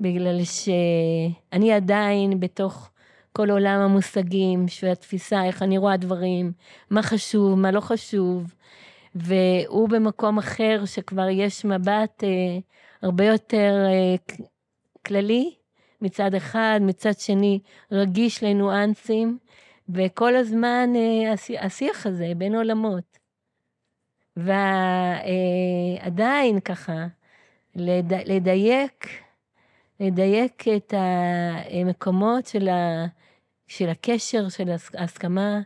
בגלל 0.00 0.44
שאני 0.44 1.72
עדיין 1.72 2.40
בתוך 2.40 2.90
כל 3.32 3.50
עולם 3.50 3.80
המושגים, 3.80 4.66
והתפיסה, 4.82 5.44
איך 5.44 5.62
אני 5.62 5.78
רואה 5.78 5.96
דברים, 5.96 6.52
מה 6.90 7.02
חשוב, 7.02 7.58
מה 7.58 7.70
לא 7.70 7.80
חשוב, 7.80 8.54
והוא 9.14 9.88
במקום 9.88 10.38
אחר 10.38 10.82
שכבר 10.84 11.28
יש 11.28 11.64
מבט 11.64 12.24
אה, 12.24 12.58
הרבה 13.02 13.24
יותר 13.24 13.86
אה, 13.86 14.14
כללי 15.06 15.54
מצד 16.00 16.34
אחד, 16.34 16.80
מצד 16.82 17.18
שני 17.18 17.60
רגיש 17.92 18.44
לניואנסים, 18.44 19.38
וכל 19.88 20.36
הזמן 20.36 20.90
אה, 20.96 21.32
השיח 21.60 22.06
הזה 22.06 22.32
בין 22.36 22.54
עולמות. 22.54 23.18
ועדיין 24.36 24.60
ככה, 26.60 27.06
לדייק, 27.74 29.08
לדייק 30.00 30.64
את 30.76 30.94
המקומות 30.96 32.46
של, 32.46 32.68
ה, 32.68 33.06
של 33.66 33.88
הקשר, 33.88 34.48
של 34.48 34.70
ההסכמה, 34.94 35.60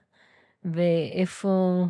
ואיפה, 0.64 1.84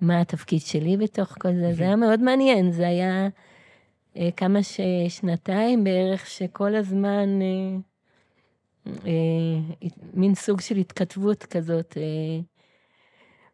מה 0.00 0.20
התפקיד 0.20 0.60
שלי 0.60 0.96
בתוך 0.96 1.36
כל 1.38 1.54
זה. 1.54 1.72
זה 1.72 1.84
היה 1.84 1.96
מאוד 1.96 2.20
מעניין, 2.20 2.72
זה 2.72 2.88
היה 2.88 3.24
אה, 3.24 3.28
כמה 4.36 4.62
ש... 4.62 4.80
שנתיים 5.08 5.84
בערך, 5.84 6.26
שכל 6.26 6.74
הזמן 6.74 7.28
אה, 7.42 7.76
אה, 8.86 9.76
מין 10.14 10.34
סוג 10.34 10.60
של 10.60 10.76
התכתבות 10.76 11.44
כזאת. 11.44 11.96
אה, 11.96 12.40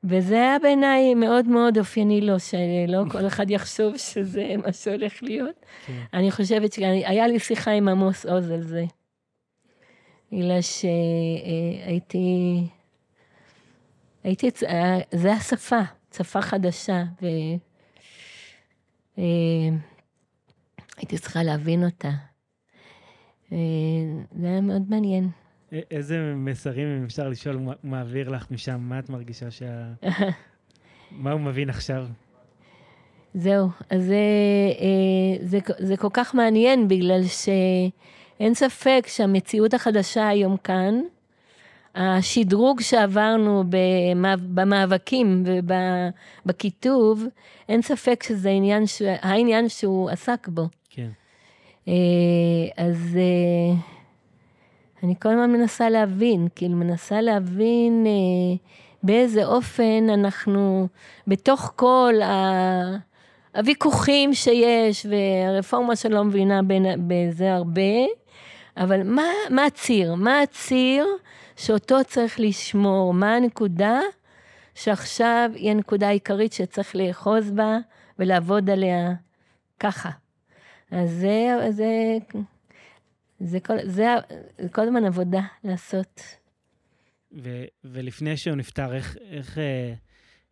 וזה 0.05 0.34
היה 0.34 0.59
בעיניי 0.59 1.14
מאוד 1.14 1.48
מאוד 1.48 1.78
אופייני 1.78 2.20
לו, 2.20 2.40
שלא 2.40 3.02
כל 3.12 3.26
אחד 3.26 3.50
יחשוב 3.50 3.96
שזה 3.96 4.55
מה 4.64 4.72
שהולך 4.72 5.22
להיות. 5.22 5.66
כן. 5.86 6.02
אני 6.12 6.30
חושבת 6.30 6.72
שהיה 6.72 7.26
לי 7.26 7.38
שיחה 7.38 7.70
עם 7.70 7.88
עמוס 7.88 8.26
עוז 8.26 8.50
על 8.50 8.62
זה. 8.62 8.84
בגלל 10.32 10.61
שהייתי, 10.61 12.16
הייתי, 14.24 14.50
זה 15.12 15.32
השפה, 15.32 15.80
שפה 16.16 16.42
חדשה, 16.42 17.05
והייתי 20.97 21.18
צריכה 21.18 21.42
להבין 21.42 21.84
אותה. 21.84 22.11
זה 23.51 24.47
היה 24.47 24.61
מאוד 24.61 24.82
מעניין. 24.90 25.30
איזה 25.72 26.32
מסרים, 26.36 26.88
אם 26.99 27.05
אפשר 27.05 27.28
לשאול, 27.28 27.57
הוא 27.57 27.72
מעביר 27.82 28.28
לך 28.28 28.51
משם? 28.51 28.80
מה 28.80 28.99
את 28.99 29.11
מרגישה 29.11 29.51
שה... 29.51 29.92
מה 31.11 31.32
הוא 31.32 31.40
מבין 31.40 31.70
עכשיו? 31.70 32.07
זהו, 33.34 33.68
אז 33.90 34.05
זה, 34.05 34.14
אה, 34.80 35.47
זה, 35.47 35.59
זה 35.78 35.97
כל 35.97 36.09
כך 36.12 36.34
מעניין, 36.34 36.88
בגלל 36.88 37.20
שאין 37.24 38.55
ספק 38.55 39.05
שהמציאות 39.09 39.74
החדשה 39.74 40.28
היום 40.28 40.57
כאן, 40.57 41.01
השדרוג 41.95 42.80
שעברנו 42.80 43.64
במאבקים 44.55 45.45
ובכיתוב, 46.47 47.24
אין 47.68 47.82
ספק 47.82 48.24
שזה 48.28 48.51
עניין, 48.51 48.84
העניין 49.20 49.68
שהוא 49.68 50.11
עסק 50.11 50.49
בו. 50.49 50.68
כן. 50.95 51.09
אה, 51.88 51.95
אז... 52.76 53.16
אה, 53.16 53.76
אני 55.03 55.14
כל 55.22 55.28
הזמן 55.28 55.53
מנסה 55.53 55.90
להבין, 55.90 56.49
כאילו 56.55 56.76
מנסה 56.76 57.20
להבין 57.20 58.05
אה, 58.07 58.57
באיזה 59.03 59.45
אופן 59.45 60.11
אנחנו, 60.11 60.88
בתוך 61.26 61.72
כל 61.76 62.14
ה... 62.22 62.32
הוויכוחים 63.57 64.34
שיש, 64.34 65.07
והרפורמה 65.07 65.97
שלא 65.97 66.24
מבינה 66.24 66.62
בין, 66.62 66.86
בזה 67.07 67.55
הרבה, 67.55 67.80
אבל 68.76 69.03
מה, 69.03 69.26
מה 69.51 69.64
הציר? 69.66 70.14
מה 70.14 70.40
הציר 70.40 71.07
שאותו 71.57 72.05
צריך 72.07 72.40
לשמור? 72.40 73.14
מה 73.14 73.34
הנקודה 73.34 74.01
שעכשיו 74.74 75.51
היא 75.55 75.70
הנקודה 75.70 76.09
העיקרית 76.09 76.53
שצריך 76.53 76.97
לאחוז 76.97 77.51
בה 77.51 77.78
ולעבוד 78.18 78.70
עליה 78.70 79.12
ככה? 79.80 80.11
אז 80.91 81.11
זה, 81.11 81.57
זה 81.70 82.18
זה 83.41 83.61
כל, 83.61 83.74
זה, 83.85 84.07
זה 84.59 84.68
כל 84.68 84.82
הזמן 84.82 85.05
עבודה 85.05 85.43
לעשות. 85.64 86.20
ו, 87.43 87.64
ולפני 87.85 88.37
שהוא 88.37 88.57
נפטר, 88.57 88.95
איך, 88.95 89.16
איך, 89.30 89.59
אה, 89.59 89.95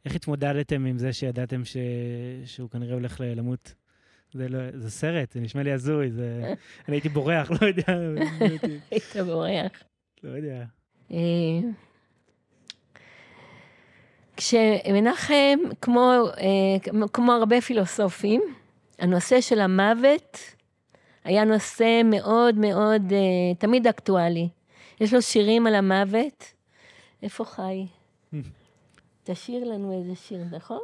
איך 0.04 0.14
התמודדתם 0.14 0.86
עם 0.86 0.98
זה 0.98 1.12
שידעתם 1.12 1.64
ש, 1.64 1.76
שהוא 2.44 2.70
כנראה 2.70 2.94
הולך 2.94 3.20
למות? 3.24 3.74
זה, 4.32 4.48
לא, 4.48 4.58
זה 4.74 4.90
סרט, 4.90 5.32
זה 5.32 5.40
נשמע 5.40 5.62
לי 5.62 5.72
הזוי, 5.72 6.10
זה... 6.10 6.54
אני 6.88 6.96
הייתי 6.96 7.08
בורח, 7.08 7.50
לא 7.50 7.66
יודע. 7.66 7.84
היית 8.90 9.16
בורח. 9.26 9.82
לא 10.22 10.30
יודע. 10.30 10.64
אה, 11.12 11.16
כשמנחם, 14.36 15.58
כמו, 15.80 16.12
אה, 16.38 17.06
כמו 17.12 17.32
הרבה 17.32 17.60
פילוסופים, 17.60 18.42
הנושא 19.02 19.40
של 19.40 19.60
המוות 19.60 20.38
היה 21.24 21.44
נושא 21.44 22.02
מאוד 22.04 22.58
מאוד, 22.58 23.02
uh, 23.10 23.58
תמיד 23.58 23.86
אקטואלי. 23.86 24.48
יש 25.00 25.14
לו 25.14 25.22
שירים 25.22 25.66
על 25.66 25.74
המוות. 25.74 26.52
איפה 27.22 27.44
חי? 27.44 27.86
תשאיר 29.24 29.64
לנו 29.64 29.98
איזה 29.98 30.14
שיר, 30.14 30.40
נכון? 30.52 30.80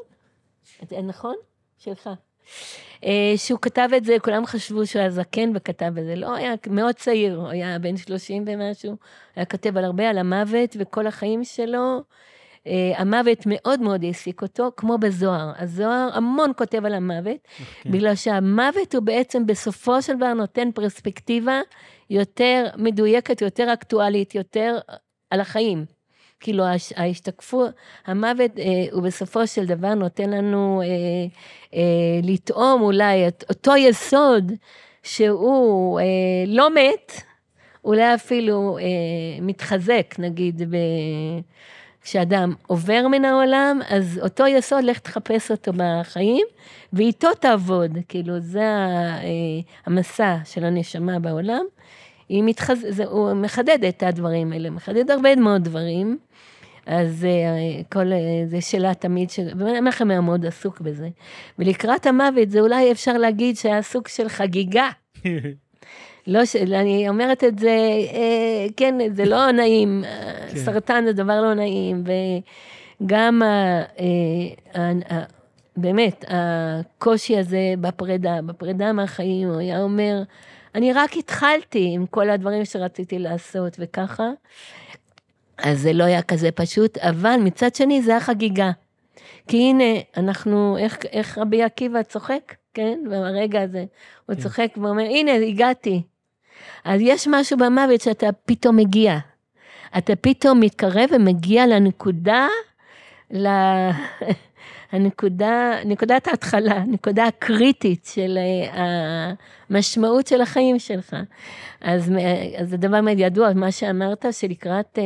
נכון? 1.02 1.34
שלך. 1.78 2.10
אה, 3.04 3.32
שהוא 3.36 3.58
כתב 3.62 3.88
את 3.96 4.04
זה, 4.04 4.16
כולם 4.22 4.46
חשבו 4.46 4.86
שהוא 4.86 5.00
היה 5.00 5.10
זקן 5.10 5.52
וכתב 5.54 5.92
את 5.98 6.04
זה. 6.04 6.14
לא, 6.16 6.34
היה 6.34 6.54
מאוד 6.70 6.94
צעיר, 6.94 7.36
הוא 7.36 7.48
היה 7.48 7.78
בן 7.78 7.96
30 7.96 8.44
ומשהו, 8.46 8.96
היה 9.36 9.44
כותב 9.44 9.76
על 9.76 9.84
הרבה, 9.84 10.10
על 10.10 10.18
המוות 10.18 10.76
וכל 10.78 11.06
החיים 11.06 11.44
שלו. 11.44 12.02
אה, 12.68 13.00
המוות 13.00 13.38
מאוד 13.46 13.80
מאוד 13.80 14.04
העסיק 14.04 14.42
אותו, 14.42 14.70
כמו 14.76 14.98
בזוהר. 14.98 15.52
הזוהר 15.58 16.08
המון 16.14 16.52
כותב 16.56 16.84
על 16.84 16.94
המוות, 16.94 17.36
כן. 17.82 17.90
בגלל 17.92 18.14
שהמוות 18.14 18.94
הוא 18.94 19.02
בעצם 19.02 19.46
בסופו 19.46 20.02
של 20.02 20.16
דבר 20.16 20.32
נותן 20.34 20.70
פרספקטיבה 20.74 21.60
יותר 22.10 22.66
מדויקת, 22.76 23.42
יותר 23.42 23.72
אקטואלית, 23.72 24.34
יותר 24.34 24.78
על 25.30 25.40
החיים. 25.40 25.84
כאילו 26.40 26.64
ההש- 26.64 26.92
ההשתקפות, 26.96 27.70
המוות 28.06 28.58
אה, 28.58 28.64
הוא 28.92 29.02
בסופו 29.02 29.46
של 29.46 29.66
דבר 29.66 29.94
נותן 29.94 30.30
לנו 30.30 30.82
אה, 30.82 30.86
אה, 31.74 31.80
לטעום 32.22 32.82
אולי 32.82 33.28
את 33.28 33.44
אותו 33.50 33.76
יסוד 33.76 34.52
שהוא 35.02 36.00
אה, 36.00 36.04
לא 36.46 36.70
מת, 36.74 37.12
אולי 37.84 38.14
אפילו 38.14 38.78
אה, 38.78 38.84
מתחזק, 39.42 40.14
נגיד, 40.18 40.62
ב... 40.70 40.76
כשאדם 42.08 42.52
עובר 42.66 43.08
מן 43.08 43.24
העולם, 43.24 43.80
אז 43.88 44.20
אותו 44.22 44.46
יסוד, 44.46 44.84
לך 44.84 44.98
תחפש 44.98 45.50
אותו 45.50 45.72
בחיים, 45.76 46.46
ואיתו 46.92 47.34
תעבוד. 47.34 47.98
כאילו, 48.08 48.40
זה 48.40 48.62
אה, 48.62 49.18
המסע 49.86 50.36
של 50.44 50.64
הנשמה 50.64 51.18
בעולם. 51.18 51.64
היא 52.28 52.42
מתחז... 52.44 52.86
זה, 52.88 53.04
הוא 53.04 53.32
מחדד 53.32 53.84
את 53.84 54.02
הדברים 54.02 54.52
האלה, 54.52 54.70
מחדד 54.70 55.10
הרבה 55.10 55.36
מאוד 55.36 55.64
דברים. 55.64 56.18
אז 56.86 57.24
אה, 57.24 57.82
כל, 57.92 58.12
אה, 58.12 58.46
זה 58.46 58.60
שאלה 58.60 58.94
תמיד, 58.94 59.30
ש... 59.30 59.40
ומנחם 59.58 60.10
היה 60.10 60.20
מאוד 60.20 60.46
עסוק 60.46 60.80
בזה. 60.80 61.08
ולקראת 61.58 62.06
המוות 62.06 62.50
זה 62.50 62.60
אולי 62.60 62.92
אפשר 62.92 63.12
להגיד 63.12 63.56
שהיה 63.56 63.82
סוג 63.82 64.08
של 64.08 64.28
חגיגה. 64.28 64.90
לא, 66.28 66.44
ש... 66.44 66.56
אני 66.56 67.08
אומרת 67.08 67.44
את 67.44 67.58
זה, 67.58 67.78
אה, 68.12 68.66
כן, 68.76 68.94
זה 69.14 69.24
לא 69.24 69.50
נעים, 69.58 70.04
כן. 70.50 70.58
סרטן 70.58 71.04
זה 71.06 71.12
דבר 71.12 71.40
לא 71.40 71.54
נעים, 71.54 72.04
וגם 73.00 73.42
ה... 73.42 73.46
אה, 74.00 74.82
ה... 74.82 75.14
ה... 75.14 75.24
באמת, 75.76 76.24
הקושי 76.28 77.38
הזה 77.38 77.74
בפרידה, 77.80 78.42
בפרידה 78.46 78.92
מהחיים, 78.92 79.48
הוא 79.48 79.58
היה 79.58 79.82
אומר, 79.82 80.22
אני 80.74 80.92
רק 80.92 81.16
התחלתי 81.16 81.90
עם 81.94 82.06
כל 82.06 82.30
הדברים 82.30 82.64
שרציתי 82.64 83.18
לעשות 83.18 83.76
וככה, 83.78 84.30
אז 85.58 85.80
זה 85.80 85.92
לא 85.92 86.04
היה 86.04 86.22
כזה 86.22 86.50
פשוט, 86.50 86.98
אבל 86.98 87.36
מצד 87.40 87.74
שני 87.74 88.02
זה 88.02 88.10
היה 88.10 88.20
חגיגה. 88.20 88.70
כי 89.48 89.56
הנה, 89.56 90.00
אנחנו, 90.16 90.78
איך, 90.78 90.98
איך 91.12 91.38
רבי 91.38 91.62
עקיבא 91.62 92.02
צוחק, 92.02 92.54
כן? 92.74 92.98
ברגע 93.10 93.62
הזה, 93.62 93.84
הוא 94.26 94.36
כן. 94.36 94.42
צוחק 94.42 94.68
ואומר, 94.76 95.02
הנה, 95.02 95.32
הגעתי. 95.32 96.02
אז 96.84 97.00
יש 97.00 97.28
משהו 97.30 97.58
במוות 97.58 98.00
שאתה 98.00 98.28
פתאום 98.46 98.76
מגיע. 98.76 99.18
אתה 99.98 100.16
פתאום 100.16 100.60
מתקרב 100.60 101.10
ומגיע 101.12 101.66
לנקודה. 101.66 102.48
הנקודה, 104.92 105.72
נקודת 105.84 106.28
ההתחלה, 106.28 106.78
נקודה 106.86 107.26
הקריטית 107.26 108.10
של 108.14 108.38
אה, 108.38 109.32
המשמעות 109.70 110.26
של 110.26 110.40
החיים 110.40 110.78
שלך. 110.78 111.16
אז, 111.80 112.12
אה, 112.12 112.60
אז 112.60 112.70
זה 112.70 112.76
דבר 112.76 113.00
מאוד 113.00 113.18
ידוע, 113.18 113.52
מה 113.54 113.72
שאמרת, 113.72 114.24
שלקראת 114.30 114.98
אה, 114.98 115.04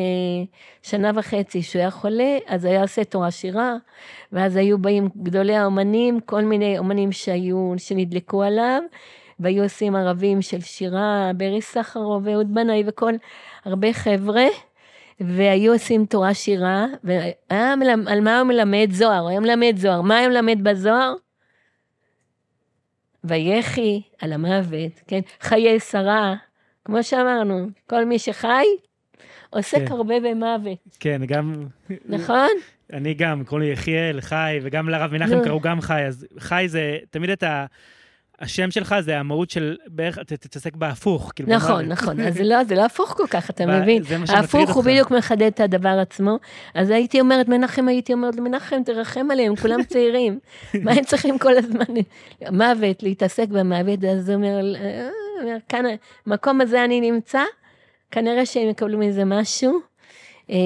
שנה 0.82 1.10
וחצי 1.14 1.62
שהוא 1.62 1.80
היה 1.80 1.90
חולה, 1.90 2.38
אז 2.46 2.64
היה 2.64 2.82
עושה 2.82 3.04
תורה 3.04 3.30
שירה, 3.30 3.74
ואז 4.32 4.56
היו 4.56 4.78
באים 4.78 5.08
גדולי 5.22 5.56
האומנים, 5.56 6.20
כל 6.20 6.42
מיני 6.42 6.78
אומנים 6.78 7.12
שהיו, 7.12 7.74
שנדלקו 7.76 8.42
עליו, 8.42 8.82
והיו 9.40 9.62
עושים 9.62 9.96
ערבים 9.96 10.42
של 10.42 10.60
שירה, 10.60 11.30
ברי 11.36 11.60
סחרוב 11.60 12.26
ואהוד 12.26 12.54
בנאי 12.54 12.82
וכל, 12.86 13.12
הרבה 13.64 13.92
חבר'ה. 13.92 14.46
והיו 15.20 15.72
עושים 15.72 16.06
תורה 16.06 16.34
שירה, 16.34 16.86
והיה 17.04 17.76
מלמד, 17.76 18.08
על 18.08 18.20
מה 18.20 18.40
הוא 18.40 18.48
מלמד? 18.48 18.88
זוהר, 18.90 19.20
הוא 19.20 19.28
היה 19.30 19.40
מלמד 19.40 19.74
זוהר. 19.76 20.00
מה 20.00 20.20
הוא 20.20 20.28
מלמד 20.28 20.64
בזוהר? 20.64 21.14
ויחי 23.24 24.02
על 24.20 24.32
המוות, 24.32 25.00
כן? 25.06 25.20
חיי 25.40 25.80
שרה, 25.80 26.34
כמו 26.84 27.02
שאמרנו, 27.02 27.66
כל 27.86 28.04
מי 28.04 28.18
שחי, 28.18 28.64
עוסק 29.50 29.78
כן. 29.78 29.92
הרבה 29.92 30.14
במוות, 30.20 30.96
כן, 31.00 31.22
גם, 31.26 31.66
נכון? 32.06 32.48
אני 32.92 33.14
גם, 33.14 33.44
קוראים 33.44 33.66
לי 33.66 33.72
יחיאל, 33.72 34.20
חי, 34.20 34.58
וגם 34.62 34.88
לרב 34.88 35.12
מנחם 35.12 35.34
נו. 35.34 35.44
קראו 35.44 35.60
גם 35.60 35.80
חי, 35.80 36.02
אז 36.06 36.26
חי 36.38 36.64
זה, 36.68 36.98
תמיד 37.10 37.30
אתה, 37.30 37.66
השם 38.42 38.70
שלך 38.70 38.94
זה 39.00 39.18
המהות 39.18 39.50
של, 39.50 39.76
בערך, 39.86 40.18
אתה 40.18 40.36
תתעסק 40.36 40.76
בהפוך, 40.76 41.32
כאילו, 41.34 41.48
נכון, 41.48 41.70
במוות. 41.84 41.98
נכון, 41.98 42.20
אז 42.20 42.34
זה 42.38 42.44
לא, 42.44 42.64
זה 42.64 42.74
לא 42.74 42.84
הפוך 42.84 43.14
כל 43.16 43.26
כך, 43.30 43.50
אתה 43.50 43.66
מבין? 43.66 44.02
ההפוך 44.28 44.70
הוא. 44.74 44.84
בדיוק 44.84 45.10
מחדד 45.10 45.42
את 45.42 45.60
הדבר 45.60 45.98
עצמו. 46.02 46.38
אז 46.74 46.90
הייתי 46.90 47.20
אומרת, 47.20 47.48
מנחם, 47.48 47.88
הייתי 47.88 48.12
אומרת, 48.12 48.36
מנחם, 48.36 48.82
תרחם 48.84 49.30
עליהם, 49.30 49.56
כולם 49.56 49.82
צעירים. 49.92 50.38
מה 50.82 50.92
הם 50.92 51.04
צריכים 51.04 51.38
כל 51.38 51.56
הזמן? 51.56 51.84
מוות, 52.50 53.02
להתעסק 53.02 53.48
במוות, 53.48 54.04
אז 54.04 54.28
הוא 54.28 54.36
אומר, 54.36 54.74
"אה, 54.76 55.08
אומר, 55.42 55.56
כאן, 55.68 55.84
במקום 56.26 56.60
הזה 56.60 56.84
אני 56.84 57.00
נמצא, 57.00 57.40
כנראה 58.10 58.46
שהם 58.46 58.68
יקבלו 58.68 58.98
מזה 58.98 59.24
משהו. 59.24 59.80
אה, 60.50 60.56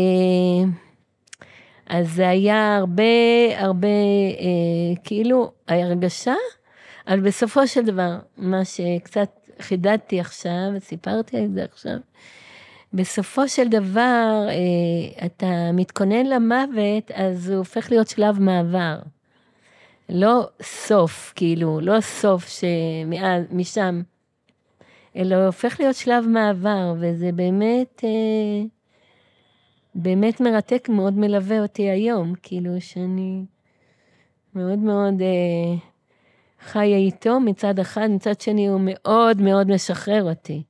אז 1.86 2.12
זה 2.14 2.28
היה 2.28 2.76
הרבה, 2.76 3.02
הרבה, 3.58 3.88
אה, 4.40 5.02
כאילו, 5.04 5.52
הרגשה, 5.68 6.34
אבל 7.08 7.20
בסופו 7.20 7.66
של 7.66 7.84
דבר, 7.84 8.18
מה 8.36 8.64
שקצת 8.64 9.28
חידדתי 9.60 10.20
עכשיו, 10.20 10.68
סיפרתי 10.78 11.36
על 11.36 11.48
זה 11.54 11.64
עכשיו, 11.64 11.96
בסופו 12.92 13.48
של 13.48 13.68
דבר, 13.68 14.46
אה, 14.48 15.26
אתה 15.26 15.72
מתכונן 15.72 16.26
למוות, 16.26 17.10
אז 17.14 17.50
הוא 17.50 17.58
הופך 17.58 17.90
להיות 17.90 18.08
שלב 18.08 18.40
מעבר. 18.40 18.98
לא 20.08 20.48
סוף, 20.62 21.32
כאילו, 21.36 21.80
לא 21.80 22.00
סוף 22.00 22.48
שמאז, 22.48 23.44
משם, 23.50 24.02
אלא 25.16 25.46
הופך 25.46 25.80
להיות 25.80 25.96
שלב 25.96 26.24
מעבר, 26.28 26.94
וזה 27.00 27.32
באמת, 27.32 28.04
אה, 28.04 28.66
באמת 29.94 30.40
מרתק, 30.40 30.88
מאוד 30.88 31.18
מלווה 31.18 31.62
אותי 31.62 31.90
היום, 31.90 32.32
כאילו 32.42 32.80
שאני 32.80 33.44
מאוד 34.54 34.78
מאוד 34.78 35.22
אה, 35.22 35.78
חיה 36.60 36.96
איתו 36.96 37.40
מצד 37.40 37.78
אחד, 37.78 38.08
מצד 38.10 38.40
שני 38.40 38.66
הוא 38.66 38.80
מאוד 38.84 39.40
מאוד 39.40 39.66
משחרר 39.70 40.22
אותי, 40.22 40.62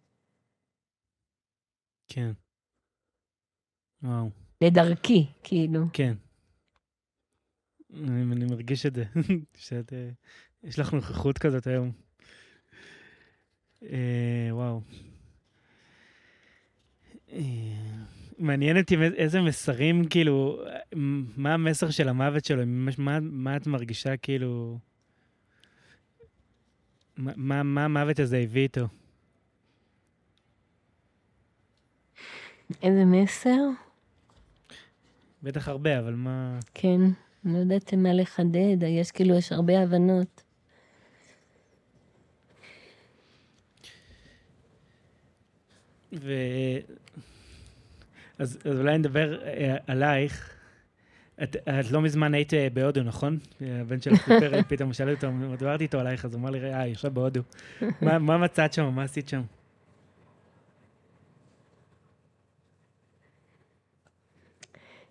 כן. 2.09 2.32
וואו, 4.03 4.30
לדרכי, 4.61 5.26
כאילו. 5.43 5.80
כן. 5.93 6.14
אני, 7.95 8.22
אני 8.22 8.45
מרגיש 8.45 8.87
את 8.87 8.95
זה, 8.95 9.05
שאת, 9.64 9.93
אה, 9.93 10.09
יש 10.64 10.78
לך 10.78 10.93
נוכחות 10.93 11.39
כזאת 11.39 11.66
היום. 11.66 11.93
אה, 13.82 14.49
וואו. 14.51 14.80
אה, 17.32 17.41
מעניין 18.39 18.78
אותי 18.78 18.97
איזה 19.16 19.41
מסרים, 19.41 20.09
כאילו, 20.09 20.64
מה 21.37 21.55
המסר 21.55 21.91
של 21.91 22.09
המוות 22.09 22.45
שלו, 22.45 22.62
מה, 22.99 23.20
מה 23.20 23.57
את 23.57 23.66
מרגישה, 23.66 24.16
כאילו, 24.16 24.78
מה, 27.16 27.84
המוות 27.84 28.18
הזה 28.18 28.38
הביא 28.38 28.62
איתו? 28.62 28.86
איזה 32.82 33.04
מסר? 33.04 33.60
בטח 35.42 35.68
הרבה, 35.68 35.98
אבל 35.98 36.14
מה... 36.14 36.58
כן, 36.74 37.00
אני 37.44 37.54
לא 37.54 37.58
יודעת 37.58 37.94
מה 37.94 38.12
לחדד, 38.12 38.82
יש 38.82 39.10
כאילו, 39.10 39.34
יש 39.34 39.52
הרבה 39.52 39.82
הבנות. 39.82 40.42
ו... 46.12 46.32
אז, 48.38 48.58
אז 48.64 48.78
אולי 48.80 48.98
נדבר 48.98 49.42
אה, 49.44 49.76
עלייך. 49.86 50.55
את, 51.43 51.57
את 51.57 51.91
לא 51.91 52.01
מזמן 52.01 52.34
היית 52.34 52.55
אה, 52.55 52.68
בהודו, 52.72 53.03
נכון? 53.03 53.39
הבן 53.61 54.01
שלך 54.01 54.18
סיפר 54.18 54.62
פתאום 54.68 54.93
שאלתי 54.93 55.26
אותו, 55.26 55.57
דיברתי 55.59 55.84
איתו 55.84 56.01
עלייך, 56.01 56.24
אז 56.24 56.34
הוא 56.34 56.41
אמר 56.41 56.51
לי, 56.51 56.72
אה, 56.72 56.80
היא 56.80 56.93
עכשיו 56.93 57.11
בהודו. 57.11 57.41
מה, 58.03 58.18
מה 58.18 58.39
מצאת 58.39 58.72
שם? 58.72 58.95
מה 58.95 59.03
עשית 59.03 59.28
שם? 59.28 59.43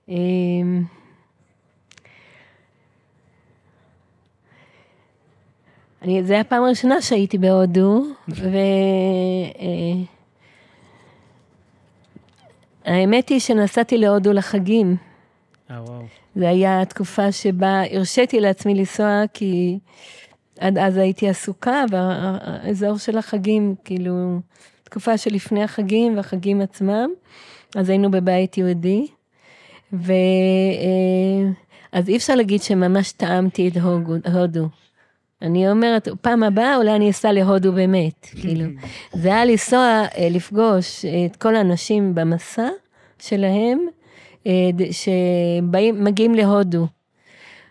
אמ, 0.10 0.84
אני, 6.02 6.24
זה 6.24 6.34
היה 6.34 6.42
הפעם 6.42 6.64
הראשונה 6.64 7.02
שהייתי 7.02 7.38
בהודו, 7.38 8.06
ו... 8.30 8.48
אה, 9.60 10.16
האמת 12.86 13.30
היא 13.30 13.40
שנסעתי 13.40 13.98
להודו 13.98 14.34
לחגים. 14.34 14.98
אה, 15.72 15.84
וואו. 15.84 16.01
זו 16.36 16.45
הייתה 16.45 16.82
התקופה 16.82 17.32
שבה 17.32 17.82
הרשיתי 17.91 18.39
לעצמי 18.39 18.76
לנסוע, 18.76 19.24
כי 19.34 19.80
עד 20.59 20.78
אז 20.78 20.97
הייתי 20.97 21.30
עסוקה, 21.30 21.84
והאזור 21.91 22.97
של 22.97 23.18
החגים, 23.18 23.76
כאילו, 23.84 24.39
תקופה 24.84 25.18
שלפני 25.18 25.63
החגים 25.63 26.18
והחגים 26.18 26.61
עצמם, 26.61 27.09
אז 27.76 27.89
היינו 27.89 28.11
בבית 28.11 28.57
יהודי, 28.57 29.07
ו... 29.93 30.11
אה, 30.11 31.51
אז 31.91 32.09
אי 32.09 32.18
אפשר 32.18 32.36
להגיד 32.36 32.61
שממש 32.61 33.11
טעמתי 33.11 33.68
את 33.68 33.78
הודו. 34.34 34.68
אני 35.41 35.72
אומרת, 35.72 36.07
פעם 36.22 36.43
הבאה 36.43 36.76
אולי 36.76 36.95
אני 36.95 37.09
אסע 37.09 37.32
להודו 37.32 37.72
באמת, 37.72 38.26
כאילו. 38.41 38.66
זה 39.13 39.28
היה 39.28 39.45
לנסוע, 39.45 40.05
אה, 40.18 40.28
לפגוש 40.32 41.05
את 41.05 41.36
כל 41.36 41.55
האנשים 41.55 42.16
במסע 42.16 42.68
שלהם, 43.20 43.80
אה, 44.48 44.70
שמגיעים 44.91 46.36
להודו. 46.36 46.88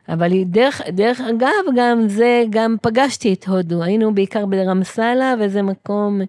אבל 0.08 0.44
דרך, 0.44 0.80
דרך 0.92 1.20
אגב, 1.20 1.74
גם 1.76 2.08
זה, 2.08 2.44
גם 2.50 2.76
פגשתי 2.82 3.32
את 3.32 3.48
הודו, 3.48 3.82
היינו 3.82 4.14
בעיקר 4.14 4.46
ברמסלה, 4.46 5.34
וזה 5.40 5.62
מקום, 5.62 6.20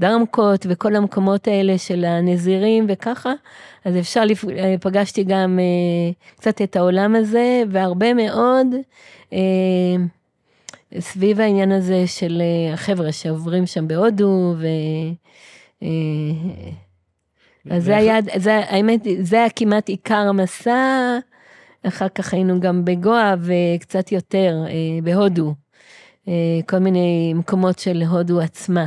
דרמקוט 0.00 0.66
וכל 0.68 0.96
המקומות 0.96 1.48
האלה 1.48 1.78
של 1.78 2.04
הנזירים 2.04 2.86
וככה, 2.88 3.32
אז 3.84 3.96
אפשר, 3.96 4.24
לפ... 4.24 4.44
אה, 4.44 4.74
פגשתי 4.80 5.24
גם 5.24 5.58
אה, 5.58 6.12
קצת 6.36 6.62
את 6.62 6.76
העולם 6.76 7.14
הזה, 7.14 7.62
והרבה 7.70 8.14
מאוד 8.14 8.66
אה, 9.32 9.38
סביב 10.98 11.40
העניין 11.40 11.72
הזה 11.72 12.06
של 12.06 12.42
אה, 12.42 12.74
החבר'ה 12.74 13.12
שעוברים 13.12 13.66
שם 13.66 13.88
בהודו, 13.88 14.54
ו... 14.58 14.66
אה, 15.82 15.88
אז 17.70 17.84
זה 17.84 17.96
היה, 17.96 18.18
זה, 18.36 18.56
האמת, 18.56 19.00
זה 19.20 19.36
היה 19.36 19.50
כמעט 19.50 19.88
עיקר 19.88 20.26
המסע. 20.28 21.18
אחר 21.86 22.08
כך 22.08 22.34
היינו 22.34 22.60
גם 22.60 22.84
בגואה 22.84 23.34
וקצת 23.40 24.12
יותר 24.12 24.64
אה, 24.66 25.02
בהודו, 25.02 25.54
אה, 26.28 26.32
כל 26.68 26.78
מיני 26.78 27.34
מקומות 27.34 27.78
של 27.78 28.02
הודו 28.02 28.40
עצמה. 28.40 28.86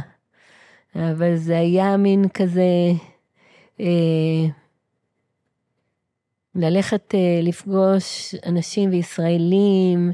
אבל 0.95 1.35
זה 1.35 1.57
היה 1.57 1.97
מין 1.97 2.29
כזה, 2.33 2.91
אה, 3.79 3.85
ללכת 6.55 7.15
אה, 7.15 7.39
לפגוש 7.43 8.35
אנשים 8.45 8.89
וישראלים, 8.89 10.11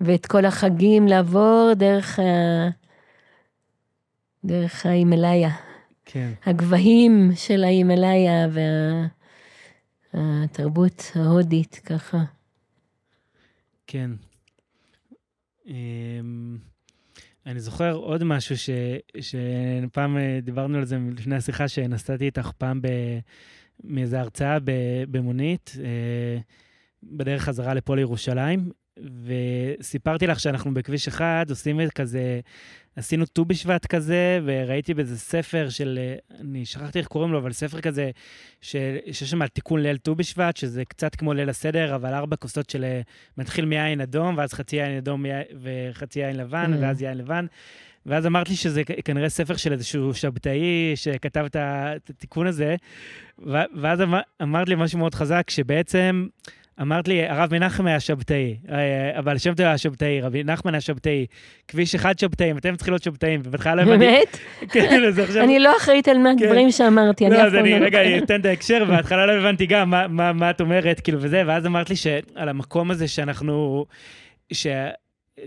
ואת 0.00 0.26
כל 0.26 0.44
החגים 0.44 1.08
לעבור 1.08 1.70
דרך, 1.76 2.18
ה... 2.18 2.22
דרך 4.44 4.86
ההימאליה. 4.86 5.67
כן. 6.10 6.32
הגבהים 6.44 7.30
של 7.34 7.64
ההימאליה 7.64 8.48
וה... 8.52 9.06
התרבות 10.14 11.12
ההודית, 11.14 11.80
ככה. 11.84 12.24
כן. 13.86 14.10
אמ, 15.66 16.58
אני 17.46 17.60
זוכר 17.60 17.92
עוד 17.92 18.24
משהו 18.24 18.58
ש, 18.58 18.70
שפעם 19.20 20.16
אה, 20.16 20.38
דיברנו 20.42 20.78
על 20.78 20.84
זה 20.84 20.98
לפני 21.16 21.36
השיחה, 21.36 21.68
שנסעתי 21.68 22.24
איתך 22.24 22.50
פעם 22.58 22.80
מאיזו 23.84 24.16
הרצאה 24.16 24.58
במונית, 25.10 25.72
אה, 25.84 26.40
בדרך 27.02 27.42
חזרה 27.42 27.74
לפה 27.74 27.96
לירושלים, 27.96 28.70
וסיפרתי 29.24 30.26
לך 30.26 30.40
שאנחנו 30.40 30.74
בכביש 30.74 31.08
אחד 31.08 31.46
עושים 31.50 31.80
את 31.80 31.92
כזה 31.92 32.40
עשינו 32.98 33.26
ט"ו 33.26 33.44
בשבט 33.44 33.86
כזה, 33.86 34.40
וראיתי 34.44 34.94
באיזה 34.94 35.18
ספר 35.18 35.68
של, 35.68 35.98
אני 36.40 36.64
שכחתי 36.64 36.98
איך 36.98 37.06
קוראים 37.06 37.32
לו, 37.32 37.38
אבל 37.38 37.52
ספר 37.52 37.80
כזה, 37.80 38.10
שיש 38.60 39.24
שם 39.24 39.46
תיקון 39.46 39.82
ליל 39.82 39.96
ט"ו 39.96 40.14
בשבט, 40.14 40.56
שזה 40.56 40.84
קצת 40.84 41.14
כמו 41.14 41.34
ליל 41.34 41.48
הסדר, 41.48 41.94
אבל 41.94 42.14
ארבע 42.14 42.36
כוסות 42.36 42.70
של 42.70 42.84
מתחיל 43.38 43.64
מיין 43.64 44.00
אדום, 44.00 44.38
ואז 44.38 44.52
חצי 44.52 44.76
יין 44.76 44.96
אדום 44.96 45.24
וחצי 45.62 46.20
יין 46.20 46.36
לבן, 46.36 46.74
mm. 46.74 46.76
ואז 46.80 47.02
יין 47.02 47.18
לבן. 47.18 47.46
ואז 48.06 48.26
אמרת 48.26 48.48
לי 48.48 48.56
שזה 48.56 48.84
כנראה 48.84 49.28
ספר 49.28 49.56
של 49.56 49.72
איזשהו 49.72 50.14
שבתאי 50.14 50.92
שכתב 50.94 51.46
את 51.54 52.10
התיקון 52.10 52.46
הזה, 52.46 52.76
ואז 53.82 54.00
אמר, 54.02 54.20
אמרת 54.42 54.68
לי 54.68 54.74
משהו 54.74 54.98
מאוד 54.98 55.14
חזק, 55.14 55.50
שבעצם... 55.50 56.26
אמרת 56.80 57.08
לי, 57.08 57.28
הרב 57.28 57.54
מנחם 57.54 57.86
היה 57.86 58.00
שבתאי, 58.00 58.56
אה, 58.70 59.18
אבל 59.18 59.38
שם 59.38 59.54
טוב 59.54 59.66
היה 59.66 59.78
שבתאי, 59.78 60.20
רבי 60.20 60.44
נחמן 60.44 60.74
היה 60.74 60.80
שבתאי, 60.80 61.26
כביש 61.68 61.94
אחד 61.94 62.18
שבתאים, 62.18 62.58
אתם 62.58 62.76
צריכים 62.76 62.92
להיות 62.92 63.02
שבתאים, 63.02 63.40
ובהתחלה 63.44 63.74
לא 63.74 63.82
הבנתי... 63.82 63.98
באמת? 63.98 64.38
כן, 64.72 65.04
אז 65.04 65.18
עכשיו... 65.18 65.44
אני 65.44 65.58
לא 65.58 65.76
אחראית 65.76 66.08
על 66.08 66.18
מה 66.18 66.30
כן. 66.38 66.44
הדברים 66.44 66.70
שאמרתי, 66.70 67.26
אני 67.26 67.34
לא, 67.34 67.46
אף 67.48 67.52
פעם 67.52 67.66
לא... 67.66 67.86
רגע, 67.86 68.02
אני 68.02 68.18
אתן 68.18 68.40
את 68.40 68.44
ההקשר, 68.44 68.84
ובהתחלה 68.88 69.26
לא 69.26 69.32
הבנתי 69.32 69.66
גם 69.66 69.90
מה 70.10 70.50
את 70.50 70.60
אומרת, 70.60 71.00
כאילו, 71.00 71.18
וזה, 71.22 71.42
ואז 71.46 71.66
אמרת 71.66 71.90
לי 71.90 71.96
שעל 71.96 72.48
המקום 72.48 72.90
הזה 72.90 73.08
שאנחנו... 73.08 73.84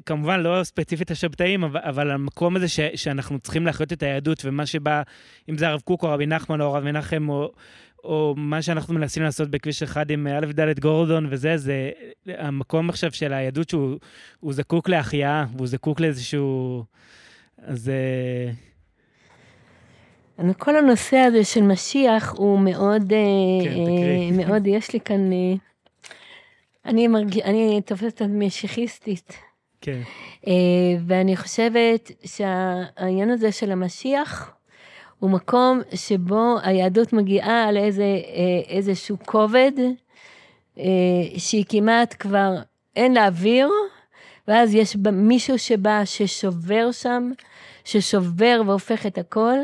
כמובן 0.05 0.39
לא 0.39 0.63
ספציפית 0.63 1.11
השבתאים, 1.11 1.63
אבל, 1.63 1.79
אבל 1.83 2.11
המקום 2.11 2.55
הזה 2.55 2.67
ש, 2.67 2.79
שאנחנו 2.95 3.39
צריכים 3.39 3.65
להחיות 3.65 3.93
את 3.93 4.03
היהדות, 4.03 4.45
ומה 4.45 4.65
שבא, 4.65 5.01
אם 5.49 5.57
זה 5.57 5.67
הרב 5.67 5.81
קוק 5.81 6.03
או 6.03 6.09
רבי 6.09 6.25
נחמן 6.25 6.61
או 6.61 6.65
הרב 6.65 6.83
מנחם 6.83 7.29
או, 7.29 7.51
או 8.03 8.33
מה 8.37 8.61
שאנחנו 8.61 8.93
מנסים 8.93 9.23
לעשות 9.23 9.49
בכביש 9.49 9.83
אחד 9.83 10.11
עם 10.11 10.27
א' 10.27 10.45
ד' 10.45 10.79
גורדון 10.79 11.27
וזה, 11.29 11.57
זה 11.57 11.91
המקום 12.27 12.89
עכשיו 12.89 13.11
של 13.11 13.33
היהדות 13.33 13.69
שהוא 13.69 13.99
זקוק 14.49 14.89
להחייאה, 14.89 15.45
והוא 15.55 15.67
זקוק 15.67 15.99
לאיזשהו... 15.99 16.83
אז... 17.57 17.89
אה, 17.89 18.51
כל 20.57 20.75
הנושא 20.75 21.17
הזה 21.17 21.43
של 21.43 21.61
משיח 21.61 22.33
הוא 22.37 22.59
מאוד, 22.59 23.13
אה, 23.13 23.17
כן, 23.63 23.71
אה, 23.71 24.45
מאוד, 24.45 24.67
יש 24.67 24.93
לי 24.93 24.99
כאן, 24.99 25.33
אה, 25.33 25.53
אני, 26.85 27.07
מרג... 27.07 27.39
אני 27.39 27.81
תופסת 27.85 28.21
את 28.21 28.27
משיחיסטית. 28.29 29.33
כן. 29.81 30.01
אה, 30.47 30.53
ואני 31.07 31.37
חושבת 31.37 32.11
שהעניין 32.25 33.29
הזה 33.29 33.51
של 33.51 33.71
המשיח, 33.71 34.51
הוא 35.21 35.29
מקום 35.29 35.81
שבו 35.95 36.57
היהדות 36.63 37.13
מגיעה 37.13 37.71
לאיזה 37.71 38.03
אה, 38.03 38.79
כובד, 39.25 39.71
אה, 40.77 40.83
שהיא 41.37 41.65
כמעט 41.69 42.15
כבר 42.19 42.55
אין 42.95 43.13
לה 43.13 43.27
אוויר, 43.27 43.69
ואז 44.47 44.75
יש 44.75 44.97
מישהו 45.11 45.59
שבא 45.59 46.01
ששובר 46.05 46.91
שם, 46.91 47.31
ששובר 47.83 48.61
והופך 48.65 49.05
את 49.05 49.17
הכל, 49.17 49.57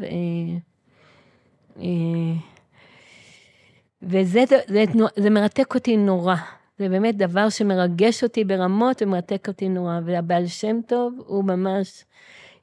וזה 4.05 4.43
זה, 4.67 4.83
זה, 5.15 5.29
מרתק 5.29 5.75
אותי 5.75 5.97
נורא. 5.97 6.35
זה 6.79 6.89
באמת 6.89 7.17
דבר 7.17 7.49
שמרגש 7.49 8.23
אותי 8.23 8.43
ברמות 8.43 9.01
ומרתק 9.01 9.47
אותי 9.47 9.69
נורא. 9.69 9.99
והבעל 10.05 10.47
שם 10.47 10.79
טוב, 10.87 11.13
הוא 11.27 11.43
ממש 11.43 12.03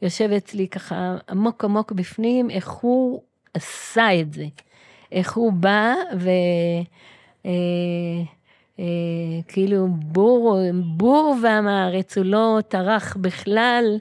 יושב 0.03 0.31
אצלי 0.33 0.69
ככה 0.69 1.17
עמוק 1.29 1.65
עמוק 1.65 1.93
בפנים, 1.93 2.51
איך 2.51 2.71
הוא 2.71 3.23
עשה 3.55 4.21
את 4.21 4.33
זה. 4.33 4.47
איך 5.13 5.33
הוא 5.33 5.53
בא 5.53 5.95
ו... 6.19 6.31
אה, 7.47 7.51
אה, 8.79 8.85
כאילו 9.49 9.87
בור, 9.89 10.57
בור 10.85 11.37
והמארץ, 11.43 12.19
הוא 12.19 12.25
לא 12.25 12.59
טרח 12.69 13.17
בכלל 13.17 13.99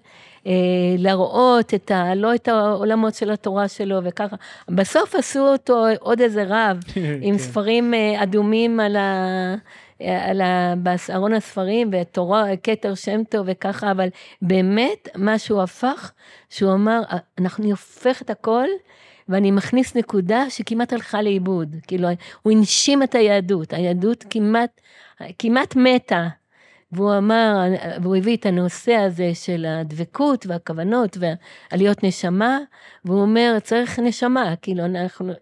להראות 0.98 1.74
את 1.74 1.92
ה... 1.92 2.16
לא 2.16 2.36
את 2.36 2.48
העולמות 2.48 3.14
של 3.16 3.32
התורה 3.32 3.68
שלו 3.68 4.00
וככה. 4.04 4.36
בסוף 4.70 5.16
עשו 5.16 5.39
אותו 5.39 5.86
עוד 6.00 6.22
איזה 6.22 6.44
רב, 6.48 6.78
עם 7.22 7.38
כן. 7.38 7.44
ספרים 7.44 7.94
אה, 7.94 8.24
אדומים 8.24 8.80
על 8.80 8.96
ה... 8.96 9.56
על 10.00 10.42
ה... 10.42 10.74
בארון 10.78 11.34
הספרים 11.34 11.89
ותורה, 11.94 12.44
כתר 12.64 12.96
שם 12.96 13.24
טוב 13.30 13.48
וככה, 13.50 13.92
אבל 13.92 14.08
באמת 14.42 15.10
מה 15.16 15.39
שהוא 15.39 15.62
הפך, 15.62 16.12
שהוא 16.50 16.74
אמר, 16.74 17.02
אנחנו 17.39 17.70
הופך 17.70 18.22
את 18.22 18.30
הכל 18.30 18.68
ואני 19.30 19.52
מכניס 19.52 19.96
נקודה 19.96 20.50
שכמעט 20.50 20.94
הלכה 20.94 21.22
לאיבוד. 21.22 21.76
כאילו, 21.88 22.08
הוא 22.42 22.54
הנשים 22.54 23.04
את 23.04 23.16
היהדות, 23.16 23.74
היהדות 23.74 24.26
כמעט, 24.30 24.82
כמעט 25.39 25.76
מתה. 25.76 26.28
והוא 26.92 27.18
אמר, 27.18 27.58
והוא 28.02 28.16
הביא 28.16 28.38
את 28.38 28.46
הנושא 28.46 28.94
הזה 28.94 29.32
של 29.34 29.66
הדבקות 29.66 30.46
והכוונות 30.46 31.18
ועליות 31.72 32.04
נשמה, 32.04 32.60
והוא 33.06 33.22
אומר, 33.22 33.58
צריך 33.64 34.00
נשמה, 34.00 34.54
כאילו 34.62 34.86
אנחנו... 34.86 35.34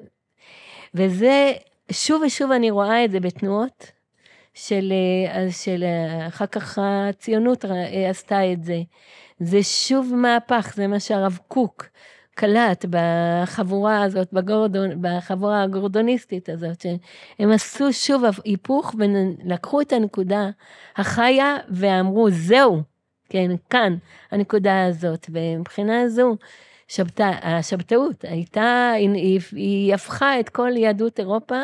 וזה, 0.94 1.54
שוב 1.92 2.22
ושוב 2.26 2.52
אני 2.52 2.72
רואה 2.72 3.06
את 3.06 3.12
זה 3.12 3.20
בתנועות 3.20 3.92
של, 4.54 4.94
של 5.52 5.84
אחר 6.28 6.46
כך 6.46 6.80
הציונות 6.82 7.66
עשתה 8.10 8.54
את 8.54 8.64
זה. 8.64 8.82
זה 9.40 9.64
שוב 9.64 10.14
מהפך, 10.16 10.74
זה 10.76 10.88
מה 10.88 11.00
שהרב 11.00 11.40
קוק 11.48 11.86
קלט 12.40 12.86
בחבורה 12.90 14.04
הזאת, 14.04 14.34
בגורדון, 14.34 14.90
בחבורה 15.02 15.64
הגורדוניסטית 15.64 16.50
הזאת, 16.50 16.82
שהם 16.82 17.52
עשו 17.52 17.94
שוב 17.94 18.24
היפוך 18.46 18.96
ולקחו 18.98 19.82
את 19.82 19.94
הנקודה 19.94 20.50
החיה 20.96 21.58
ואמרו, 21.70 22.30
זהו, 22.30 22.82
כן, 23.30 23.52
כאן, 23.70 23.96
הנקודה 24.32 24.86
הזאת. 24.86 25.30
ומבחינה 25.32 26.10
זו, 26.10 26.36
שבתא, 26.88 27.32
השבתאות 27.42 28.26
הייתה, 28.26 28.92
היא, 28.96 29.40
היא, 29.52 29.94
הפכה 29.94 30.40
את 30.40 30.50
כל 30.50 30.72
יהדות 30.76 31.20
אירופה, 31.20 31.62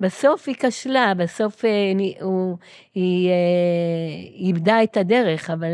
בסוף 0.00 0.48
היא 0.48 0.56
כשלה, 0.58 1.14
בסוף 1.14 1.64
אה, 1.64 1.70
היא, 1.98 2.14
הוא, 2.22 2.56
היא, 2.94 3.30
היא 4.38 4.46
איבדה 4.46 4.82
את 4.82 4.96
הדרך, 4.96 5.50
אבל... 5.50 5.72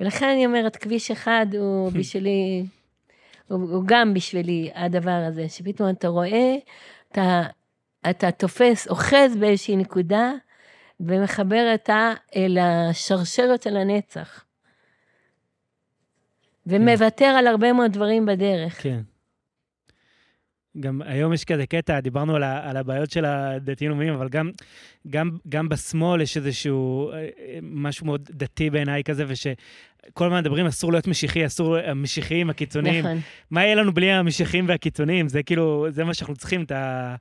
ולכן 0.00 0.28
אני 0.28 0.46
אומרת, 0.46 0.76
כביש 0.76 1.10
אחד 1.10 1.46
הוא 1.58 1.90
בשבילי, 1.98 2.64
הוא, 3.48 3.82
גם 3.86 4.14
בשבילי 4.14 4.70
הדבר 4.74 5.24
הזה, 5.28 5.48
שפתאום 5.48 5.90
אתה 5.90 6.08
רואה, 6.08 6.56
אתה, 7.12 7.42
אתה 8.10 8.30
תופס, 8.30 8.88
אוחז 8.88 9.36
באיזושהי 9.40 9.76
נקודה, 9.76 10.32
ומחבר 11.00 11.72
אותה 11.72 12.12
אל 12.36 12.58
השרשרת 12.58 13.62
של 13.62 13.76
הנצח. 13.76 14.44
ומוותר 16.66 17.24
על 17.24 17.46
הרבה 17.46 17.72
מאוד 17.72 17.92
דברים 17.92 18.26
בדרך. 18.26 18.82
כן. 18.82 19.00
גם 20.80 21.02
היום 21.04 21.32
יש 21.32 21.44
כזה 21.44 21.66
קטע, 21.66 22.00
דיברנו 22.00 22.36
על, 22.36 22.42
ה, 22.42 22.70
על 22.70 22.76
הבעיות 22.76 23.10
של 23.10 23.24
הדתיים 23.24 23.90
לאומיים, 23.90 24.14
אבל 24.14 24.28
גם, 24.28 24.50
גם, 25.10 25.30
גם 25.48 25.68
בשמאל 25.68 26.20
יש 26.20 26.36
איזשהו 26.36 27.12
אה, 27.12 27.28
משהו 27.62 28.06
מאוד 28.06 28.28
דתי 28.30 28.70
בעיניי 28.70 29.04
כזה, 29.04 29.24
ושכל 30.08 30.24
הזמן 30.24 30.38
מדברים, 30.38 30.66
אסור 30.66 30.92
להיות 30.92 31.06
משיחי, 31.06 31.46
אסור, 31.46 31.76
המשיחיים, 31.76 32.50
הקיצוניים. 32.50 33.04
נכון. 33.04 33.20
מה 33.50 33.64
יהיה 33.64 33.74
לנו 33.74 33.94
בלי 33.94 34.12
המשיחיים 34.12 34.68
והקיצוניים? 34.68 35.28
זה 35.28 35.42
כאילו, 35.42 35.86
זה 35.90 36.04
מה 36.04 36.14
שאנחנו 36.14 36.36
צריכים, 36.36 36.62
את 36.62 36.72
ה... 36.72 37.14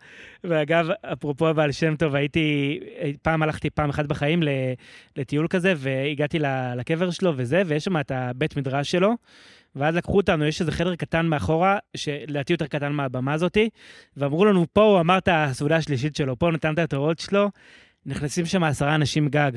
ואגב, 0.43 0.87
אפרופו 1.13 1.47
הבעל 1.47 1.71
שם 1.71 1.95
טוב, 1.95 2.15
הייתי, 2.15 2.79
פעם 3.21 3.43
הלכתי 3.43 3.69
פעם 3.69 3.89
אחת 3.89 4.05
בחיים 4.05 4.43
לטיול 5.17 5.47
כזה, 5.47 5.73
והגעתי 5.77 6.39
לקבר 6.75 7.11
שלו 7.11 7.33
וזה, 7.35 7.61
ויש 7.65 7.83
שם 7.83 7.99
את 7.99 8.11
הבית 8.11 8.57
מדרש 8.57 8.91
שלו. 8.91 9.13
ואז 9.75 9.95
לקחו 9.95 10.17
אותנו, 10.17 10.45
יש 10.45 10.61
איזה 10.61 10.71
חדר 10.71 10.95
קטן 10.95 11.25
מאחורה, 11.25 11.77
שלדעתי 11.97 12.53
יותר 12.53 12.67
קטן 12.67 12.91
מהבמה 12.91 13.33
הזאתי, 13.33 13.69
ואמרו 14.17 14.45
לנו, 14.45 14.65
פה 14.73 14.83
הוא 14.83 14.99
אמר 14.99 15.17
את 15.17 15.29
הסעודה 15.31 15.75
השלישית 15.75 16.15
שלו, 16.15 16.39
פה 16.39 16.45
הוא 16.45 16.53
נתן 16.53 16.73
את 16.73 16.79
התורות 16.79 17.19
שלו, 17.19 17.49
נכנסים 18.05 18.45
שם 18.45 18.63
עשרה 18.63 18.95
אנשים 18.95 19.27
גג. 19.27 19.51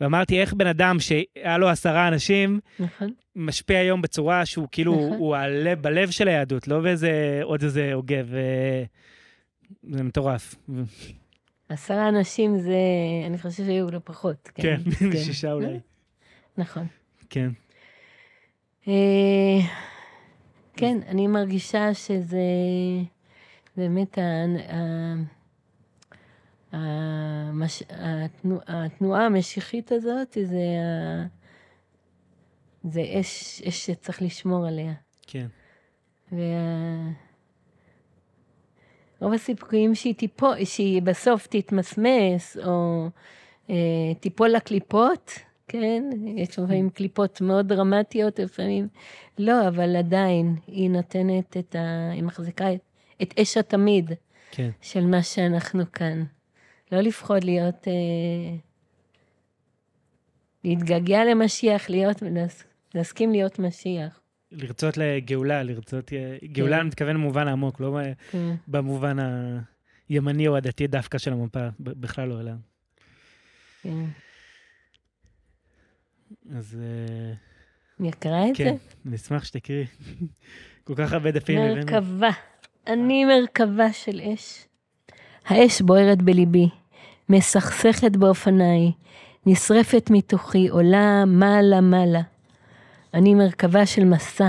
ואמרתי, 0.00 0.40
איך 0.40 0.54
בן 0.54 0.66
אדם 0.66 0.96
שהיה 1.00 1.58
לו 1.58 1.68
עשרה 1.68 2.08
אנשים, 2.08 2.60
נכון. 2.78 3.12
משפיע 3.36 3.78
היום 3.78 4.02
בצורה 4.02 4.46
שהוא 4.46 4.68
כאילו, 4.72 4.94
נכון. 4.94 5.18
הוא 5.18 5.36
הלב, 5.36 5.82
בלב 5.82 6.10
של 6.10 6.28
היהדות, 6.28 6.68
לא 6.68 6.80
באיזה 6.80 7.40
עוד 7.42 7.62
איזה 7.62 7.94
עוגב. 7.94 8.28
זה 9.90 10.02
מטורף. 10.02 10.54
עשרה 11.68 12.08
אנשים 12.08 12.58
זה, 12.58 12.78
אני 13.26 13.38
חושב 13.38 13.64
שהיו 13.64 13.90
לו 13.90 14.04
פחות. 14.04 14.50
כן, 14.54 14.76
כן, 14.84 15.10
כן. 15.10 15.16
שישה 15.24 15.52
אולי. 15.52 15.80
נכון. 16.58 16.86
כן. 17.30 17.50
אה, 18.88 19.60
כן, 20.76 20.98
אני 21.08 21.26
מרגישה 21.26 21.94
שזה 21.94 22.40
באמת 23.76 24.18
התנועה 28.66 29.26
המשיחית 29.26 29.92
הזאת, 29.92 30.36
זה, 30.42 30.64
זה 32.84 33.02
אש, 33.20 33.62
אש 33.62 33.86
שצריך 33.86 34.22
לשמור 34.22 34.66
עליה. 34.66 34.92
כן. 35.26 35.46
רוב 39.20 39.32
הסיפורים 39.32 39.94
שהיא 39.94 40.14
תיפול, 40.14 40.64
שהיא 40.64 41.02
בסוף 41.02 41.46
תתמסמס, 41.46 42.56
או 42.66 43.06
אה, 43.70 44.14
תיפול 44.20 44.48
לקליפות, 44.48 45.30
כן? 45.68 46.02
יש 46.36 46.58
לפעמים 46.58 46.90
קליפות 46.90 47.40
מאוד 47.40 47.68
דרמטיות, 47.68 48.38
לפעמים 48.38 48.88
לא, 49.38 49.68
אבל 49.68 49.96
עדיין 49.96 50.56
היא 50.66 50.90
נותנת 50.90 51.56
את 51.56 51.74
ה... 51.74 52.10
היא 52.12 52.22
מחזיקה 52.22 52.72
את, 52.72 52.80
את 53.22 53.38
אש 53.38 53.56
התמיד 53.56 54.10
כן. 54.50 54.70
של 54.80 55.06
מה 55.06 55.22
שאנחנו 55.22 55.92
כאן. 55.92 56.24
לא 56.92 57.00
לפחוד 57.00 57.44
להיות... 57.44 57.88
אה, 57.88 58.56
להתגעגע 60.64 61.24
למשיח, 61.24 61.90
להיות, 61.90 62.22
להסכים 62.94 63.32
להיות 63.32 63.58
משיח. 63.58 64.20
לרצות 64.52 64.96
לגאולה, 64.96 65.62
לרצות... 65.62 66.08
כן. 66.08 66.36
גאולה, 66.52 66.80
אני 66.80 66.88
מתכוון 66.88 67.14
במובן 67.16 67.48
העמוק, 67.48 67.80
לא 67.80 67.98
כן. 68.30 68.54
במובן 68.68 69.16
הימני 70.08 70.48
או 70.48 70.56
הדתי 70.56 70.86
דווקא 70.86 71.18
של 71.18 71.32
המפה, 71.32 71.68
בכלל 71.80 72.28
לא, 72.28 72.40
אלא... 72.40 72.52
כן. 73.82 74.04
אז... 76.56 76.78
אה, 76.80 77.34
אני 78.00 78.10
אקרא 78.10 78.50
את 78.50 78.56
כן, 78.56 78.64
זה? 78.64 78.70
כן, 78.70 78.76
אני 79.08 79.16
אשמח 79.16 79.44
שתקראי. 79.44 79.86
כל 80.84 80.94
כך 80.96 81.12
הרבה 81.12 81.30
דפים 81.30 81.58
הבאנו. 81.58 81.76
מרכבה. 81.76 82.30
אני 82.86 83.24
מרכבה 83.24 83.92
של 83.92 84.20
אש. 84.20 84.66
האש 85.46 85.80
בוערת 85.80 86.22
בליבי, 86.22 86.68
מסכסכת 87.30 88.16
באופניי, 88.16 88.92
נשרפת 89.46 90.10
מתוכי, 90.10 90.68
עולה 90.68 91.24
מעלה-מעלה. 91.26 92.20
אני 93.14 93.34
מרכבה 93.34 93.86
של 93.86 94.04
מסע. 94.04 94.48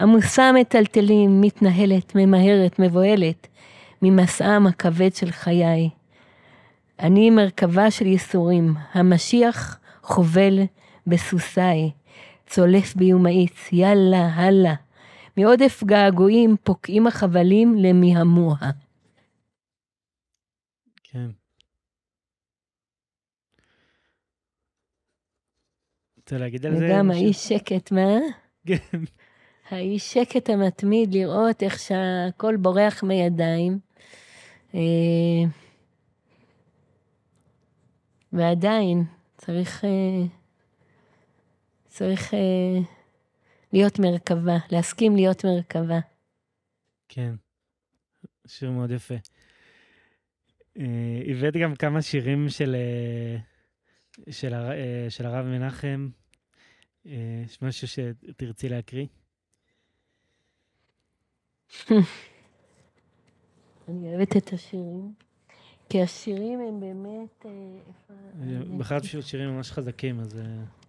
עמוסה 0.00 0.52
מטלטלים, 0.52 1.40
מתנהלת, 1.40 2.12
ממהרת, 2.14 2.78
מבוהלת, 2.78 3.48
ממסעם 4.02 4.66
הכבד 4.66 5.14
של 5.14 5.30
חיי. 5.30 5.90
אני 6.98 7.30
מרכבה 7.30 7.90
של 7.90 8.06
ייסורים, 8.06 8.74
המשיח 8.92 9.78
חובל 10.02 10.58
בסוסי, 11.06 11.90
צולף 12.46 12.96
בי 12.96 13.14
ומאיץ, 13.14 13.72
יאללה, 13.72 14.26
הלאה. 14.34 14.74
מעודף 15.36 15.82
געגועים 15.84 16.56
פוקעים 16.64 17.06
החבלים 17.06 17.74
למיהמוה. 17.78 18.56
כן. 21.02 21.41
רוצה 26.22 26.38
להגיד 26.38 26.66
על 26.66 26.76
זה? 26.76 26.86
וגם 26.86 27.10
האיש 27.10 27.48
שקט, 27.48 27.92
מה? 27.92 28.18
כן. 28.66 28.98
האיש 29.70 30.12
שקט 30.12 30.50
המתמיד, 30.50 31.14
לראות 31.14 31.62
איך 31.62 31.78
שהכל 31.78 32.56
בורח 32.56 33.02
מידיים. 33.02 33.78
אה, 34.74 34.80
ועדיין, 38.32 39.04
צריך... 39.36 39.84
אה, 39.84 40.26
צריך 41.86 42.34
אה, 42.34 42.80
להיות 43.72 43.98
מרכבה, 43.98 44.56
להסכים 44.70 45.16
להיות 45.16 45.44
מרכבה. 45.44 45.98
כן, 47.08 47.34
שיר 48.46 48.70
מאוד 48.70 48.90
יפה. 48.90 49.14
הבאת 51.30 51.56
גם 51.56 51.74
כמה 51.76 52.02
שירים 52.02 52.48
של, 52.48 52.76
של, 54.30 54.54
הר, 54.54 54.70
אה, 54.70 55.06
של 55.08 55.26
הרב 55.26 55.46
מנחם. 55.46 56.08
אה, 57.06 57.42
יש 57.44 57.62
משהו 57.62 57.88
שתרצי 57.88 58.68
להקריא? 58.68 59.06
אני 63.88 64.14
אוהבת 64.14 64.36
את 64.36 64.52
השירים, 64.52 65.12
כי 65.88 66.02
השירים 66.02 66.60
הם 66.60 66.80
באמת... 66.80 67.46
בכלל 68.78 69.00
פשוט 69.00 69.24
שירים 69.24 69.48
ממש 69.48 69.72
חזקים, 69.72 70.20
אז... 70.20 70.40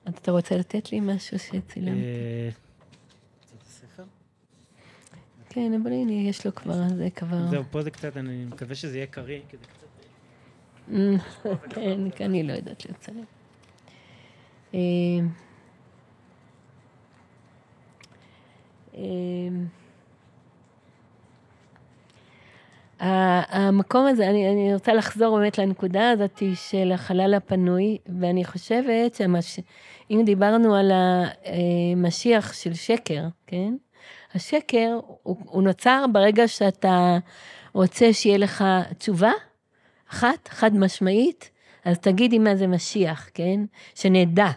אתה 0.09 0.31
רוצה 0.31 0.57
לתת 0.57 0.91
לי 0.91 0.99
משהו 0.99 1.39
שצילמתי? 1.39 2.01
אה, 2.01 2.49
כן, 5.49 5.71
אבל 5.81 5.91
הנה, 5.91 6.11
יש 6.11 6.45
לו 6.45 6.55
כבר, 6.55 6.89
זה 6.95 7.09
כבר... 7.15 7.49
זהו, 7.49 7.63
פה 7.71 7.81
זה 7.81 7.91
קצת, 7.91 8.17
אני 8.17 8.45
מקווה 8.45 8.75
שזה 8.75 8.97
יהיה 8.97 9.07
קריא, 9.07 9.39
כי 9.49 9.57
זה 9.57 9.65
קצת... 9.65 9.82
כן, 11.69 12.25
אני 12.25 12.43
לא 12.43 12.53
יודעת 12.53 12.85
לצלם. 12.85 13.23
אה, 14.73 14.79
אה, 23.01 23.41
המקום 23.49 24.05
הזה, 24.05 24.29
אני, 24.29 24.49
אני 24.51 24.73
רוצה 24.73 24.93
לחזור 24.93 25.37
באמת 25.37 25.57
לנקודה 25.57 26.09
הזאת 26.09 26.43
של 26.55 26.91
החלל 26.91 27.33
הפנוי, 27.33 27.97
ואני 28.19 28.45
חושבת 28.45 29.21
שאם 29.41 30.21
דיברנו 30.25 30.75
על 30.75 30.91
המשיח 30.91 32.53
של 32.53 32.73
שקר, 32.73 33.23
כן? 33.47 33.75
השקר 34.35 34.99
הוא, 35.23 35.37
הוא 35.45 35.63
נוצר 35.63 36.05
ברגע 36.11 36.47
שאתה 36.47 37.17
רוצה 37.73 38.13
שיהיה 38.13 38.37
לך 38.37 38.63
תשובה 38.97 39.31
אחת, 40.13 40.47
חד 40.47 40.75
משמעית, 40.75 41.49
אז 41.85 41.99
תגידי 41.99 42.39
מה 42.39 42.55
זה 42.55 42.67
משיח, 42.67 43.29
כן? 43.33 43.59
שנדע. 43.95 44.47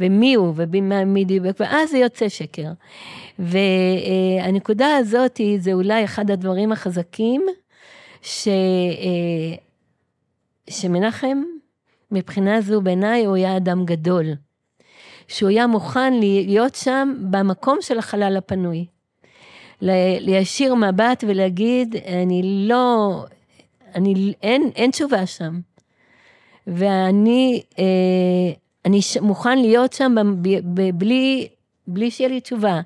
ומי 0.00 0.34
הוא 0.34 0.54
ומי 0.56 1.24
דיבק, 1.24 1.56
ואז 1.60 1.90
זה 1.90 1.98
יוצא 1.98 2.28
שקר. 2.28 2.70
והנקודה 3.38 4.96
הזאת 4.96 5.40
זה 5.58 5.72
אולי 5.72 6.04
אחד 6.04 6.30
הדברים 6.30 6.72
החזקים 6.72 7.46
ש, 8.22 8.48
אה, 8.48 9.56
שמנחם, 10.70 11.42
מבחינה 12.10 12.60
זו 12.60 12.80
בעיניי 12.80 13.24
הוא 13.24 13.36
היה 13.36 13.56
אדם 13.56 13.84
גדול. 13.84 14.26
שהוא 15.28 15.50
היה 15.50 15.66
מוכן 15.66 16.12
להיות 16.20 16.74
שם 16.74 17.14
במקום 17.30 17.78
של 17.80 17.98
החלל 17.98 18.36
הפנוי. 18.36 18.86
להישיר 20.20 20.74
מבט 20.74 21.24
ולהגיד, 21.26 21.96
אני 21.96 22.42
לא, 22.68 23.24
אני, 23.96 24.32
אין, 24.42 24.70
אין 24.76 24.90
תשובה 24.90 25.26
שם. 25.26 25.60
ואני 26.66 27.62
אה, 27.78 27.84
אני 28.84 29.00
מוכן 29.20 29.58
להיות 29.58 29.92
שם 29.92 30.14
ב, 30.42 30.48
ב, 30.74 30.90
בלי, 30.94 31.48
בלי 31.86 32.10
שיהיה 32.10 32.30
לי 32.30 32.40
תשובה. 32.40 32.80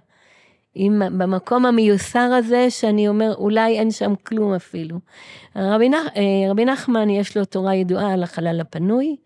עם, 0.75 1.03
במקום 1.19 1.67
המיוסר 1.67 2.19
הזה, 2.19 2.71
שאני 2.71 3.09
אומר, 3.09 3.35
אולי 3.35 3.79
אין 3.79 3.91
שם 3.91 4.15
כלום 4.23 4.55
אפילו. 4.55 4.99
רבי, 5.57 5.89
נח, 5.89 6.07
אה, 6.17 6.51
רבי 6.51 6.65
נחמן, 6.65 7.11
יש 7.11 7.37
לו 7.37 7.45
תורה 7.45 7.75
ידועה 7.75 8.13
על 8.13 8.23
החלל 8.23 8.61
הפנוי, 8.61 9.17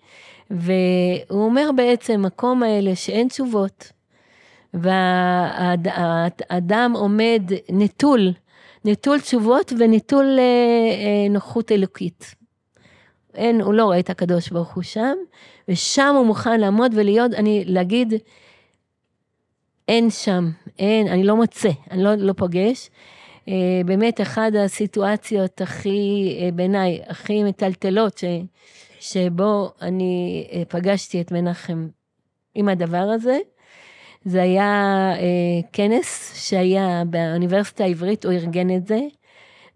והוא 0.50 1.44
אומר 1.44 1.70
בעצם, 1.76 2.22
מקום 2.22 2.62
האלה 2.62 2.96
שאין 2.96 3.28
תשובות, 3.28 3.92
והאדם 4.74 6.92
עומד 6.94 7.42
נטול, 7.68 8.32
נטול 8.84 9.20
תשובות 9.20 9.72
ונטול 9.78 10.38
אה, 10.38 10.42
אה, 10.42 11.28
נוחות 11.30 11.72
אלוקית. 11.72 12.34
אין, 13.34 13.60
הוא 13.60 13.74
לא 13.74 13.84
רואה 13.84 13.98
את 13.98 14.10
הקדוש 14.10 14.48
ברוך 14.48 14.74
הוא 14.74 14.82
שם, 14.82 15.14
ושם 15.68 16.14
הוא 16.16 16.26
מוכן 16.26 16.60
לעמוד 16.60 16.92
ולהיות, 16.94 17.34
אני, 17.34 17.64
להגיד, 17.66 18.14
אין 19.88 20.10
שם, 20.10 20.50
אין, 20.78 21.08
אני 21.08 21.24
לא 21.24 21.36
מוצא, 21.36 21.70
אני 21.90 22.02
לא, 22.02 22.14
לא 22.14 22.32
פוגש. 22.32 22.90
אה, 23.48 23.80
באמת, 23.84 24.20
אחת 24.20 24.52
הסיטואציות 24.64 25.60
הכי, 25.60 26.36
אה, 26.40 26.48
בעיניי, 26.52 27.00
הכי 27.06 27.44
מטלטלות, 27.44 28.18
ש, 28.18 28.24
שבו 29.00 29.72
אני 29.82 30.46
אה, 30.52 30.62
פגשתי 30.68 31.20
את 31.20 31.32
מנחם 31.32 31.88
עם 32.54 32.68
הדבר 32.68 32.96
הזה, 33.14 33.38
זה 34.24 34.42
היה 34.42 35.12
אה, 35.16 35.68
כנס 35.72 36.32
שהיה 36.48 37.02
באוניברסיטה 37.06 37.84
העברית, 37.84 38.24
הוא 38.24 38.32
ארגן 38.32 38.76
את 38.76 38.86
זה, 38.86 38.98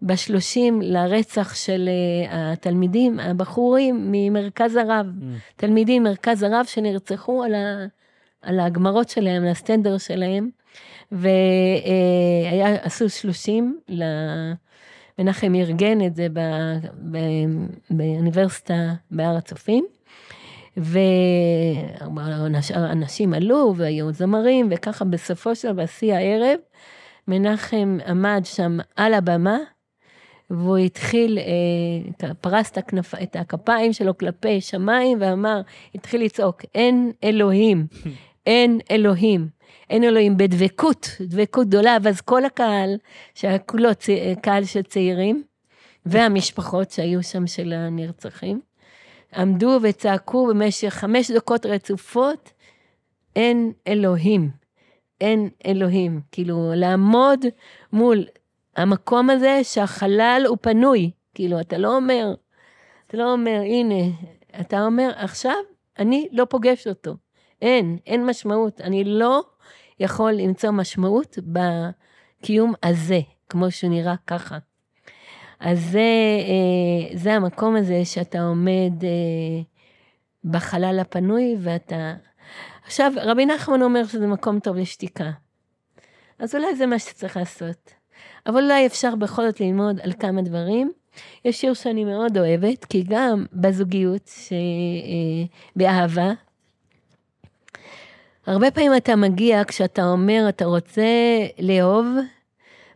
בשלושים 0.01 0.81
לרצח 0.81 1.55
של 1.55 1.89
אה, 1.89 2.51
התלמידים, 2.51 3.19
הבחורים 3.19 4.07
ממרכז 4.11 4.75
הרב, 4.75 5.05
mm. 5.05 5.23
תלמידים 5.55 6.03
מרכז 6.03 6.43
הרב 6.43 6.65
שנרצחו 6.65 7.43
על, 7.43 7.55
ה, 7.55 7.85
על 8.41 8.59
הגמרות 8.59 9.09
שלהם, 9.09 9.43
על 9.43 9.49
הסטנדר 9.49 9.97
שלהם, 9.97 10.49
והיה, 11.11 12.67
אה, 12.67 12.75
עשו 12.81 13.09
שלושים, 13.09 13.79
מנחם 15.19 15.55
ארגן 15.55 16.05
את 16.05 16.15
זה 16.15 16.27
ב, 16.33 16.39
ב, 17.11 17.17
באוניברסיטה 17.89 18.93
בהר 19.11 19.37
הצופים. 19.37 19.85
ואנשים 22.71 23.33
עלו 23.33 23.73
והיו 23.75 24.11
זמרים, 24.13 24.67
וככה 24.71 25.05
בסופו 25.05 25.55
של 25.55 25.71
דבר, 25.71 25.83
בשיא 25.83 26.13
הערב, 26.13 26.59
מנחם 27.27 27.97
עמד 28.07 28.41
שם 28.43 28.77
על 28.95 29.13
הבמה, 29.13 29.57
והוא 30.49 30.77
התחיל, 30.77 31.37
אה, 31.37 32.33
פרס 32.41 32.71
את, 32.71 32.77
הכנפ, 32.77 33.15
את 33.23 33.35
הכפיים 33.35 33.93
שלו 33.93 34.17
כלפי 34.17 34.61
שמיים 34.61 35.17
ואמר, 35.21 35.61
התחיל 35.95 36.23
לצעוק, 36.23 36.61
אין 36.75 37.11
אלוהים, 37.23 37.87
אין 38.47 38.79
אלוהים, 38.91 39.47
אין 39.89 40.03
אלוהים, 40.03 40.37
בדבקות, 40.37 41.09
דבקות 41.21 41.67
גדולה, 41.67 41.97
ואז 42.03 42.21
כל 42.21 42.45
הקהל, 42.45 42.97
שהיה 43.35 43.59
כולו 43.59 43.95
צי, 43.95 44.35
קהל 44.41 44.65
של 44.65 44.81
צעירים, 44.81 45.43
והמשפחות 46.05 46.91
שהיו 46.91 47.23
שם 47.23 47.47
של 47.47 47.73
הנרצחים, 47.73 48.68
עמדו 49.35 49.79
וצעקו 49.81 50.47
במשך 50.47 50.89
חמש 50.89 51.31
דקות 51.31 51.65
רצופות, 51.65 52.51
אין 53.35 53.71
אלוהים, 53.87 54.49
אין 55.21 55.49
אלוהים. 55.65 56.21
כאילו, 56.31 56.71
לעמוד 56.75 57.45
מול 57.93 58.25
המקום 58.75 59.29
הזה 59.29 59.59
שהחלל 59.63 60.43
הוא 60.47 60.57
פנוי. 60.61 61.11
כאילו, 61.33 61.59
אתה 61.59 61.77
לא 61.77 61.95
אומר, 61.95 62.33
אתה 63.07 63.17
לא 63.17 63.31
אומר, 63.31 63.61
הנה, 63.65 64.03
אתה 64.61 64.85
אומר, 64.85 65.11
עכשיו 65.15 65.55
אני 65.99 66.27
לא 66.31 66.45
פוגש 66.45 66.87
אותו. 66.87 67.15
אין, 67.61 67.97
אין 68.05 68.25
משמעות. 68.25 68.81
אני 68.81 69.03
לא 69.03 69.43
יכול 69.99 70.31
למצוא 70.31 70.71
משמעות 70.71 71.37
בקיום 71.45 72.73
הזה, 72.83 73.19
כמו 73.49 73.71
שהוא 73.71 73.89
נראה 73.89 74.15
ככה. 74.27 74.57
אז 75.59 75.79
זה, 75.91 75.99
אה, 75.99 77.17
זה 77.17 77.33
המקום 77.33 77.75
הזה 77.75 78.05
שאתה 78.05 78.41
עומד 78.41 79.03
אה, 79.03 79.61
בחלל 80.43 80.99
הפנוי 81.01 81.55
ואתה... 81.59 82.13
עכשיו, 82.85 83.11
רבי 83.15 83.45
נחמן 83.45 83.81
אומר 83.81 84.05
שזה 84.05 84.27
מקום 84.27 84.59
טוב 84.59 84.75
לשתיקה. 84.75 85.31
אז 86.39 86.55
אולי 86.55 86.75
זה 86.75 86.85
מה 86.85 86.99
שצריך 86.99 87.37
לעשות. 87.37 87.93
אבל 88.47 88.63
אולי 88.63 88.85
אפשר 88.85 89.15
בכל 89.15 89.45
זאת 89.45 89.59
ללמוד 89.59 89.99
על 90.03 90.13
כמה 90.19 90.41
דברים. 90.41 90.91
יש 91.45 91.61
שיר 91.61 91.73
שאני 91.73 92.05
מאוד 92.05 92.37
אוהבת, 92.37 92.85
כי 92.85 93.03
גם 93.07 93.45
בזוגיות, 93.53 94.27
ש... 94.27 94.53
אה, 94.53 95.45
באהבה, 95.75 96.31
הרבה 98.47 98.71
פעמים 98.71 98.95
אתה 98.95 99.15
מגיע 99.15 99.61
כשאתה 99.67 100.05
אומר, 100.05 100.45
אתה 100.49 100.65
רוצה 100.65 101.03
לאהוב, 101.59 102.05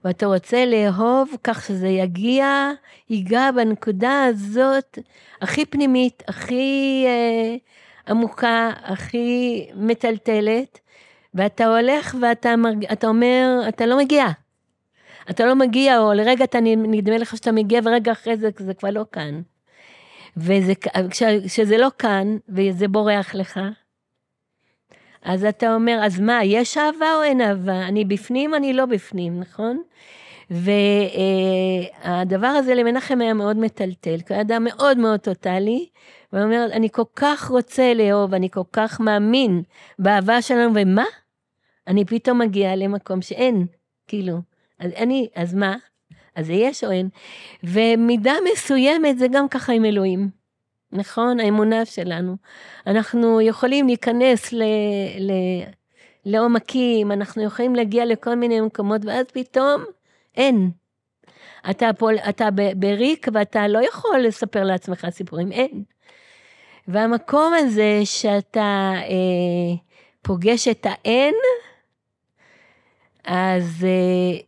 ואתה 0.03 0.25
רוצה 0.25 0.65
לאהוב 0.65 1.29
כך 1.43 1.65
שזה 1.65 1.87
יגיע, 1.87 2.71
ייגע 3.09 3.51
בנקודה 3.51 4.25
הזאת 4.25 4.99
הכי 5.41 5.65
פנימית, 5.65 6.23
הכי 6.27 7.03
אה, 7.07 7.55
עמוקה, 8.07 8.71
הכי 8.83 9.67
מטלטלת, 9.75 10.79
ואתה 11.33 11.65
הולך 11.65 12.15
ואתה 12.21 12.55
מרג... 12.55 12.85
אתה 12.85 13.07
אומר, 13.07 13.61
אתה 13.69 13.85
לא 13.85 13.97
מגיע. 13.97 14.25
אתה 15.29 15.45
לא 15.45 15.55
מגיע, 15.55 15.99
או 15.99 16.13
לרגע 16.13 16.43
אתה 16.43 16.59
נדמה 16.61 17.17
לך 17.17 17.37
שאתה 17.37 17.51
מגיע, 17.51 17.81
ורגע 17.83 18.11
אחרי 18.11 18.37
זה 18.37 18.49
זה 18.57 18.73
כבר 18.73 18.89
לא 18.89 19.05
כאן. 19.11 19.41
וכשזה 20.37 21.77
לא 21.77 21.87
כאן, 21.97 22.37
וזה 22.49 22.87
בורח 22.87 23.35
לך, 23.35 23.59
אז 25.23 25.45
אתה 25.45 25.75
אומר, 25.75 25.99
אז 26.03 26.19
מה, 26.19 26.43
יש 26.43 26.77
אהבה 26.77 27.15
או 27.15 27.23
אין 27.23 27.41
אהבה? 27.41 27.87
אני 27.87 28.05
בפנים, 28.05 28.55
אני 28.55 28.73
לא 28.73 28.85
בפנים, 28.85 29.39
נכון? 29.39 29.81
והדבר 30.49 32.47
הזה 32.47 32.75
למנחם 32.75 33.21
היה 33.21 33.33
מאוד 33.33 33.57
מטלטל, 33.57 34.17
כי 34.17 34.33
הוא 34.33 34.35
היה 34.35 34.41
אדם 34.41 34.63
מאוד 34.63 34.97
מאוד 34.97 35.19
טוטאלי, 35.19 35.89
והוא 36.33 36.43
אומר, 36.43 36.67
אני 36.71 36.89
כל 36.91 37.03
כך 37.15 37.47
רוצה 37.49 37.93
לאהוב, 37.93 38.33
אני 38.33 38.49
כל 38.49 38.63
כך 38.73 38.99
מאמין 38.99 39.63
באהבה 39.99 40.41
שלנו, 40.41 40.71
ומה? 40.75 41.05
אני 41.87 42.05
פתאום 42.05 42.39
מגיעה 42.39 42.75
למקום 42.75 43.21
שאין, 43.21 43.65
כאילו. 44.07 44.37
אז 44.79 44.91
אני, 44.97 45.27
אז 45.35 45.53
מה? 45.53 45.75
אז 46.35 46.45
זה 46.45 46.53
יש 46.53 46.83
או 46.83 46.91
אין? 46.91 47.09
ומידה 47.63 48.33
מסוימת 48.53 49.19
זה 49.19 49.27
גם 49.31 49.47
ככה 49.47 49.73
עם 49.73 49.85
אלוהים. 49.85 50.42
נכון? 50.93 51.39
האמונה 51.39 51.85
שלנו. 51.85 52.35
אנחנו 52.87 53.41
יכולים 53.41 53.87
להיכנס 53.87 54.53
ל... 54.53 54.63
ל... 55.19 55.31
לעומקים, 56.25 57.11
אנחנו 57.11 57.43
יכולים 57.43 57.75
להגיע 57.75 58.05
לכל 58.05 58.35
מיני 58.35 58.61
מקומות, 58.61 59.05
ואז 59.05 59.25
פתאום 59.33 59.83
אין. 60.35 60.71
אתה, 61.69 61.89
פה, 61.97 62.09
אתה 62.29 62.49
בריק 62.75 63.27
ואתה 63.33 63.67
לא 63.67 63.79
יכול 63.87 64.19
לספר 64.19 64.63
לעצמך 64.63 65.07
סיפורים, 65.09 65.51
אין. 65.51 65.83
והמקום 66.87 67.53
הזה 67.53 68.01
שאתה 68.03 68.91
אה, 68.95 69.75
פוגש 70.21 70.67
את 70.67 70.85
האין, 70.89 71.33
אז 73.23 73.85
אה, 73.85 74.39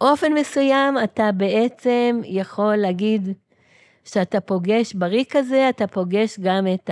באופן 0.00 0.32
מסוים 0.32 0.98
אתה 1.04 1.32
בעצם 1.32 2.20
יכול 2.24 2.76
להגיד, 2.76 3.28
כשאתה 4.10 4.40
פוגש 4.40 4.94
בריק 4.94 5.36
הזה, 5.36 5.68
אתה 5.68 5.86
פוגש 5.86 6.38
גם 6.40 6.66
את 6.74 6.90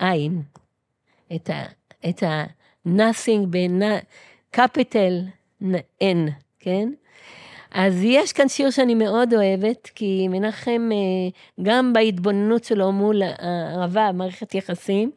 העין, 0.00 0.42
את 1.34 1.50
ה... 1.50 1.62
את 2.08 2.22
ה 2.22 2.44
nothing 2.88 3.46
בין 3.46 3.82
capital 4.56 5.14
N, 6.02 6.30
כן? 6.58 6.88
אז 7.70 8.00
יש 8.04 8.32
כאן 8.32 8.48
שיר 8.48 8.70
שאני 8.70 8.94
מאוד 8.94 9.34
אוהבת, 9.34 9.90
כי 9.94 10.28
מנחם, 10.28 10.90
אה, 10.92 11.30
גם 11.62 11.92
בהתבוננות 11.92 12.64
שלו 12.64 12.92
מול 12.92 13.22
הערבה, 13.22 14.12
מערכת 14.12 14.54
יחסים, 14.54 15.10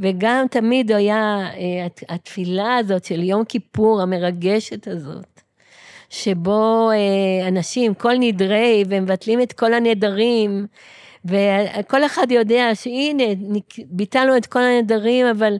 וגם 0.00 0.46
תמיד 0.50 0.92
היה 0.92 1.48
אה, 1.54 1.86
התפילה 2.08 2.76
הזאת 2.76 3.04
של 3.04 3.22
יום 3.22 3.44
כיפור, 3.44 4.02
המרגשת 4.02 4.88
הזאת, 4.88 5.35
שבו 6.10 6.90
אה, 6.90 7.48
אנשים, 7.48 7.94
כל 7.94 8.12
נדרי, 8.20 8.84
ומבטלים 8.88 9.42
את 9.42 9.52
כל 9.52 9.74
הנדרים, 9.74 10.66
וכל 11.24 12.04
אחד 12.06 12.26
יודע 12.30 12.74
שהנה, 12.74 13.24
ביטלנו 13.86 14.36
את 14.36 14.46
כל 14.46 14.62
הנדרים, 14.62 15.26
אבל 15.26 15.56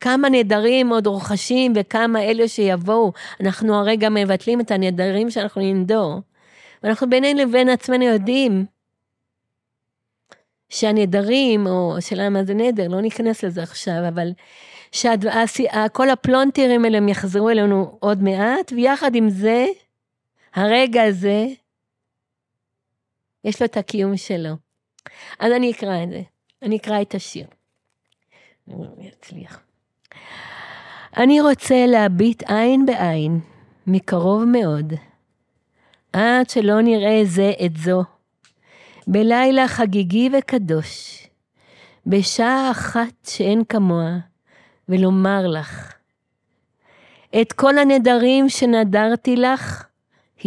כמה 0.00 0.28
נדרים 0.28 0.88
עוד 0.88 1.06
רוכשים 1.06 1.72
וכמה 1.76 2.22
אלה 2.22 2.48
שיבואו. 2.48 3.12
אנחנו 3.40 3.74
הרגע 3.74 4.08
מבטלים 4.08 4.60
את 4.60 4.70
הנדרים 4.70 5.30
שאנחנו 5.30 5.62
ננדור. 5.62 6.20
ואנחנו 6.82 7.10
בינינו 7.10 7.40
לבין 7.40 7.68
עצמנו 7.68 8.04
יודעים 8.04 8.66
שהנדרים, 10.68 11.66
או 11.66 11.96
השאלה 11.96 12.28
מה 12.28 12.44
זה 12.44 12.54
נדר, 12.54 12.88
לא 12.88 13.00
ניכנס 13.00 13.44
לזה 13.44 13.62
עכשיו, 13.62 14.08
אבל 14.08 14.28
שכל 14.92 16.10
הפלונטרים 16.10 16.84
האלה 16.84 16.98
הם 16.98 17.08
יחזרו 17.08 17.50
אלינו 17.50 17.96
עוד 18.00 18.22
מעט, 18.22 18.72
ויחד 18.76 19.14
עם 19.14 19.30
זה, 19.30 19.66
הרגע 20.56 21.02
הזה, 21.02 21.46
יש 23.44 23.62
לו 23.62 23.66
את 23.66 23.76
הקיום 23.76 24.16
שלו. 24.16 24.54
אז 25.38 25.52
אני 25.52 25.72
אקרא 25.72 26.02
את 26.02 26.08
זה, 26.08 26.22
אני 26.62 26.76
אקרא 26.76 27.02
את 27.02 27.14
השיר. 27.14 27.46
אני 28.68 29.08
אצליח. 29.08 29.60
אני 31.16 31.40
רוצה 31.40 31.86
להביט 31.86 32.42
עין 32.42 32.86
בעין, 32.86 33.40
מקרוב 33.86 34.44
מאוד, 34.44 34.92
עד 36.12 36.50
שלא 36.50 36.80
נראה 36.80 37.20
זה 37.24 37.52
את 37.66 37.76
זו, 37.76 38.02
בלילה 39.06 39.68
חגיגי 39.68 40.30
וקדוש, 40.38 41.26
בשעה 42.06 42.70
אחת 42.70 43.26
שאין 43.26 43.64
כמוה, 43.64 44.18
ולומר 44.88 45.46
לך, 45.46 45.92
את 47.40 47.52
כל 47.52 47.78
הנדרים 47.78 48.48
שנדרתי 48.48 49.36
לך, 49.36 49.86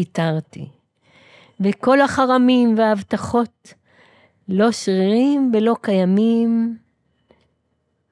התרתי, 0.01 0.69
וכל 1.59 2.01
החרמים 2.01 2.77
וההבטחות, 2.77 3.73
לא 4.49 4.71
שרירים 4.71 5.51
ולא 5.53 5.75
קיימים, 5.81 6.77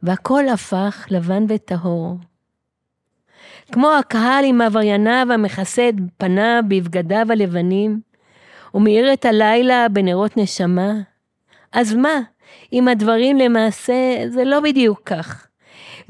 והכל 0.04 0.50
הפך 0.50 1.06
לבן 1.10 1.46
וטהור. 1.50 2.18
כמו 3.72 3.92
הקהל 3.92 4.46
עם 4.46 4.62
עברייניו 4.62 5.28
המכסה 5.34 5.90
את 5.90 5.96
פניו 6.18 6.64
בבגדיו 6.68 7.32
הלבנים, 7.32 8.02
ומאיר 8.74 9.14
את 9.14 9.26
הלילה 9.26 9.90
בנרות 9.90 10.38
נשמה, 10.38 10.94
אז 11.72 11.94
מה, 11.94 12.20
אם 12.74 12.88
הדברים 12.88 13.38
למעשה 13.38 13.94
זה 14.28 14.44
לא 14.44 14.60
בדיוק 14.60 15.02
כך, 15.06 15.48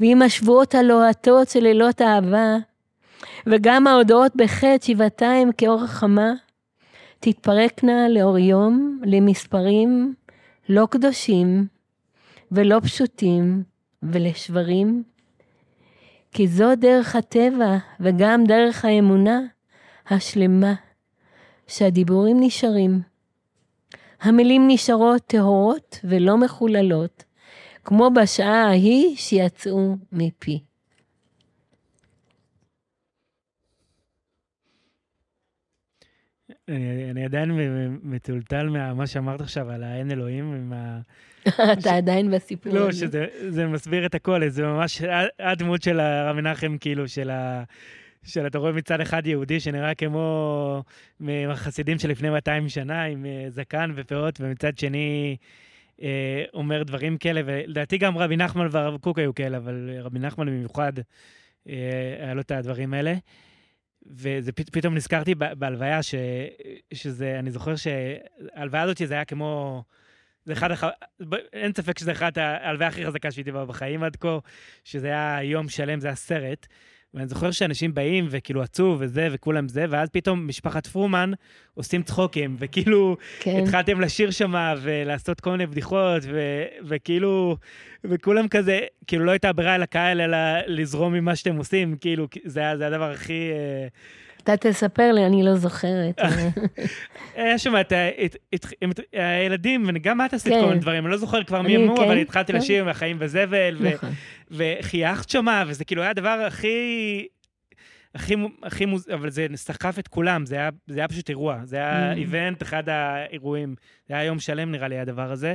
ואם 0.00 0.22
השבועות 0.22 0.74
הלוהטות 0.74 1.48
של 1.48 1.60
לילות 1.60 2.02
אהבה, 2.02 2.56
וגם 3.46 3.86
ההודעות 3.86 4.36
בחטא 4.36 4.86
שבעתיים 4.86 5.52
כאורך 5.52 5.90
חמה, 5.90 6.32
תתפרקנה 7.20 8.08
לאור 8.08 8.38
יום 8.38 9.00
למספרים 9.04 10.14
לא 10.68 10.86
קדושים 10.90 11.66
ולא 12.52 12.80
פשוטים 12.80 13.62
ולשברים, 14.02 15.02
כי 16.32 16.48
זו 16.48 16.74
דרך 16.76 17.16
הטבע 17.16 17.76
וגם 18.00 18.44
דרך 18.44 18.84
האמונה 18.84 19.40
השלמה, 20.10 20.74
שהדיבורים 21.66 22.36
נשארים. 22.40 23.00
המילים 24.20 24.64
נשארות 24.68 25.22
טהורות 25.26 25.98
ולא 26.04 26.36
מחוללות, 26.36 27.24
כמו 27.84 28.10
בשעה 28.10 28.66
ההיא 28.66 29.16
שיצאו 29.16 29.96
מפי. 30.12 30.67
אני, 36.68 37.10
אני 37.10 37.24
עדיין 37.24 37.50
מטולטל 38.02 38.68
ממה 38.68 39.06
שאמרת 39.06 39.40
עכשיו 39.40 39.70
על 39.70 39.82
האין 39.82 40.10
אלוהים, 40.10 40.54
עם 40.54 40.72
ה... 40.72 41.00
אתה 41.72 41.80
ש... 41.80 41.86
עדיין 41.86 42.30
בסיפור 42.30 42.72
לא, 42.72 42.92
שזה 42.92 43.66
מסביר 43.66 44.06
את 44.06 44.14
הכל, 44.14 44.48
זה 44.48 44.62
ממש 44.62 45.02
הדמות 45.38 45.82
של 45.82 46.00
הרב 46.00 46.36
מנחם, 46.36 46.76
כאילו, 46.80 47.08
של 47.08 47.30
ה... 47.30 47.62
של 48.24 48.46
אתה 48.46 48.58
רואה 48.58 48.72
מצד 48.72 49.00
אחד 49.00 49.26
יהודי 49.26 49.60
שנראה 49.60 49.94
כמו 49.94 50.82
מהחסידים 51.20 51.98
של 51.98 52.10
לפני 52.10 52.30
200 52.30 52.68
שנה, 52.68 53.04
עם 53.04 53.26
אה, 53.26 53.46
זקן 53.48 53.92
ופאות, 53.94 54.40
ומצד 54.40 54.78
שני 54.78 55.36
אה, 56.02 56.44
אומר 56.54 56.82
דברים 56.82 57.18
כאלה, 57.18 57.40
ולדעתי 57.44 57.98
גם 57.98 58.18
רבי 58.18 58.36
נחמן 58.36 58.66
והרב 58.70 58.96
קוק 59.00 59.18
היו 59.18 59.34
כאלה, 59.34 59.56
אבל 59.56 59.90
רבי 60.02 60.18
נחמן 60.18 60.46
במיוחד, 60.46 60.92
אה, 61.68 61.74
היה 62.20 62.34
לו 62.34 62.40
את 62.40 62.50
הדברים 62.50 62.94
האלה. 62.94 63.14
וזה 63.14 63.18
פ, 64.54 64.62
פתאום 64.72 64.94
נזכרתי 64.94 65.34
בהלוויה, 65.34 66.02
ש, 66.02 66.14
שזה, 66.94 67.38
אני 67.38 67.50
זוכר 67.50 67.74
שההלוויה 67.76 68.82
הזאת 68.82 68.96
זה 69.04 69.14
היה 69.14 69.24
כמו... 69.24 69.82
זה 70.44 70.52
אחד, 70.52 70.70
הח... 70.70 70.84
אין 71.52 71.72
ספק 71.72 71.98
שזה 71.98 72.12
אחת 72.12 72.38
ההלוויה 72.38 72.88
הכי 72.88 73.06
חזקה 73.06 73.30
שהייתי 73.30 73.52
בה 73.52 73.64
בחיים 73.64 74.02
עד 74.02 74.16
כה, 74.16 74.38
שזה 74.84 75.06
היה 75.06 75.42
יום 75.42 75.68
שלם, 75.68 76.00
זה 76.00 76.08
היה 76.08 76.14
סרט. 76.14 76.66
ואני 77.14 77.28
זוכר 77.28 77.50
שאנשים 77.50 77.94
באים 77.94 78.26
וכאילו 78.30 78.62
עצוב 78.62 78.98
וזה 79.00 79.28
וכולם 79.32 79.68
זה, 79.68 79.84
ואז 79.90 80.08
פתאום 80.08 80.48
משפחת 80.48 80.86
פרומן 80.86 81.30
עושים 81.74 82.02
צחוקים, 82.02 82.56
וכאילו 82.58 83.16
כן. 83.40 83.60
התחלתם 83.62 84.00
לשיר 84.00 84.30
שם 84.30 84.54
ולעשות 84.82 85.40
כל 85.40 85.50
מיני 85.50 85.66
בדיחות, 85.66 86.22
ו- 86.24 86.64
וכאילו, 86.88 87.56
וכולם 88.04 88.48
כזה, 88.48 88.80
כאילו 89.06 89.24
לא 89.24 89.30
הייתה 89.30 89.52
ברירה 89.52 89.78
לקהל 89.78 90.20
אלא 90.20 90.38
לזרום 90.66 91.12
ממה 91.12 91.36
שאתם 91.36 91.56
עושים, 91.56 91.96
כאילו 92.00 92.28
זה 92.44 92.62
זה 92.78 92.86
הדבר 92.86 93.10
הכי... 93.10 93.50
אה, 93.52 93.88
אתה 94.54 94.70
תספר 94.70 95.12
לי, 95.12 95.26
אני 95.26 95.42
לא 95.42 95.54
זוכרת. 95.54 96.20
היה 97.36 97.58
שם 97.58 97.74
את 97.76 97.92
הילדים, 99.12 99.84
וגם 99.94 100.20
את 100.24 100.34
עשית 100.34 100.52
כל 100.52 100.60
מיני 100.60 100.74
כן. 100.74 100.80
דברים, 100.80 101.04
אני 101.04 101.12
לא 101.12 101.18
זוכר 101.18 101.44
כבר 101.44 101.62
מי 101.62 101.76
אמרו, 101.76 101.96
אבל 101.96 102.14
כן, 102.14 102.20
התחלתי 102.20 102.52
כן. 102.52 102.58
לשיר 102.58 102.84
מהחיים 102.84 103.18
בזבל, 103.18 103.76
נכון. 103.94 104.10
וחייכת 104.50 105.28
שמה, 105.28 105.64
וזה 105.66 105.84
כאילו 105.84 106.02
היה 106.02 106.10
הדבר 106.10 106.44
הכי... 106.46 107.26
הכי, 108.14 108.34
הכי 108.62 108.86
מוז... 108.86 109.08
אבל 109.14 109.30
זה 109.30 109.46
סחף 109.54 109.98
את 109.98 110.08
כולם, 110.08 110.46
זה 110.46 110.54
היה, 110.54 110.70
זה 110.86 110.98
היה 111.00 111.08
פשוט 111.08 111.28
אירוע. 111.28 111.60
זה 111.64 111.76
היה 111.76 112.12
איבנט, 112.12 112.62
אחד 112.62 112.88
האירועים. 112.88 113.74
זה 114.08 114.14
היה 114.14 114.24
יום 114.24 114.38
שלם 114.38 114.72
נראה 114.72 114.88
לי 114.88 114.98
הדבר 114.98 115.32
הזה. 115.32 115.54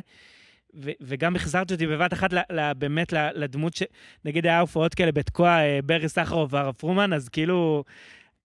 ו- 0.75 0.91
וגם 1.01 1.35
החזרת 1.35 1.71
אותי 1.71 1.87
בבת 1.87 2.13
אחת 2.13 2.33
ל- 2.33 2.39
ל- 2.51 2.73
באמת 2.73 3.13
לדמות 3.13 3.73
ש... 3.75 3.83
נגיד 4.25 4.45
היה 4.45 4.59
הופעות 4.59 4.95
כאלה 4.95 5.11
בתקוע 5.11 5.49
אה, 5.49 5.79
ברי 5.85 6.09
סחרוב 6.09 6.53
והרב 6.53 6.73
פרומן, 6.73 7.13
אז 7.13 7.29
כאילו... 7.29 7.83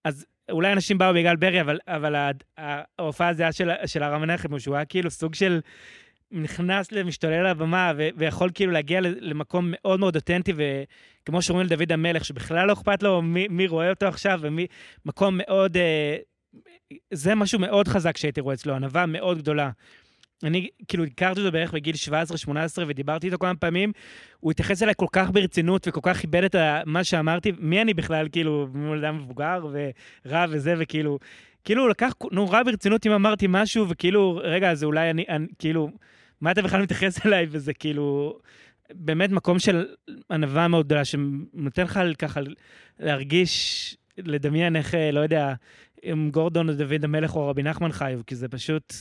אז 0.03 0.25
אולי 0.49 0.73
אנשים 0.73 0.97
באו 0.97 1.13
בגלל 1.13 1.35
ברי, 1.35 1.61
אבל, 1.61 1.79
אבל 1.87 2.31
ההופעה 2.57 3.27
הזהה 3.27 3.51
של, 3.51 3.69
של 3.85 4.03
הרב 4.03 4.21
מנחם, 4.21 4.59
שהוא 4.59 4.75
היה 4.75 4.85
כאילו 4.85 5.11
סוג 5.11 5.35
של... 5.35 5.59
נכנס 6.31 6.91
למשתולל 6.91 7.49
לבמה 7.49 7.91
ו- 7.97 8.07
ויכול 8.17 8.49
כאילו 8.53 8.71
להגיע 8.71 9.01
למקום 9.01 9.67
מאוד 9.71 9.99
מאוד 9.99 10.15
אותנטי, 10.15 10.53
וכמו 10.55 11.41
שאומרים 11.41 11.67
לדוד 11.67 11.91
המלך, 11.91 12.25
שבכלל 12.25 12.67
לא 12.67 12.73
אכפת 12.73 13.03
לו 13.03 13.21
מי, 13.21 13.47
מי 13.47 13.67
רואה 13.67 13.89
אותו 13.89 14.05
עכשיו, 14.05 14.39
ומקום 14.41 15.37
מאוד... 15.37 15.77
אה, 15.77 16.17
זה 17.13 17.35
משהו 17.35 17.59
מאוד 17.59 17.87
חזק 17.87 18.17
שהייתי 18.17 18.41
רואה 18.41 18.55
אצלו, 18.55 18.73
ענווה 18.73 19.05
מאוד 19.05 19.37
גדולה. 19.37 19.69
אני 20.43 20.67
כאילו 20.87 21.03
הכרתי 21.03 21.39
אותו 21.39 21.51
בערך 21.51 21.73
בגיל 21.73 21.95
17-18 22.47 22.49
ודיברתי 22.87 23.27
איתו 23.27 23.37
כמה 23.37 23.55
פעמים, 23.55 23.91
הוא 24.39 24.51
התייחס 24.51 24.83
אליי 24.83 24.93
כל 24.97 25.05
כך 25.11 25.31
ברצינות 25.31 25.87
וכל 25.87 25.99
כך 26.03 26.17
כיבד 26.17 26.43
את 26.43 26.55
מה 26.85 27.03
שאמרתי, 27.03 27.51
מי 27.59 27.81
אני 27.81 27.93
בכלל, 27.93 28.27
כאילו, 28.31 28.67
מול 28.73 29.05
אדם 29.05 29.17
מבוגר 29.17 29.67
ורב 30.25 30.49
וזה, 30.53 30.75
וכאילו, 30.77 31.19
כאילו 31.63 31.81
הוא 31.81 31.89
לקח 31.89 32.13
נורא 32.31 32.63
ברצינות 32.63 33.05
אם 33.05 33.11
אמרתי 33.11 33.45
משהו, 33.49 33.89
וכאילו, 33.89 34.41
רגע, 34.43 34.75
זה 34.75 34.85
אולי 34.85 35.09
אני, 35.09 35.25
אני 35.29 35.47
כאילו, 35.59 35.89
מה 36.41 36.51
אתה 36.51 36.61
בכלל 36.61 36.81
מתייחס 36.81 37.19
אליי, 37.25 37.47
וזה 37.49 37.73
כאילו, 37.73 38.39
באמת 38.93 39.29
מקום 39.29 39.59
של 39.59 39.85
ענווה 40.31 40.67
מאוד 40.67 40.85
גדולה, 40.85 41.05
שנותן 41.05 41.83
לך 41.83 41.99
ככה 42.19 42.39
להרגיש, 42.99 43.97
לדמיין 44.17 44.75
איך, 44.75 44.95
אה, 44.95 45.11
לא 45.11 45.19
יודע, 45.19 45.53
אם 46.03 46.29
גורדון 46.33 46.69
או 46.69 46.73
דוד 46.73 47.03
המלך 47.03 47.35
או 47.35 47.47
רבי 47.47 47.63
נחמן 47.63 47.91
חיו, 47.91 48.19
כי 48.27 48.35
זה 48.35 48.47
פשוט... 48.47 48.93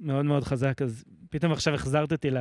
מאוד 0.00 0.24
מאוד 0.24 0.44
חזק, 0.44 0.82
אז 0.82 1.04
פתאום 1.30 1.52
עכשיו 1.52 1.74
החזרת 1.74 2.12
אותי 2.12 2.30
ל... 2.30 2.38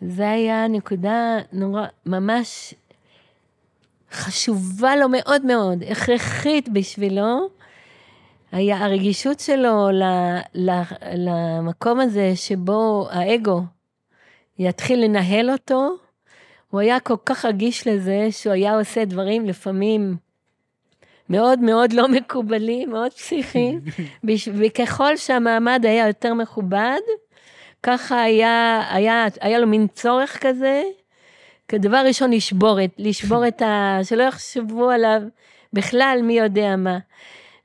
זה 0.00 0.30
היה 0.30 0.68
נקודה 0.68 1.38
נורא, 1.52 1.86
ממש 2.06 2.74
חשובה 4.12 4.96
לו 4.96 5.08
מאוד 5.08 5.46
מאוד, 5.46 5.82
הכרחית 5.82 6.68
בשבילו, 6.68 7.48
היה 8.54 8.84
הרגישות 8.84 9.40
שלו 9.40 9.90
ל, 9.90 10.02
ל, 10.54 10.70
למקום 11.16 12.00
הזה 12.00 12.32
שבו 12.36 13.08
האגו 13.10 13.60
יתחיל 14.58 15.04
לנהל 15.04 15.50
אותו, 15.50 15.96
הוא 16.70 16.80
היה 16.80 17.00
כל 17.00 17.16
כך 17.26 17.44
רגיש 17.44 17.86
לזה 17.86 18.28
שהוא 18.30 18.52
היה 18.52 18.78
עושה 18.78 19.04
דברים 19.04 19.46
לפעמים 19.46 20.16
מאוד 21.28 21.58
מאוד 21.58 21.92
לא 21.92 22.08
מקובלים, 22.08 22.90
מאוד 22.90 23.12
פסיכיים, 23.12 23.80
וככל 24.58 25.16
שהמעמד 25.16 25.80
היה 25.86 26.06
יותר 26.06 26.34
מכובד, 26.34 27.00
ככה 27.82 28.22
היה, 28.22 28.82
היה, 28.90 29.26
היה 29.40 29.58
לו 29.58 29.66
מין 29.66 29.86
צורך 29.94 30.38
כזה, 30.40 30.82
כדבר 31.68 32.02
ראשון 32.06 32.32
לשבור 32.32 32.84
את, 32.84 32.90
לשבור 32.98 33.48
את 33.48 33.62
ה... 33.62 33.98
שלא 34.02 34.22
יחשבו 34.22 34.90
עליו 34.90 35.22
בכלל 35.72 36.20
מי 36.22 36.32
יודע 36.32 36.76
מה. 36.76 36.98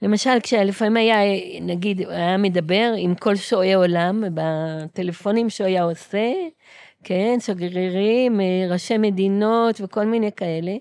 למשל, 0.02 0.40
כשלפעמים 0.44 0.98
היה, 0.98 1.18
נגיד, 1.62 2.10
היה 2.10 2.38
מדבר 2.38 2.94
עם 2.98 3.16
כל 3.16 3.36
שועי 3.36 3.74
עולם, 3.74 4.24
בטלפונים 4.34 5.50
שהוא 5.50 5.68
היה 5.68 5.84
עושה, 5.84 6.32
כן, 7.04 7.38
שגרירים, 7.40 8.42
אה, 8.42 8.46
ראשי 8.70 8.98
מדינות 8.98 9.82
וכל 9.82 10.06
מיני 10.06 10.32
כאלה. 10.32 10.72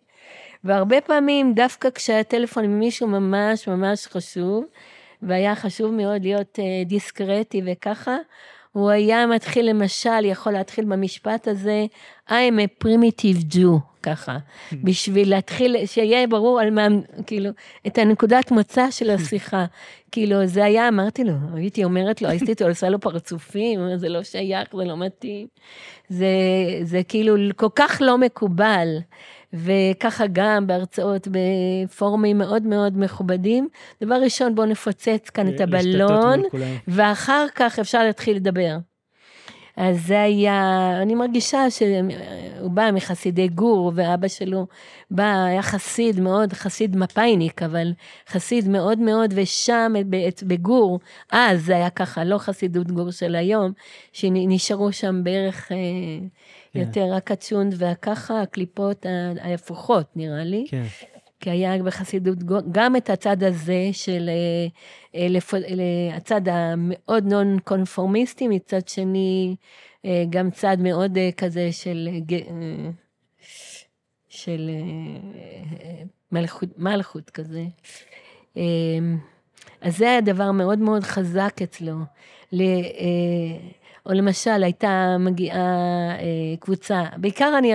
והרבה 0.65 1.01
פעמים, 1.01 1.55
דווקא 1.55 1.91
כשהיה 1.91 2.25
טלפון 2.25 2.65
עם 2.65 2.79
מישהו 2.79 3.07
ממש 3.07 3.69
ממש 3.69 4.07
חשוב, 4.07 4.65
והיה 5.23 5.55
חשוב 5.55 5.95
מאוד 5.95 6.23
להיות 6.23 6.59
אה, 6.59 6.85
דיסקרטי 6.87 7.63
וככה, 7.67 8.17
הוא 8.79 8.91
היה 8.91 9.27
מתחיל 9.27 9.71
למשל, 9.71 10.25
יכול 10.25 10.53
להתחיל 10.53 10.85
במשפט 10.85 11.49
הזה, 11.49 11.87
I'm 12.29 12.33
a 12.33 12.85
primitive 12.85 13.55
Jew, 13.55 13.79
ככה, 14.03 14.39
בשביל 14.73 15.31
להתחיל, 15.31 15.87
שיהיה 15.87 16.27
ברור 16.27 16.61
על 16.61 16.71
מה, 16.71 16.87
כאילו, 17.27 17.51
את 17.87 17.99
הנקודת 17.99 18.51
מוצא 18.51 18.91
של 18.91 19.11
השיחה. 19.11 19.65
כאילו, 20.13 20.47
זה 20.47 20.65
היה, 20.65 20.89
אמרתי 20.89 21.25
לו, 21.25 21.33
הייתי 21.55 21.85
אומרת 21.85 22.23
לו, 22.23 22.29
הייתי 22.31 22.65
עושה 22.65 22.89
לו 22.89 23.01
פרצופים, 23.01 23.97
זה 23.97 24.09
לא 24.09 24.23
שייך, 24.23 24.69
זה 24.77 24.85
לא 24.85 24.97
מתאים. 24.97 25.47
זה, 26.09 26.27
זה 26.83 27.03
כאילו 27.09 27.37
כל 27.57 27.69
כך 27.75 27.99
לא 28.05 28.19
מקובל. 28.19 28.89
וככה 29.53 30.25
גם 30.33 30.67
בהרצאות 30.67 31.29
בפורומים 31.31 32.39
מאוד 32.39 32.63
מאוד 32.63 32.99
מכובדים. 32.99 33.69
דבר 34.03 34.15
ראשון, 34.15 34.55
בואו 34.55 34.67
נפוצץ 34.67 35.31
כאן 35.31 35.49
את 35.49 35.61
הבלון, 35.61 36.43
ואחר 36.89 37.47
כך 37.55 37.79
אפשר 37.79 38.05
להתחיל 38.05 38.37
לדבר. 38.37 38.77
אז 39.77 40.07
זה 40.07 40.23
היה, 40.23 40.91
אני 41.03 41.15
מרגישה 41.15 41.71
שהוא 41.71 42.71
בא 42.71 42.91
מחסידי 42.93 43.49
גור, 43.49 43.93
ואבא 43.95 44.29
שלו 44.29 44.67
בא, 45.11 45.45
היה 45.45 45.63
חסיד 45.63 46.21
מאוד, 46.21 46.53
חסיד 46.53 46.97
מפאיניק, 46.97 47.63
אבל 47.63 47.93
חסיד 48.29 48.69
מאוד 48.69 48.99
מאוד, 48.99 49.35
ושם 49.37 49.93
בגור, 50.43 51.01
אז 51.33 51.65
זה 51.65 51.77
היה 51.77 51.91
ככה, 51.91 52.25
לא 52.25 52.39
חסידות 52.39 52.91
גור 52.91 53.11
של 53.11 53.35
היום, 53.35 53.73
שנשארו 54.13 54.93
שם 54.93 55.25
בערך... 55.25 55.73
אה, 56.79 56.85
כן. 56.85 57.01
יותר 57.01 57.15
רק 57.15 57.31
הצ'ונד 57.31 57.75
וככה, 57.79 58.43
הקליפות 58.43 59.07
ההפוכות, 59.41 60.07
נראה 60.17 60.45
לי. 60.45 60.65
כן. 60.69 60.83
כי 61.41 61.51
היה 61.51 61.83
בחסידות 61.83 62.39
גם 62.73 62.97
את 62.97 63.11
הצד 63.11 63.43
הזה 63.43 63.89
של 63.93 64.31
אה, 65.15 65.27
אה, 65.69 66.17
הצד 66.17 66.49
המאוד 66.49 67.25
נון 67.25 67.59
קונפורמיסטי, 67.65 68.49
מצד 68.49 68.89
שני 68.89 69.57
אה, 70.05 70.25
גם 70.31 70.51
צד 70.51 70.77
מאוד 70.81 71.19
כזה 71.37 71.73
של, 71.73 72.09
של 74.29 74.71
מלכות, 76.33 76.69
מלכות 76.79 77.31
כזה. 77.31 77.65
אז 79.81 79.97
זה 79.97 80.11
היה 80.11 80.21
דבר 80.21 80.53
מאוד 80.53 80.79
מאוד 80.79 81.03
חזק 81.03 81.57
אצלו. 81.63 81.95
או 84.09 84.13
למשל, 84.13 84.63
הייתה 84.65 85.17
מגיעה 85.21 85.61
אה, 86.19 86.57
קבוצה, 86.61 87.05
בעיקר 87.17 87.55
אני, 87.59 87.75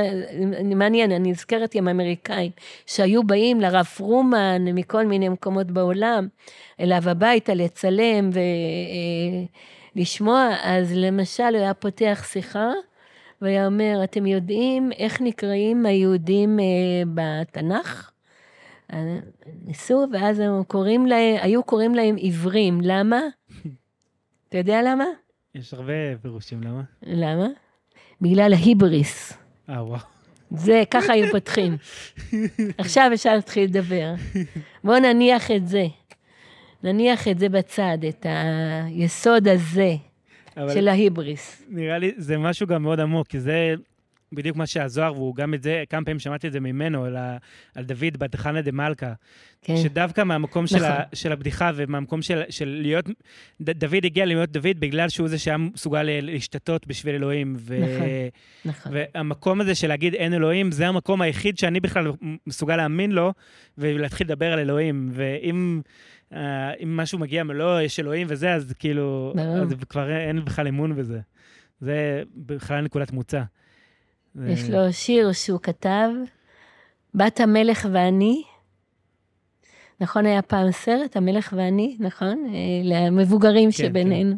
אני 0.60 0.76
מעניין, 0.76 1.11
אני 1.11 1.31
נזכרת 1.31 1.76
עם 1.76 1.88
אמריקאים, 1.88 2.51
שהיו 2.85 3.23
באים 3.23 3.61
לרב 3.61 3.85
פרומן 3.85 4.65
מכל 4.65 5.05
מיני 5.05 5.30
מקומות 5.30 5.72
בעולם, 5.72 6.27
אליו 6.80 7.10
הביתה 7.10 7.53
לצלם 7.53 8.30
ולשמוע, 9.95 10.39
אה, 10.39 10.77
אז 10.77 10.93
למשל 10.95 11.43
הוא 11.43 11.57
היה 11.57 11.73
פותח 11.73 12.26
שיחה, 12.31 12.72
והיה 13.41 13.65
אומר, 13.65 13.99
אתם 14.03 14.26
יודעים 14.26 14.91
איך 14.91 15.22
נקראים 15.22 15.85
היהודים 15.85 16.60
אה, 16.60 16.65
בתנ"ך? 17.14 18.11
אה, 18.93 19.18
ניסו, 19.65 20.05
ואז 20.11 20.39
הם 20.39 20.64
קוראים 20.64 21.05
להם, 21.05 21.35
היו 21.41 21.64
קוראים 21.64 21.95
להם 21.95 22.15
עיוורים, 22.15 22.80
למה? 22.81 23.22
אתה 24.49 24.57
יודע 24.57 24.81
למה? 24.81 25.05
יש 25.56 25.74
הרבה 25.74 25.94
פירושים, 26.22 26.64
למה? 26.64 26.82
למה? 27.04 27.48
בגלל 28.22 28.54
ההיבריס. 28.54 29.34
אה, 29.70 29.84
וואו. 29.84 30.00
זה, 30.52 30.84
ככה 30.92 31.14
היו 31.14 31.32
פותחים. 31.32 31.78
עכשיו 32.78 33.12
אפשר 33.14 33.36
להתחיל 33.36 33.64
לדבר. 33.64 34.14
בואו 34.84 35.00
נניח 35.00 35.52
את 35.52 35.68
זה. 35.68 35.86
נניח 36.84 37.28
את 37.28 37.40
זה 37.40 37.50
בצד, 37.50 37.98
את 38.10 38.26
היסוד 38.30 39.48
הזה 39.48 39.96
של 40.74 40.88
ההיבריס. 40.88 41.66
נראה 41.70 41.98
לי, 41.98 42.12
זה 42.18 42.38
משהו 42.38 42.68
גם 42.68 42.84
מאוד 42.84 43.00
עמוק, 43.00 43.28
כי 43.28 43.40
זה 43.40 43.74
בדיוק 44.35 44.57
מה 44.57 44.65
שהזוהר, 44.65 45.14
והוא 45.14 45.35
גם 45.35 45.53
את 45.53 45.64
זה, 45.64 45.84
כמה 45.89 46.05
פעמים 46.05 46.19
שמעתי 46.19 46.47
את 46.47 46.51
זה 46.51 46.60
ממנו, 46.60 47.05
על, 47.05 47.15
ה, 47.15 47.38
על 47.76 47.84
דוד 47.84 48.18
בת 48.18 48.35
חנה 48.35 48.61
דה 48.61 48.72
מלכה. 48.72 49.14
כן. 49.61 49.77
שדווקא 49.77 50.23
מהמקום 50.23 50.64
נכון. 50.64 50.80
של, 50.80 50.85
ה, 50.85 51.03
של 51.14 51.31
הבדיחה 51.31 51.72
ומהמקום 51.76 52.22
של, 52.22 52.41
של 52.49 52.77
להיות, 52.81 53.05
ד, 53.61 53.69
דוד 53.69 54.05
הגיע 54.05 54.26
להיות 54.26 54.49
דוד 54.49 54.80
בגלל 54.80 55.10
שהוא 55.10 55.27
זה 55.27 55.38
שהיה 55.38 55.57
מסוגל 55.57 56.03
להשתתות 56.03 56.88
בשביל 56.88 57.15
אלוהים. 57.15 57.55
ו, 57.57 57.77
נכון, 57.80 58.07
נכון. 58.65 58.91
והמקום 58.95 59.61
הזה 59.61 59.76
של 59.76 59.88
להגיד 59.88 60.14
אין 60.14 60.34
אלוהים, 60.34 60.72
זה 60.72 60.88
המקום 60.88 61.22
היחיד 61.22 61.57
שאני 61.57 61.80
בכלל 61.80 62.11
מסוגל 62.47 62.76
להאמין 62.76 63.11
לו, 63.11 63.34
ולהתחיל 63.77 64.27
לדבר 64.27 64.53
על 64.53 64.60
אלוהים. 64.60 65.10
ואם... 65.14 65.81
Uh, 66.31 66.35
אם 66.84 66.97
משהו 66.97 67.19
מגיע 67.19 67.43
מלא, 67.43 67.81
יש 67.81 67.99
אלוהים 67.99 68.27
וזה, 68.30 68.53
אז 68.53 68.73
כאילו, 68.80 69.34
אז 69.61 69.73
כבר 69.89 70.11
אין 70.11 70.45
בכלל 70.45 70.68
אמון 70.68 70.95
בזה. 70.95 71.19
זה 71.81 72.23
בכלל 72.35 72.81
נקודת 72.81 73.11
מוצא. 73.11 73.41
יש 74.47 74.69
לו 74.69 74.93
שיר 74.93 75.31
שהוא 75.31 75.60
כתב, 75.60 76.10
בת 77.14 77.39
המלך 77.39 77.88
ואני. 77.91 78.43
נכון, 79.99 80.26
היה 80.26 80.41
פעם 80.41 80.72
סרט, 80.72 81.18
המלך 81.18 81.53
ואני, 81.57 81.97
נכון? 81.99 82.45
אה, 82.53 82.81
למבוגרים 82.84 83.69
כן, 83.72 83.77
שבינינו. 83.77 84.35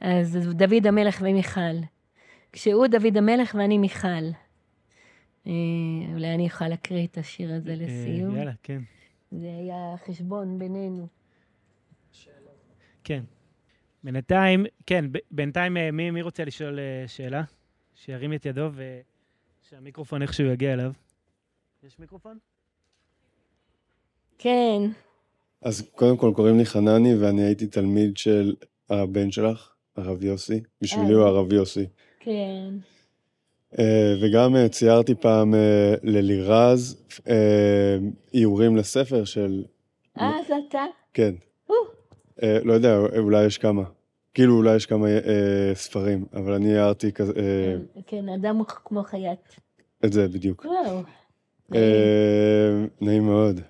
כן. 0.00 0.06
אז 0.08 0.38
דוד 0.52 0.86
המלך 0.86 1.18
ומיכל. 1.20 1.76
כשהוא 2.52 2.86
דוד 2.86 3.16
המלך 3.16 3.54
ואני 3.58 3.78
מיכל. 3.78 4.08
אה, 5.46 5.52
אולי 6.12 6.34
אני 6.34 6.44
אוכל 6.44 6.68
להקריא 6.68 7.06
את 7.06 7.18
השיר 7.18 7.54
הזה 7.54 7.70
אה, 7.70 7.76
לסיום. 7.76 8.36
יאללה, 8.36 8.52
כן. 8.62 8.82
זה 9.30 9.46
היה 9.58 9.94
חשבון 10.06 10.58
בינינו. 10.58 11.06
כן. 13.04 13.22
בינתיים, 14.04 14.66
כן, 14.86 15.04
בינתיים 15.30 15.76
מי, 15.92 16.10
מי 16.10 16.22
רוצה 16.22 16.44
לשאול 16.44 16.78
שאלה? 17.06 17.42
שירים 18.04 18.32
את 18.32 18.46
ידו 18.46 18.68
ושהמיקרופון 19.64 20.22
איכשהו 20.22 20.46
יגיע 20.46 20.72
אליו. 20.72 20.92
יש 21.86 21.98
מיקרופון? 21.98 22.38
כן. 24.38 24.82
אז 25.62 25.88
קודם 25.94 26.16
כל 26.16 26.32
קוראים 26.36 26.58
לי 26.58 26.66
חנני 26.66 27.14
ואני 27.14 27.42
הייתי 27.42 27.66
תלמיד 27.66 28.16
של 28.16 28.54
הבן 28.90 29.30
שלך, 29.30 29.74
הרב 29.96 30.24
יוסי. 30.24 30.60
בשבילי 30.80 31.12
הוא 31.12 31.22
אה. 31.22 31.28
הרב 31.28 31.52
יוסי. 31.52 31.86
כן. 32.20 32.74
Uh, 33.74 33.78
וגם 34.22 34.54
uh, 34.54 34.68
ציירתי 34.68 35.14
פעם 35.14 35.54
uh, 35.54 35.56
ללירז 36.02 37.04
uh, 37.18 37.22
איורים 38.34 38.76
לספר 38.76 39.24
של... 39.24 39.64
אה, 40.20 40.32
זה 40.48 40.54
אתה? 40.68 40.84
כן. 41.14 41.34
לא 42.42 42.72
יודע, 42.72 42.98
אולי 43.18 43.44
יש 43.44 43.58
כמה. 43.58 43.82
כאילו 44.36 44.56
אולי 44.56 44.76
יש 44.76 44.86
כמה 44.86 45.08
אה, 45.08 45.74
ספרים, 45.74 46.24
אבל 46.34 46.52
אני 46.52 46.76
הערתי 46.76 47.12
כזה... 47.12 47.32
אה, 47.36 48.02
כן, 48.06 48.28
אדם 48.28 48.56
הוא 48.56 48.66
כמו 48.66 49.02
חייט. 49.02 49.38
את 50.04 50.12
זה 50.12 50.28
בדיוק. 50.28 50.64
וואו. 50.64 51.02
אה, 51.74 52.84
נעים 53.00 53.26
מאוד. 53.26 53.60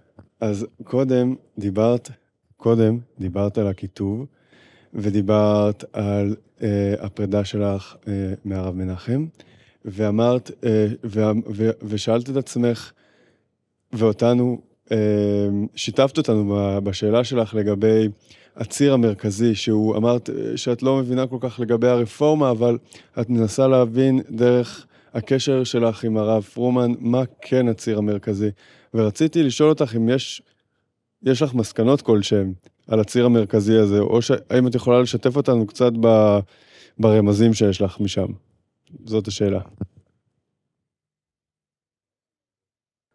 אז 0.40 0.66
קודם 0.84 1.34
דיברת, 1.59 2.10
קודם 2.56 2.98
דיברת 3.18 3.59
על 3.59 3.66
הכיתוב, 3.66 4.26
ודיברת 4.94 5.84
על 5.93 6.36
אה, 6.62 6.94
הפרידה 7.01 7.44
שלך 7.44 7.97
אה, 8.09 8.12
מהרב 8.44 8.74
מנחם, 8.74 9.26
ואמרת, 9.84 10.51
אה, 10.64 10.86
ו, 11.05 11.22
ו, 11.55 11.70
ושאלת 11.82 12.30
את 12.30 12.36
עצמך, 12.36 12.93
ואותנו, 13.93 14.60
אה, 14.93 14.97
שיתפת 15.76 16.18
אותנו 16.18 16.59
בשאלה 16.84 17.24
שלך 17.24 17.55
לגבי 17.55 18.09
הציר 18.57 18.93
המרכזי, 18.93 19.55
שהוא 19.55 19.97
אמרת 19.97 20.31
שאת 20.57 20.83
לא 20.83 20.97
מבינה 20.97 21.27
כל 21.27 21.39
כך 21.41 21.61
לגבי 21.61 21.89
הרפורמה, 21.89 22.51
אבל 22.51 22.78
את 23.20 23.31
מנסה 23.31 23.69
להבין 23.69 24.20
דרך 24.31 24.87
הקשר 25.15 25.65
שלך 25.65 26.05
עם 26.05 26.16
הרב 26.16 26.43
פרומן, 26.43 26.93
מה 26.99 27.23
כן 27.41 27.69
הציר 27.69 27.99
המרכזי. 27.99 28.51
ורציתי 28.95 29.43
לשאול 29.43 29.69
אותך 29.69 29.95
אם 29.97 30.09
יש, 30.09 30.43
יש 31.23 31.43
לך 31.43 31.55
מסקנות 31.55 32.03
כלשהן 32.03 32.53
על 32.89 33.01
הציר 33.01 33.27
המרכזי 33.27 33.78
הזה, 33.78 33.99
או 33.99 34.19
האם 34.51 34.66
את 34.66 34.74
יכולה 34.74 35.01
לשתף 35.01 35.37
אותנו 35.37 35.66
קצת 35.66 35.93
ב, 36.01 36.39
ברמזים 36.99 37.55
שיש 37.55 37.83
לך 37.83 38.01
משם. 38.01 38.27
זאת 39.05 39.28
השאלה. 39.28 39.61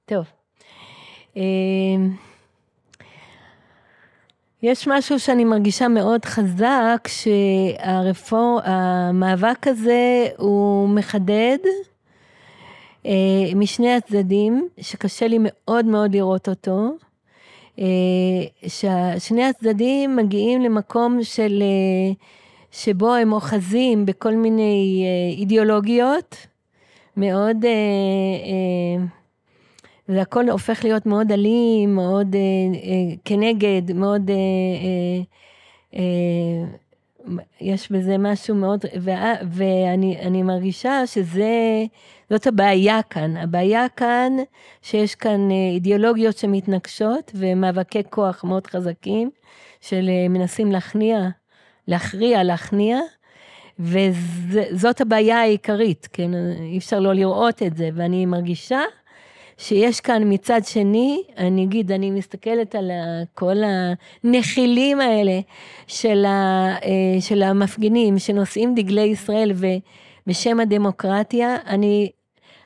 טוב. 0.06 0.26
יש 4.64 4.88
משהו 4.88 5.20
שאני 5.20 5.44
מרגישה 5.44 5.88
מאוד 5.88 6.26
חזק, 6.26 7.08
שהמאבק 8.58 9.68
הזה 9.68 10.28
הוא 10.38 10.90
מחדד 10.90 11.58
אה, 13.06 13.12
משני 13.56 13.94
הצדדים, 13.94 14.68
שקשה 14.80 15.28
לי 15.28 15.38
מאוד 15.42 15.86
מאוד 15.86 16.16
לראות 16.16 16.50
אותו, 16.50 16.92
אה, 17.80 17.86
ששני 18.68 19.44
הצדדים 19.44 20.16
מגיעים 20.16 20.62
למקום 20.62 21.24
של, 21.24 21.64
אה, 21.64 22.14
שבו 22.72 23.14
הם 23.14 23.34
אוחזים 23.34 24.06
בכל 24.06 24.34
מיני 24.34 25.06
אה, 25.06 25.38
אידיאולוגיות, 25.40 26.36
מאוד, 27.18 27.66
אה, 27.66 27.72
אה, 27.72 29.21
והכל 30.16 30.50
הופך 30.50 30.84
להיות 30.84 31.06
מאוד 31.06 31.32
אלים, 31.32 31.96
מאוד 31.96 32.36
אה, 32.36 32.40
אה, 32.40 33.16
כנגד, 33.26 33.94
מאוד, 33.94 34.30
אה, 34.30 34.36
אה, 34.84 35.24
אה, 36.00 36.66
יש 37.62 37.92
בזה 37.92 38.18
משהו 38.18 38.56
מאוד, 38.56 38.86
וה, 39.02 39.34
ואני 39.52 40.18
אני 40.22 40.44
מרגישה 40.44 41.08
שזה, 41.08 41.84
זאת 42.30 42.48
הבעיה 42.48 43.02
כאן. 43.10 43.38
הבעיה 43.38 43.90
כאן, 43.90 44.34
שיש 44.82 45.16
כאן 45.16 45.52
אה, 45.52 45.56
אידיאולוגיות 45.74 46.38
שמתנגשות 46.38 47.32
ומאבקי 47.36 48.02
כוח 48.10 48.44
מאוד 48.44 48.68
חזקים, 48.68 49.30
של 49.82 50.10
אה, 50.10 50.28
מנסים 50.30 50.72
להכניע, 50.72 51.30
להכריע, 51.88 52.44
להכניע, 52.44 53.00
וזאת 53.80 55.02
הבעיה 55.02 55.42
העיקרית, 55.42 56.08
כן? 56.14 56.32
אי 56.60 56.78
אפשר 56.78 57.00
לא 57.00 57.14
לראות 57.14 57.64
את 57.64 57.78
זה, 57.78 57.90
ואני 57.94 58.26
מרגישה 58.26 58.82
שיש 59.62 60.02
כאן 60.02 60.24
מצד 60.26 60.62
שני, 60.66 61.24
אני 61.38 61.64
אגיד, 61.64 61.92
אני 61.92 62.12
מסתכלת 62.12 62.76
על 62.76 62.92
כל 63.34 63.56
הנחילים 64.24 65.00
האלה 65.02 65.40
של, 65.88 66.26
ה, 66.26 66.68
אה, 66.84 67.22
של 67.22 67.44
המפגינים 67.44 68.20
שנושאים 68.20 68.76
דגלי 68.76 69.02
ישראל 69.02 69.52
ובשם 69.56 70.60
הדמוקרטיה, 70.60 71.56
אני, 71.68 72.12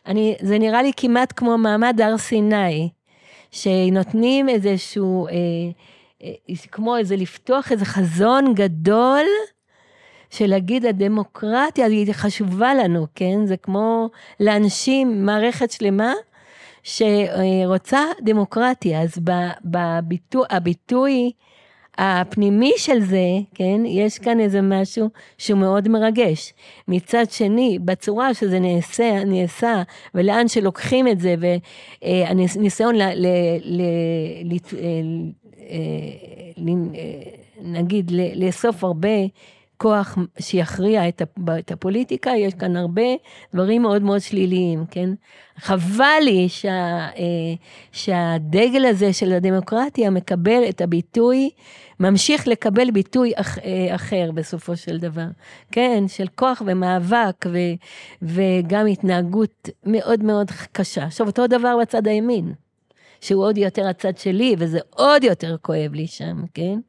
אני, 0.05 0.35
זה 0.41 0.59
נראה 0.59 0.83
לי 0.83 0.91
כמעט 0.97 1.33
כמו 1.35 1.57
מעמד 1.57 2.01
הר 2.01 2.17
סיני, 2.17 2.89
שנותנים 3.51 4.49
איזשהו, 4.49 5.27
אה, 5.27 5.33
אה, 6.23 6.55
כמו 6.71 6.97
איזה 6.97 7.15
לפתוח 7.15 7.71
איזה 7.71 7.85
חזון 7.85 8.53
גדול, 8.53 9.25
של 10.29 10.47
להגיד 10.47 10.85
הדמוקרטיה 10.85 11.85
היא 11.85 12.13
חשובה 12.13 12.73
לנו, 12.73 13.07
כן? 13.15 13.45
זה 13.45 13.57
כמו 13.57 14.09
לאנשים 14.39 15.25
מערכת 15.25 15.71
שלמה 15.71 16.13
שרוצה 16.85 17.99
דמוקרטיה, 18.21 19.01
אז 19.01 19.19
בביטוי, 19.65 20.45
הביטוי 20.49 21.31
הפנימי 21.97 22.71
של 22.77 22.99
זה, 22.99 23.25
כן, 23.53 23.81
יש 23.85 24.19
כאן 24.19 24.39
איזה 24.39 24.61
משהו 24.61 25.09
שהוא 25.37 25.59
מאוד 25.59 25.87
מרגש. 25.87 26.53
מצד 26.87 27.25
שני, 27.29 27.79
בצורה 27.85 28.33
שזה 28.33 28.59
נעשה, 28.59 29.23
נעשה, 29.25 29.83
ולאן 30.15 30.47
שלוקחים 30.47 31.07
את 31.07 31.19
זה, 31.19 31.35
והניסיון 32.03 32.95
ל... 32.95 33.01
ל, 33.01 33.27
ל, 33.63 33.81
ל 36.57 36.95
נגיד 37.61 38.11
לאסוף 38.35 38.83
הרבה 38.83 39.09
כוח 39.77 40.17
שיכריע 40.39 41.07
את 41.07 41.71
הפוליטיקה, 41.71 42.31
יש 42.37 42.53
כאן 42.53 42.75
הרבה 42.75 43.01
דברים 43.53 43.81
מאוד 43.81 44.01
מאוד 44.01 44.21
שליליים, 44.21 44.85
כן? 44.91 45.09
חבל 45.57 46.19
לי 46.21 46.49
שה, 46.49 46.69
אה, 47.17 47.53
שהדגל 47.91 48.85
הזה 48.85 49.13
של 49.13 49.33
הדמוקרטיה 49.33 50.09
מקבל 50.09 50.61
את 50.69 50.81
הביטוי, 50.81 51.49
ממשיך 51.99 52.47
לקבל 52.47 52.91
ביטוי 52.91 53.31
אח, 53.35 53.57
אה, 53.57 53.95
אחר 53.95 54.31
בסופו 54.33 54.77
של 54.77 54.97
דבר, 54.97 55.27
כן? 55.71 56.03
של 56.07 56.27
כוח 56.35 56.61
ומאבק 56.65 57.45
ו, 57.47 57.57
וגם 58.21 58.87
התנהגות 58.87 59.69
מאוד 59.85 60.23
מאוד 60.23 60.51
קשה. 60.71 61.03
עכשיו, 61.03 61.27
אותו 61.27 61.47
דבר 61.47 61.77
בצד 61.81 62.07
הימין. 62.07 62.64
שהוא 63.21 63.43
עוד 63.43 63.57
יותר 63.57 63.87
הצד 63.87 64.17
שלי, 64.17 64.55
וזה 64.57 64.79
עוד 64.89 65.23
יותר 65.23 65.55
כואב 65.61 65.93
לי 65.93 66.07
שם, 66.07 66.43
כן? 66.53 66.79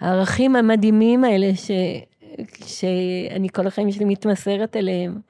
שהערכים 0.00 0.56
המדהימים 0.56 1.24
האלה, 1.24 1.50
ש, 1.54 1.70
שאני 2.66 3.48
כל 3.48 3.66
החיים 3.66 3.92
שלי 3.92 4.04
מתמסרת 4.04 4.76
אליהם, 4.76 5.20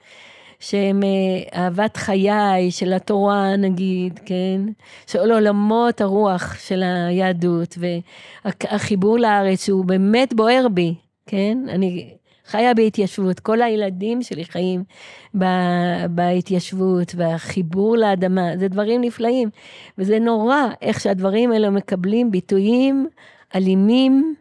שהם 0.61 1.03
אה, 1.03 1.61
אהבת 1.61 1.97
חיי, 1.97 2.71
של 2.71 2.93
התורה 2.93 3.57
נגיד, 3.57 4.21
כן? 4.25 4.61
של 5.07 5.33
עולמות 5.33 6.01
הרוח 6.01 6.55
של 6.59 6.83
היהדות, 6.83 7.79
והחיבור 8.45 9.19
לארץ 9.19 9.65
שהוא 9.65 9.85
באמת 9.85 10.35
בוער 10.35 10.67
בי, 10.69 10.95
כן? 11.27 11.59
אני 11.69 12.15
חיה 12.51 12.75
בהתיישבות, 12.75 13.41
כל 13.41 13.63
הילדים 13.63 14.23
שלי 14.23 14.45
חיים 14.45 14.85
בהתיישבות, 16.11 17.15
והחיבור 17.17 17.97
לאדמה, 17.97 18.57
זה 18.57 18.69
דברים 18.69 19.01
נפלאים. 19.01 19.49
וזה 19.99 20.19
נורא 20.19 20.57
איך 20.83 21.01
שהדברים 21.01 21.53
האלה 21.53 21.71
מקבלים 21.71 22.31
ביטויים 22.31 23.07
אלימים, 23.55 24.35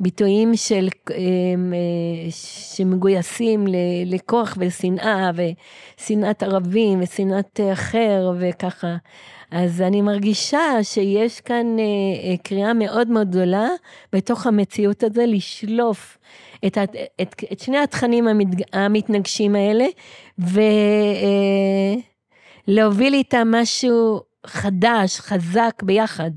ביטויים 0.00 0.56
של, 0.56 0.88
אמ, 1.10 1.74
אה, 1.74 2.30
שמגויסים 2.76 3.66
לכוח 4.06 4.56
ושנאה, 4.60 5.30
ושנאת 5.34 6.42
ערבים, 6.42 7.00
ושנאת 7.02 7.60
אחר, 7.72 8.32
וככה. 8.40 8.96
אז 9.50 9.80
אני 9.80 10.02
מרגישה 10.02 10.62
שיש 10.82 11.40
כאן 11.40 11.66
אה, 11.78 11.84
אה, 12.30 12.36
קריאה 12.42 12.74
מאוד 12.74 13.08
מאוד 13.08 13.30
גדולה 13.30 13.68
בתוך 14.12 14.46
המציאות 14.46 15.02
הזה 15.02 15.26
לשלוף 15.26 16.18
את, 16.66 16.78
את, 17.22 17.44
את 17.52 17.60
שני 17.60 17.78
התכנים 17.78 18.28
המתנגשים 18.72 19.54
האלה, 19.54 19.86
ולהוביל 22.68 23.14
איתם 23.14 23.48
משהו 23.50 24.20
חדש, 24.46 25.20
חזק, 25.20 25.82
ביחד. 25.82 26.30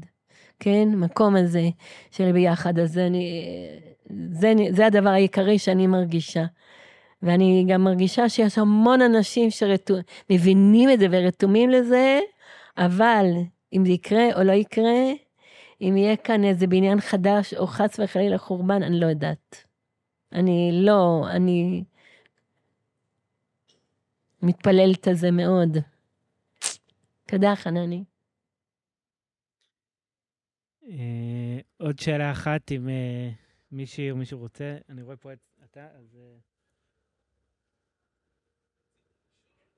כן? 0.63 0.89
מקום 0.95 1.35
הזה 1.35 1.69
של 2.11 2.31
ביחד. 2.31 2.79
אז 2.79 2.97
אני, 2.97 3.45
זה, 4.31 4.53
זה 4.69 4.85
הדבר 4.85 5.09
העיקרי 5.09 5.59
שאני 5.59 5.87
מרגישה. 5.87 6.45
ואני 7.23 7.65
גם 7.67 7.83
מרגישה 7.83 8.29
שיש 8.29 8.57
המון 8.57 9.01
אנשים 9.01 9.49
שמבינים 9.51 10.89
את 10.89 10.99
זה 10.99 11.07
ורתומים 11.11 11.69
לזה, 11.69 12.19
אבל 12.77 13.25
אם 13.73 13.85
זה 13.85 13.91
יקרה 13.91 14.25
או 14.35 14.43
לא 14.43 14.51
יקרה, 14.51 15.11
אם 15.81 15.97
יהיה 15.97 16.15
כאן 16.15 16.43
איזה 16.43 16.67
בניין 16.67 17.01
חדש 17.01 17.53
או 17.53 17.67
חס 17.67 17.99
וחלילה 17.99 18.37
חורבן, 18.37 18.83
אני 18.83 18.99
לא 18.99 19.05
יודעת. 19.05 19.63
אני 20.33 20.71
לא, 20.73 21.25
אני 21.29 21.83
מתפללת 24.41 25.07
על 25.07 25.13
זה 25.13 25.31
מאוד. 25.31 25.77
תודה, 27.25 27.55
חנני. 27.55 28.03
אה, 30.89 31.59
עוד 31.77 31.99
שאלה 31.99 32.31
אחת, 32.31 32.71
אם 32.71 32.89
אה, 32.89 33.29
מישהי 33.71 34.11
או 34.11 34.15
מישהו 34.15 34.39
רוצה, 34.39 34.77
אני 34.89 35.01
רואה 35.01 35.15
פה 35.15 35.33
את 35.33 35.39
אתה, 35.63 35.87
אז... 35.99 36.15
אה, 36.15 36.37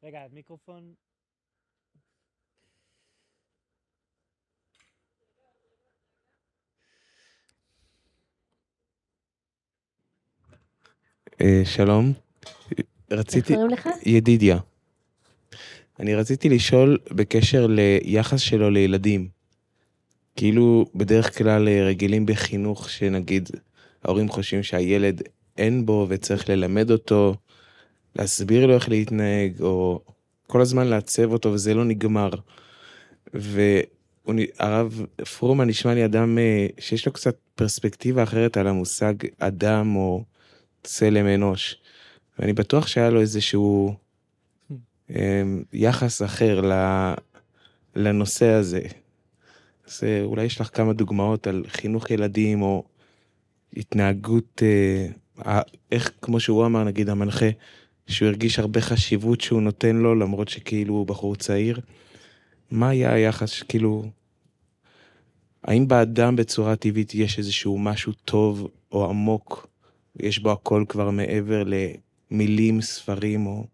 רגע, 0.04 0.20
מיקרופון. 0.32 0.94
שלום, 11.64 12.14
רציתי... 13.12 13.54
איך 13.54 13.60
קוראים 13.60 13.70
לך? 13.70 13.90
ידידיה. 14.06 14.58
אני 16.00 16.16
רציתי 16.16 16.50
לשאול 16.50 16.98
בקשר 17.12 17.68
ליחס 17.68 18.40
שלו 18.40 18.70
לילדים. 18.70 19.35
כאילו 20.36 20.86
בדרך 20.96 21.38
כלל 21.38 21.68
אה, 21.68 21.86
רגילים 21.86 22.26
בחינוך 22.26 22.90
שנגיד 22.90 23.50
ההורים 24.04 24.30
חושבים 24.30 24.64
שהילד 24.64 25.22
אין 25.58 25.86
בו 25.86 26.06
וצריך 26.10 26.50
ללמד 26.50 26.92
אותו, 26.92 27.36
להסביר 28.16 28.66
לו 28.66 28.74
איך 28.74 28.90
להתנהג, 28.90 29.62
או 29.62 30.02
כל 30.48 30.62
הזמן 30.62 30.88
לעצב 30.88 31.32
אותו 31.32 31.52
וזה 31.52 31.74
לא 31.74 31.86
נגמר. 31.86 32.30
והרב 33.34 35.06
פרומן 35.38 35.68
נשמע 35.68 35.94
לי 35.94 36.06
אדם 36.06 36.38
אה, 36.38 36.68
שיש 36.80 37.06
לו 37.06 37.14
קצת 37.14 37.36
פרספקטיבה 37.56 38.24
אחרת 38.24 38.58
על 38.58 38.68
המושג 38.68 39.14
אדם 39.40 39.96
או 39.96 40.24
צלם 40.84 41.28
אנוש. 41.28 41.78
ואני 42.40 42.54
בטוח 42.54 42.88
שהיה 42.88 43.10
לו 43.10 43.22
איזשהו 43.22 43.96
אה, 45.16 45.44
יחס 45.74 46.22
אחר 46.22 46.62
לנושא 47.96 48.48
הזה. 48.48 48.82
אז 49.88 50.04
אה, 50.04 50.22
אולי 50.24 50.44
יש 50.44 50.62
לך 50.62 50.70
כמה 50.78 50.94
דוגמאות 50.94 51.48
על 51.48 51.64
חינוך 51.68 52.12
ילדים 52.12 52.62
או 52.62 52.84
התנהגות, 53.78 54.64
אה, 55.46 55.62
איך, 55.92 56.12
כמו 56.22 56.40
שהוא 56.40 56.66
אמר, 56.66 56.84
נגיד 56.84 57.10
המנחה, 57.10 57.50
שהוא 58.08 58.28
הרגיש 58.28 58.60
הרבה 58.60 58.82
חשיבות 58.82 59.42
שהוא 59.42 59.62
נותן 59.62 59.96
לו, 59.96 60.16
למרות 60.16 60.50
שכאילו 60.50 60.94
הוא 60.94 61.08
בחור 61.08 61.36
צעיר. 61.36 61.80
מה 62.72 62.90
היה 62.90 63.14
היחס, 63.14 63.64
כאילו, 63.64 64.06
האם 65.64 65.88
באדם 65.88 66.36
בצורה 66.36 66.76
טבעית 66.76 67.16
יש 67.16 67.38
איזשהו 67.38 67.78
משהו 67.78 68.14
טוב 68.26 68.68
או 68.92 69.10
עמוק, 69.10 69.68
יש 70.20 70.40
בו 70.40 70.52
הכל 70.52 70.86
כבר 70.90 71.10
מעבר 71.10 71.64
למילים, 72.32 72.82
ספרים 72.82 73.48
או... 73.48 73.66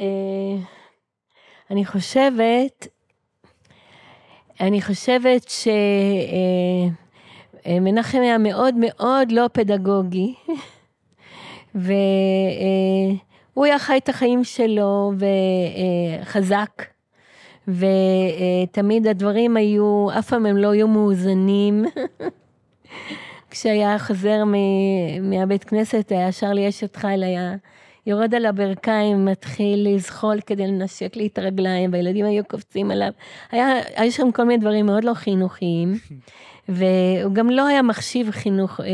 אה, 0.00 0.75
אני 1.70 1.84
חושבת, 1.84 2.86
אני 4.60 4.82
חושבת 4.82 5.52
שמנחם 7.66 8.20
היה 8.20 8.38
מאוד 8.38 8.74
מאוד 8.78 9.32
לא 9.32 9.48
פדגוגי, 9.52 10.34
והוא 11.74 13.64
היה 13.64 13.78
חי 13.78 13.96
את 13.96 14.08
החיים 14.08 14.44
שלו 14.44 15.12
וחזק, 16.22 16.82
ותמיד 17.68 19.06
הדברים 19.06 19.56
היו, 19.56 20.08
אף 20.18 20.28
פעם 20.28 20.46
הם 20.46 20.56
לא 20.56 20.70
היו 20.70 20.88
מאוזנים. 20.88 21.84
כשהיה 23.50 23.98
חוזר 23.98 24.42
מהבית 25.22 25.64
כנסת, 25.64 26.12
היה 26.12 26.32
שר 26.32 26.52
לי 26.52 26.68
אשת 26.68 26.96
חיל, 26.96 27.22
היה 27.22 27.54
יורד 28.06 28.34
על 28.34 28.46
הברכיים, 28.46 29.24
מתחיל 29.24 29.88
לזחול 29.88 30.40
כדי 30.40 30.66
לנשק 30.66 31.16
לי 31.16 31.26
את 31.26 31.38
הרגליים, 31.38 31.92
והילדים 31.92 32.26
היו 32.26 32.44
קופצים 32.44 32.90
עליו. 32.90 33.12
היה, 33.50 33.66
היה 33.96 34.10
שם 34.10 34.32
כל 34.32 34.44
מיני 34.44 34.60
דברים 34.60 34.86
מאוד 34.86 35.04
לא 35.04 35.14
חינוכיים, 35.14 35.94
והוא 36.68 37.34
גם 37.34 37.50
לא 37.50 37.66
היה 37.66 37.82
מחשיב 37.82 38.30
חינוך, 38.30 38.80
אה, 38.80 38.86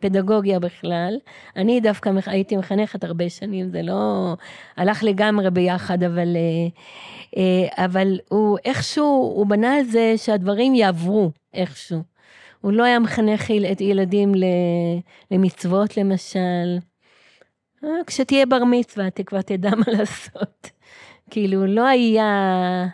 פדגוגיה 0.00 0.60
בכלל. 0.60 1.14
אני 1.56 1.80
דווקא 1.80 2.10
הייתי 2.26 2.56
מחנכת 2.56 3.04
הרבה 3.04 3.28
שנים, 3.28 3.70
זה 3.70 3.82
לא 3.82 4.34
הלך 4.76 5.04
לגמרי 5.04 5.50
ביחד, 5.50 6.02
אבל, 6.02 6.36
אה, 6.36 6.68
אה, 7.36 7.84
אבל 7.84 8.18
הוא 8.28 8.58
איכשהו, 8.64 9.32
הוא 9.36 9.46
בנה 9.46 9.76
על 9.76 9.84
זה 9.84 10.14
שהדברים 10.16 10.74
יעברו 10.74 11.30
איכשהו. 11.54 11.98
הוא 12.60 12.72
לא 12.72 12.84
היה 12.84 12.98
מחנך 12.98 13.50
את 13.72 13.80
ילדים 13.80 14.32
למצוות 15.30 15.96
למשל. 15.96 16.78
אה, 17.84 17.90
כשתהיה 18.06 18.46
בר 18.46 18.64
מצווה, 18.64 19.06
אתה 19.06 19.22
כבר 19.22 19.42
תדע 19.42 19.70
מה 19.70 19.84
לעשות. 19.98 20.70
כאילו, 21.30 21.66
לא 21.66 21.86
היה, 21.86 22.86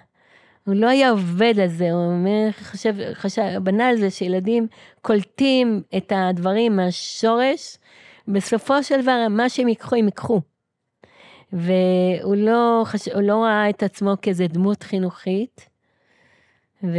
הוא 0.67 0.75
לא 0.75 0.89
היה 0.89 1.11
עובד 1.11 1.55
על 1.63 1.69
זה, 1.69 1.93
הוא 1.93 2.07
אומר, 2.07 2.49
חשב, 2.53 2.95
חשב, 3.13 3.43
בנה 3.63 3.89
על 3.89 3.97
זה 3.97 4.11
שילדים 4.11 4.67
קולטים 5.03 5.83
את 5.97 6.13
הדברים 6.17 6.77
מהשורש, 6.77 7.79
בסופו 8.29 8.83
של 8.83 9.03
דבר, 9.03 9.27
מה 9.31 9.49
שהם 9.49 9.69
ייקחו, 9.69 9.97
הם 9.97 10.05
ייקחו. 10.05 10.41
והוא 11.53 12.37
לא, 12.37 12.83
חש... 12.85 13.09
לא 13.09 13.45
ראה 13.45 13.71
את 13.71 13.83
עצמו 13.83 14.15
כאיזה 14.23 14.47
דמות 14.47 14.83
חינוכית. 14.83 15.69
ו... 16.85 16.97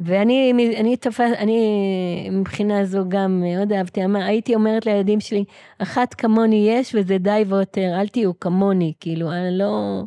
אה, 0.00 0.06
ואני 0.06 0.52
אני 0.76 0.96
תפס, 0.96 1.32
אני 1.38 2.28
מבחינה 2.32 2.84
זו 2.84 3.04
גם 3.08 3.40
מאוד 3.40 3.72
אהבתי, 3.72 4.04
אמר, 4.04 4.20
הייתי 4.20 4.54
אומרת 4.54 4.86
לילדים 4.86 5.20
שלי, 5.20 5.44
אחת 5.78 6.14
כמוני 6.14 6.70
יש 6.70 6.94
וזה 6.94 7.18
די 7.18 7.44
ויותר, 7.46 8.00
אל 8.00 8.08
תהיו 8.08 8.40
כמוני, 8.40 8.92
כאילו, 9.00 9.30
לא, 9.50 10.02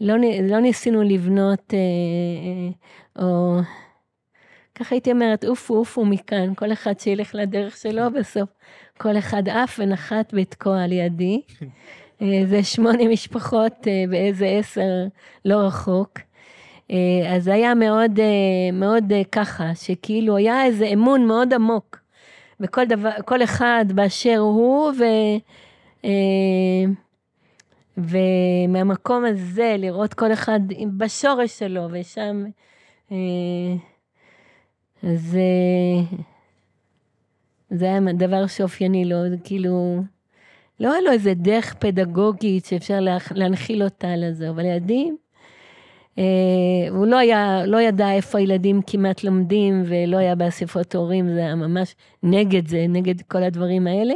לא, 0.00 0.14
לא 0.42 0.60
ניסינו 0.60 1.02
לבנות, 1.02 1.74
אה, 1.74 1.78
אה, 3.18 3.24
או 3.24 3.58
ככה 4.74 4.94
הייתי 4.94 5.12
אומרת, 5.12 5.44
עופו, 5.44 5.74
עופו 5.74 6.04
מכאן, 6.04 6.54
כל 6.54 6.72
אחד 6.72 7.00
שילך 7.00 7.34
לדרך 7.34 7.76
שלו, 7.76 8.02
בסוף 8.18 8.48
כל 8.98 9.18
אחד 9.18 9.48
עף 9.48 9.78
ונחת 9.78 10.34
בתקוע 10.34 10.82
על 10.82 10.92
ידי. 10.92 11.40
אה, 12.22 12.42
זה 12.46 12.62
שמונה 12.62 13.08
משפחות 13.08 13.86
באיזה 14.08 14.46
עשר 14.46 15.06
לא 15.44 15.56
רחוק. 15.56 16.18
אה, 16.90 17.36
אז 17.36 17.48
היה 17.48 17.74
מאוד, 17.74 18.20
אה, 18.20 18.24
מאוד 18.72 19.12
אה, 19.12 19.22
ככה, 19.32 19.74
שכאילו 19.74 20.36
היה 20.36 20.64
איזה 20.64 20.86
אמון 20.86 21.26
מאוד 21.26 21.54
עמוק 21.54 21.98
בכל 22.60 22.84
דבר, 22.84 23.10
כל 23.24 23.42
אחד 23.42 23.84
באשר 23.94 24.38
הוא, 24.38 24.92
ו... 24.98 25.04
ומהמקום 27.98 29.24
הזה 29.24 29.74
לראות 29.78 30.14
כל 30.14 30.32
אחד 30.32 30.60
בשורש 30.96 31.58
שלו, 31.58 31.88
ושם... 31.90 32.44
אז 35.02 35.36
זה 37.70 37.84
היה 37.84 38.00
דבר 38.12 38.46
שאופייני 38.46 39.04
לו, 39.04 39.28
זה 39.28 39.36
כאילו... 39.44 40.02
לא 40.80 40.92
היה 40.92 41.00
לו 41.00 41.12
איזה 41.12 41.34
דרך 41.34 41.74
פדגוגית 41.74 42.64
שאפשר 42.64 43.00
להנחיל 43.34 43.82
אותה 43.82 44.16
לזה, 44.16 44.50
אבל 44.50 44.64
ילדים 44.64 45.16
הוא 46.90 47.06
לא 47.06 47.16
היה, 47.16 47.66
לא 47.66 47.80
ידע 47.80 48.12
איפה 48.12 48.38
הילדים 48.38 48.80
כמעט 48.86 49.24
לומדים 49.24 49.82
ולא 49.86 50.16
היה 50.16 50.34
באספות 50.34 50.94
הורים, 50.94 51.28
זה 51.28 51.38
היה 51.38 51.54
ממש 51.54 51.94
נגד 52.22 52.68
זה, 52.68 52.86
נגד 52.88 53.22
כל 53.22 53.42
הדברים 53.42 53.86
האלה. 53.86 54.14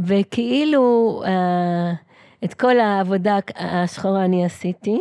וכאילו 0.00 1.22
אה, 1.26 1.92
את 2.44 2.54
כל 2.54 2.80
העבודה 2.80 3.38
השחורה 3.56 4.24
אני 4.24 4.44
עשיתי. 4.44 4.98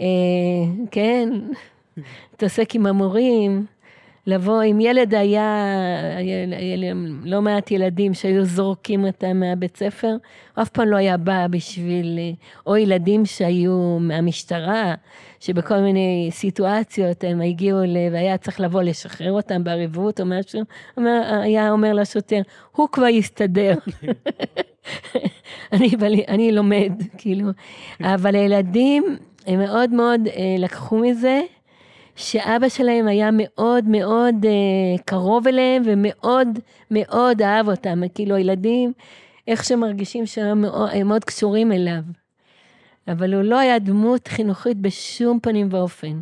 אה, 0.00 0.04
כן, 0.90 1.28
מתעסק 2.34 2.74
עם 2.74 2.86
המורים, 2.86 3.66
לבוא, 4.26 4.62
אם 4.62 4.80
ילד 4.80 5.14
היה, 5.14 5.66
לא 7.24 7.42
מעט 7.42 7.70
ילדים 7.70 8.14
שהיו 8.14 8.44
זורקים 8.44 9.04
אותם 9.04 9.40
מהבית 9.40 9.76
ספר, 9.76 10.16
הוא 10.54 10.62
אף 10.62 10.68
פעם 10.68 10.88
לא 10.88 10.96
היה 10.96 11.16
בא 11.16 11.46
בשביל, 11.50 12.18
או 12.66 12.76
ילדים 12.76 13.26
שהיו 13.26 13.98
מהמשטרה, 14.00 14.94
שבכל 15.40 15.78
מיני 15.78 16.28
סיטואציות 16.32 17.24
הם 17.24 17.40
הגיעו 17.40 17.78
ל... 17.86 17.96
והיה 18.12 18.38
צריך 18.38 18.60
לבוא 18.60 18.82
לשחרר 18.82 19.32
אותם 19.32 19.64
בערבות 19.64 20.20
או 20.20 20.26
משהו, 20.26 20.60
אומר, 20.96 21.40
היה 21.42 21.70
אומר 21.70 21.92
לשוטר, 21.92 22.40
הוא 22.72 22.88
כבר 22.92 23.06
יסתדר. 23.06 23.74
אני, 25.72 25.90
אני 26.28 26.52
לומד, 26.52 26.92
כאילו. 27.18 27.48
אבל 28.00 28.34
הילדים, 28.34 29.16
הם 29.46 29.58
מאוד 29.58 29.90
מאוד 29.90 30.20
אה, 30.26 30.56
לקחו 30.58 30.98
מזה. 30.98 31.40
שאבא 32.16 32.68
שלהם 32.68 33.08
היה 33.08 33.30
מאוד 33.32 33.84
מאוד 33.84 34.34
uh, 34.42 35.02
קרוב 35.04 35.48
אליהם 35.48 35.82
ומאוד 35.86 36.48
מאוד 36.90 37.42
אהב 37.42 37.68
אותם. 37.68 38.00
כאילו 38.14 38.34
הילדים, 38.34 38.92
איך 39.48 39.64
שהם 39.64 39.80
מרגישים 39.80 40.26
שהם 40.26 40.60
מאוד, 40.60 41.02
מאוד 41.04 41.24
קשורים 41.24 41.72
אליו. 41.72 42.02
אבל 43.08 43.34
הוא 43.34 43.42
לא 43.42 43.58
היה 43.58 43.78
דמות 43.78 44.28
חינוכית 44.28 44.76
בשום 44.76 45.40
פנים 45.40 45.68
ואופן. 45.70 46.20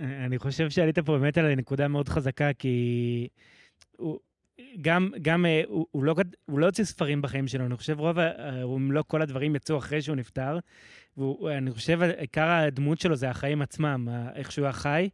אני 0.00 0.38
חושב 0.38 0.70
שעלית 0.70 0.98
פה 0.98 1.18
באמת 1.18 1.38
על 1.38 1.54
נקודה 1.54 1.88
מאוד 1.88 2.08
חזקה, 2.08 2.52
כי 2.58 3.28
הוא, 3.96 4.18
גם, 4.80 5.10
גם 5.22 5.46
אה, 5.46 5.62
הוא, 5.66 5.86
הוא, 5.90 6.04
לא, 6.04 6.14
הוא 6.44 6.58
לא 6.58 6.66
הוציא 6.66 6.84
ספרים 6.84 7.22
בחיים 7.22 7.48
שלו, 7.48 7.66
אני 7.66 7.76
חושב 7.76 8.00
רוב, 8.00 8.18
אם 8.76 8.92
לא 8.92 9.04
כל 9.06 9.22
הדברים 9.22 9.56
יצאו 9.56 9.78
אחרי 9.78 10.02
שהוא 10.02 10.16
נפטר. 10.16 10.58
ואני 11.16 11.70
חושב, 11.70 12.02
עיקר 12.02 12.48
הדמות 12.50 13.00
שלו 13.00 13.16
זה 13.16 13.30
החיים 13.30 13.62
עצמם, 13.62 14.08
איך 14.34 14.52
שהוא 14.52 14.64
היה 14.64 14.72
חי. 14.72 15.08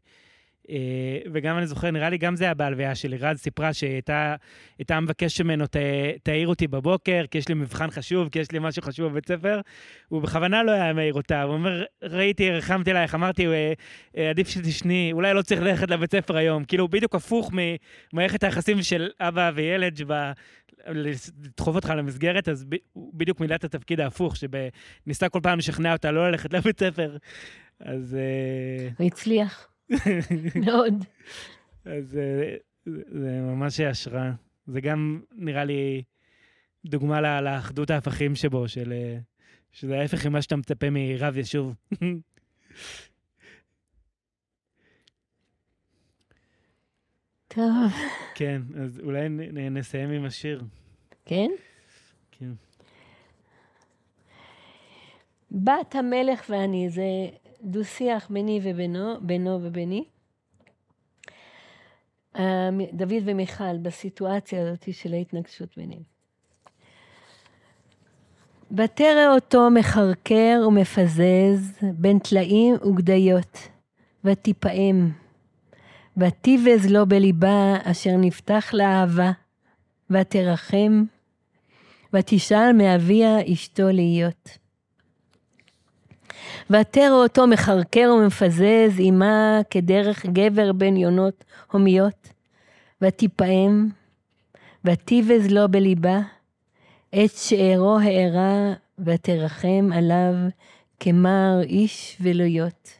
אה, 0.71 1.19
וגם 1.33 1.59
אני 1.59 1.67
זוכר, 1.67 1.91
נראה 1.91 2.11
לי 2.11 2.19
גם 2.19 2.37
זה 2.37 2.45
היה 2.45 2.55
בהלוויה 2.55 2.95
שלי. 2.95 3.17
רז 3.17 3.39
סיפרה 3.39 3.73
שהייתה 3.73 4.37
מבקשת 5.03 5.45
ממנו, 5.45 5.65
תעיר 6.23 6.49
אותי 6.49 6.67
בבוקר, 6.67 7.25
כי 7.31 7.39
יש 7.39 7.49
לי 7.49 7.55
מבחן 7.55 7.91
חשוב, 7.91 8.29
כי 8.29 8.39
יש 8.39 8.53
לי 8.53 8.59
משהו 8.59 8.83
חשוב 8.83 9.13
בבית 9.13 9.29
ספר. 9.29 9.61
הוא 10.09 10.23
בכוונה 10.23 10.63
לא 10.63 10.71
היה 10.71 10.93
מעיר 10.93 11.15
אותה. 11.15 11.43
הוא 11.43 11.53
אומר, 11.53 11.85
ראיתי, 12.03 12.51
רחמתי 12.51 12.91
עלייך, 12.91 13.15
אמרתי, 13.15 13.47
אה, 13.47 13.73
אה, 14.17 14.31
עדיף 14.31 14.49
שתשני, 14.49 15.11
אולי 15.13 15.35
לא 15.35 15.43
צריך 15.43 15.63
ללכת 15.63 15.91
לבית 15.91 16.13
ספר 16.13 16.37
היום. 16.37 16.65
כאילו, 16.65 16.89
בדיוק 16.89 17.15
הפוך 17.15 17.53
ממערכת 18.13 18.45
היחסים 18.45 18.83
של 18.83 19.09
אבא 19.21 19.51
וילד, 19.55 19.97
שבה 19.97 20.33
לדחוף 20.89 21.75
אותך 21.75 21.93
למסגרת, 21.97 22.49
אז 22.49 22.65
בדיוק 22.97 23.41
מילא 23.41 23.55
את 23.55 23.65
התפקיד 23.65 24.01
ההפוך, 24.01 24.35
שניסה 24.37 25.29
כל 25.29 25.41
פעם 25.43 25.59
לשכנע 25.59 25.93
אותה 25.93 26.11
לא 26.11 26.31
ללכת 26.31 26.53
לבית 26.53 26.81
ספר. 26.81 27.17
אז... 27.81 28.17
הוא 28.99 29.07
הצליח. 29.07 29.76
מאוד. 30.67 30.95
אז 31.85 32.19
אה, 32.19 32.57
זה 33.09 33.41
ממש 33.41 33.81
השראה. 33.81 34.33
זה 34.67 34.81
גם 34.81 35.21
נראה 35.33 35.65
לי 35.65 36.03
דוגמה 36.85 37.41
לאחדות 37.41 37.91
ההפכים 37.91 38.35
שבו, 38.35 38.69
של, 38.69 38.93
אה, 38.93 39.19
שזה 39.73 40.01
ההפך 40.01 40.27
ממה 40.27 40.43
שאתה 40.43 40.57
מצפה 40.57 40.87
מרב 40.91 41.37
יישוב. 41.37 41.75
טוב. 47.49 47.93
כן, 48.35 48.63
אז 48.83 49.01
אולי 49.01 49.29
נסיים 49.71 50.11
עם 50.11 50.25
השיר. 50.25 50.63
כן? 51.25 51.51
כן. 52.31 52.51
בת 55.51 55.95
המלך 55.95 56.51
ואני, 56.51 56.91
זה 56.91 57.03
דו-שיח 57.67 58.31
ביני 58.31 58.61
ובינו, 58.63 59.15
בינו 59.21 59.59
וביני. 59.63 60.05
אה, 62.37 62.69
דוד 62.93 63.23
ומיכל 63.25 63.77
בסיטואציה 63.83 64.63
הזאת 64.63 64.95
של 64.95 65.13
ההתנגשות 65.13 65.69
ביניהם. 65.77 66.03
ותרא 68.77 69.35
אותו 69.35 69.71
מחרקר 69.71 70.61
ומפזז 70.69 71.79
בין 71.83 72.19
טלאים 72.19 72.75
וגדיות, 72.75 73.59
ותיפעם. 74.25 75.13
ותיבז 76.17 76.87
לו 76.91 77.07
בליבה 77.07 77.77
אשר 77.85 78.17
נפתח 78.17 78.71
לאהבה, 78.73 79.33
ותרחם, 80.11 81.05
ותשאל 82.13 82.73
מאביה 82.73 83.53
אשתו 83.53 83.89
להיות. 83.89 84.66
ותרא 86.71 87.11
אותו 87.11 87.47
מכרכר 87.47 88.15
ומפזז 88.19 88.99
עמה 88.99 89.61
כדרך 89.71 90.27
גבר 90.27 90.73
בן 90.73 90.97
יונות 90.97 91.45
הומיות, 91.73 92.29
ותיפעם, 93.03 93.89
ותיבז 94.85 95.51
לו 95.51 95.69
בליבה, 95.69 96.19
את 97.09 97.31
שארו 97.37 97.99
הארה, 97.99 98.73
ותרחם 98.99 99.91
עליו 99.95 100.35
כמר 101.01 101.61
איש 101.63 102.17
ולויות. 102.21 102.91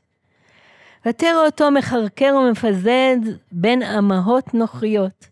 ותרא 1.07 1.47
אותו 1.47 1.71
מכרכר 1.71 2.35
ומפזז 2.41 3.39
בין 3.53 3.83
אמהות 3.83 4.55
נוכריות, 4.55 5.29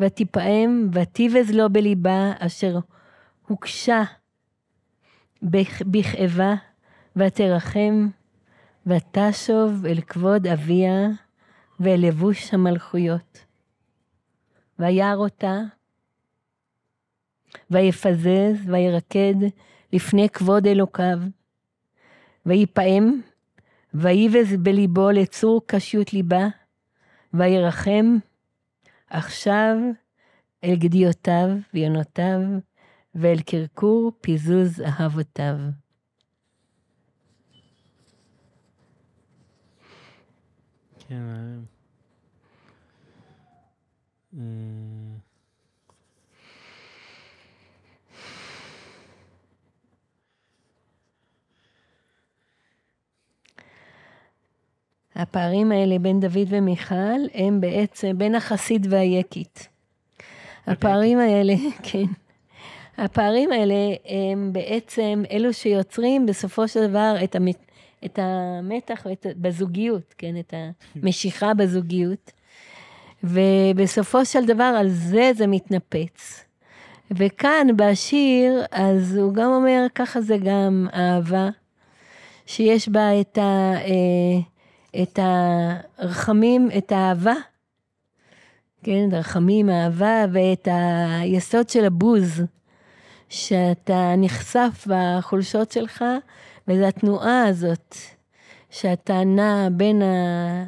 ותיפעם, 0.00 0.88
ותיבז 0.92 1.50
לו 1.50 1.70
בליבה, 1.70 2.32
אשר 2.38 2.78
הוקשה 3.46 4.02
בכאבה, 5.82 6.54
ותרחם, 7.16 8.08
ותשוב 8.86 9.86
אל 9.86 10.00
כבוד 10.00 10.46
אביה 10.46 11.08
ואל 11.80 12.00
לבוש 12.06 12.54
המלכויות. 12.54 13.44
וירא 14.78 15.14
אותה, 15.14 15.56
ויפזז, 17.70 18.68
וירקד 18.68 19.34
לפני 19.92 20.28
כבוד 20.28 20.66
אלוקיו, 20.66 21.18
ויפעם, 22.46 23.20
ויבז 23.94 24.56
בליבו 24.58 25.10
לצור 25.10 25.60
קשיות 25.66 26.12
ליבה, 26.12 26.46
וירחם 27.34 28.16
עכשיו 29.10 29.76
אל 30.64 30.76
גדיותיו 30.76 31.48
ויונותיו, 31.74 32.40
ואל 33.14 33.40
קרקור 33.40 34.12
פיזוז 34.20 34.80
אהבותיו. 34.80 35.56
כן. 41.10 41.16
אה, 44.34 44.40
הפערים 55.14 55.72
האלה 55.72 55.98
בין 55.98 56.20
דוד 56.20 56.46
ומיכל 56.48 56.94
הם 57.34 57.60
בעצם 57.60 58.18
בין 58.18 58.34
החסיד 58.34 58.86
והיקית. 58.90 59.68
הפערים 60.66 61.18
האלה, 61.18 61.54
כן. 61.92 62.04
הפערים 62.98 63.52
האלה 63.52 63.94
הם 64.04 64.52
בעצם 64.52 65.22
אלו 65.30 65.52
שיוצרים 65.52 66.26
בסופו 66.26 66.68
של 66.68 66.86
דבר 66.86 67.14
את, 67.24 67.34
המת, 67.34 67.69
את 68.04 68.18
המתח 68.22 69.06
ואת, 69.06 69.26
בזוגיות, 69.36 70.14
כן? 70.18 70.34
את 70.38 70.54
המשיכה 70.96 71.54
בזוגיות. 71.58 72.30
ובסופו 73.24 74.24
של 74.24 74.46
דבר 74.46 74.74
על 74.78 74.88
זה 74.88 75.30
זה 75.34 75.46
מתנפץ. 75.46 76.44
וכאן 77.10 77.66
בשיר, 77.76 78.64
אז 78.70 79.16
הוא 79.16 79.34
גם 79.34 79.52
אומר, 79.52 79.86
ככה 79.94 80.20
זה 80.20 80.36
גם 80.44 80.86
אהבה, 80.94 81.48
שיש 82.46 82.88
בה 82.88 83.20
את, 83.20 83.38
ה, 83.38 83.72
אה, 83.74 85.02
את 85.02 85.18
הרחמים, 85.98 86.68
את 86.78 86.92
האהבה, 86.92 87.34
כן, 88.82 89.08
את 89.08 89.12
הרחמים, 89.12 89.68
האהבה, 89.68 90.24
ואת 90.32 90.68
היסוד 91.20 91.68
של 91.68 91.84
הבוז, 91.84 92.42
שאתה 93.28 94.14
נחשף 94.16 94.86
בחולשות 94.86 95.72
שלך, 95.72 96.04
וזו 96.70 96.84
התנועה 96.84 97.46
הזאת, 97.46 97.96
שאתה 98.70 99.24
נע 99.24 99.68
בין 99.72 100.02
ה... 100.02 100.64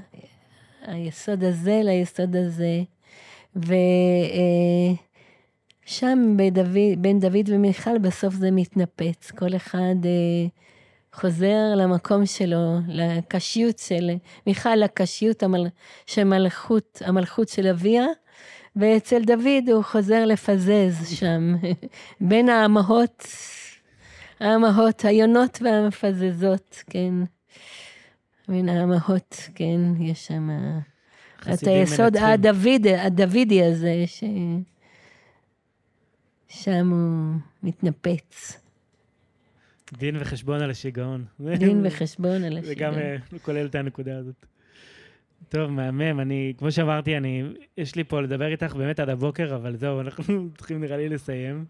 היסוד 0.86 1.44
הזה 1.44 1.80
ליסוד 1.84 2.36
הזה, 2.36 2.82
ושם 5.86 6.36
בין 6.98 7.20
דוד 7.20 7.48
ומיכל 7.48 7.98
בסוף 7.98 8.34
זה 8.34 8.50
מתנפץ, 8.50 9.30
כל 9.30 9.56
אחד 9.56 9.94
אה, 10.04 10.46
חוזר 11.12 11.74
למקום 11.76 12.26
שלו, 12.26 12.78
לקשיות 12.88 13.78
של, 13.78 14.10
מיכל 14.46 14.74
לקשיות 14.74 15.42
המל, 15.42 15.66
של 16.06 16.24
מלכות, 16.24 17.02
המלכות 17.04 17.48
של 17.48 17.66
אביה, 17.66 18.06
ואצל 18.76 19.22
דוד 19.24 19.68
הוא 19.72 19.84
חוזר 19.84 20.24
לפזז 20.24 21.08
שם, 21.08 21.54
בין 22.28 22.48
האמהות, 22.48 23.26
האמהות, 24.42 25.04
היונות 25.04 25.58
והמפזזות, 25.62 26.82
כן. 26.90 27.14
בין 28.48 28.68
האמהות, 28.68 29.48
כן, 29.54 29.80
יש 30.00 30.26
שם 30.26 30.50
את 31.54 31.66
היסוד 31.66 32.16
הדוד, 32.16 32.86
הדוידי 32.86 33.64
הזה, 33.64 34.02
ש... 34.06 34.24
שם 36.48 36.90
הוא 36.90 37.40
מתנפץ. 37.62 38.58
דין 39.92 40.16
וחשבון 40.20 40.62
על 40.62 40.70
השיגעון. 40.70 41.24
דין 41.40 41.86
וחשבון 41.86 42.44
על 42.44 42.58
השיגעון. 42.58 42.64
זה 42.64 42.74
גם 42.74 43.38
כולל 43.42 43.66
את 43.66 43.74
הנקודה 43.74 44.18
הזאת. 44.18 44.46
טוב, 45.48 45.70
מהמם. 45.70 46.20
אני, 46.20 46.52
כמו 46.58 46.72
שאמרתי, 46.72 47.16
אני, 47.16 47.42
יש 47.78 47.96
לי 47.96 48.04
פה 48.04 48.20
לדבר 48.20 48.46
איתך 48.46 48.74
באמת 48.74 49.00
עד 49.00 49.08
הבוקר, 49.08 49.56
אבל 49.56 49.76
זהו, 49.76 50.00
אנחנו 50.00 50.48
צריכים 50.58 50.80
נראה 50.80 50.96
לי 50.96 51.08
לסיים. 51.08 51.64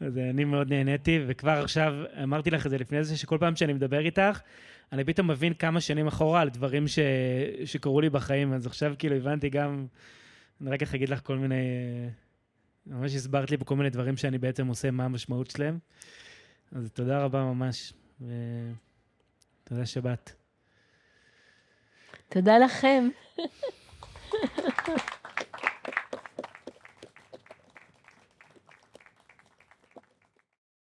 אז 0.00 0.18
אני 0.18 0.44
מאוד 0.44 0.68
נהניתי, 0.68 1.20
וכבר 1.26 1.62
עכשיו, 1.62 1.94
אמרתי 2.22 2.50
לך 2.50 2.66
את 2.66 2.70
זה 2.70 2.78
לפני 2.78 3.04
זה, 3.04 3.16
שכל 3.16 3.36
פעם 3.40 3.56
שאני 3.56 3.72
מדבר 3.72 3.98
איתך, 3.98 4.40
אני 4.92 5.04
פתאום 5.04 5.30
מבין 5.30 5.54
כמה 5.54 5.80
שנים 5.80 6.06
אחורה 6.06 6.40
על 6.40 6.48
דברים 6.50 6.88
ש... 6.88 6.98
שקרו 7.64 8.00
לי 8.00 8.10
בחיים, 8.10 8.52
אז 8.52 8.66
עכשיו 8.66 8.94
כאילו 8.98 9.16
הבנתי 9.16 9.50
גם, 9.50 9.86
אני 10.60 10.70
רק 10.70 10.82
אגיד 10.94 11.08
לך 11.08 11.20
כל 11.22 11.38
מיני, 11.38 11.54
ממש 12.86 13.14
הסברת 13.14 13.50
לי 13.50 13.56
פה 13.56 13.64
כל 13.64 13.76
מיני 13.76 13.90
דברים 13.90 14.16
שאני 14.16 14.38
בעצם 14.38 14.66
עושה, 14.66 14.90
מה 14.90 15.04
המשמעות 15.04 15.50
שלהם. 15.50 15.78
אז 16.72 16.90
תודה 16.92 17.18
רבה 17.18 17.42
ממש, 17.42 17.92
ותודה 18.20 19.86
שבאת. 19.86 20.30
תודה 22.28 22.58
לכם. 22.58 23.08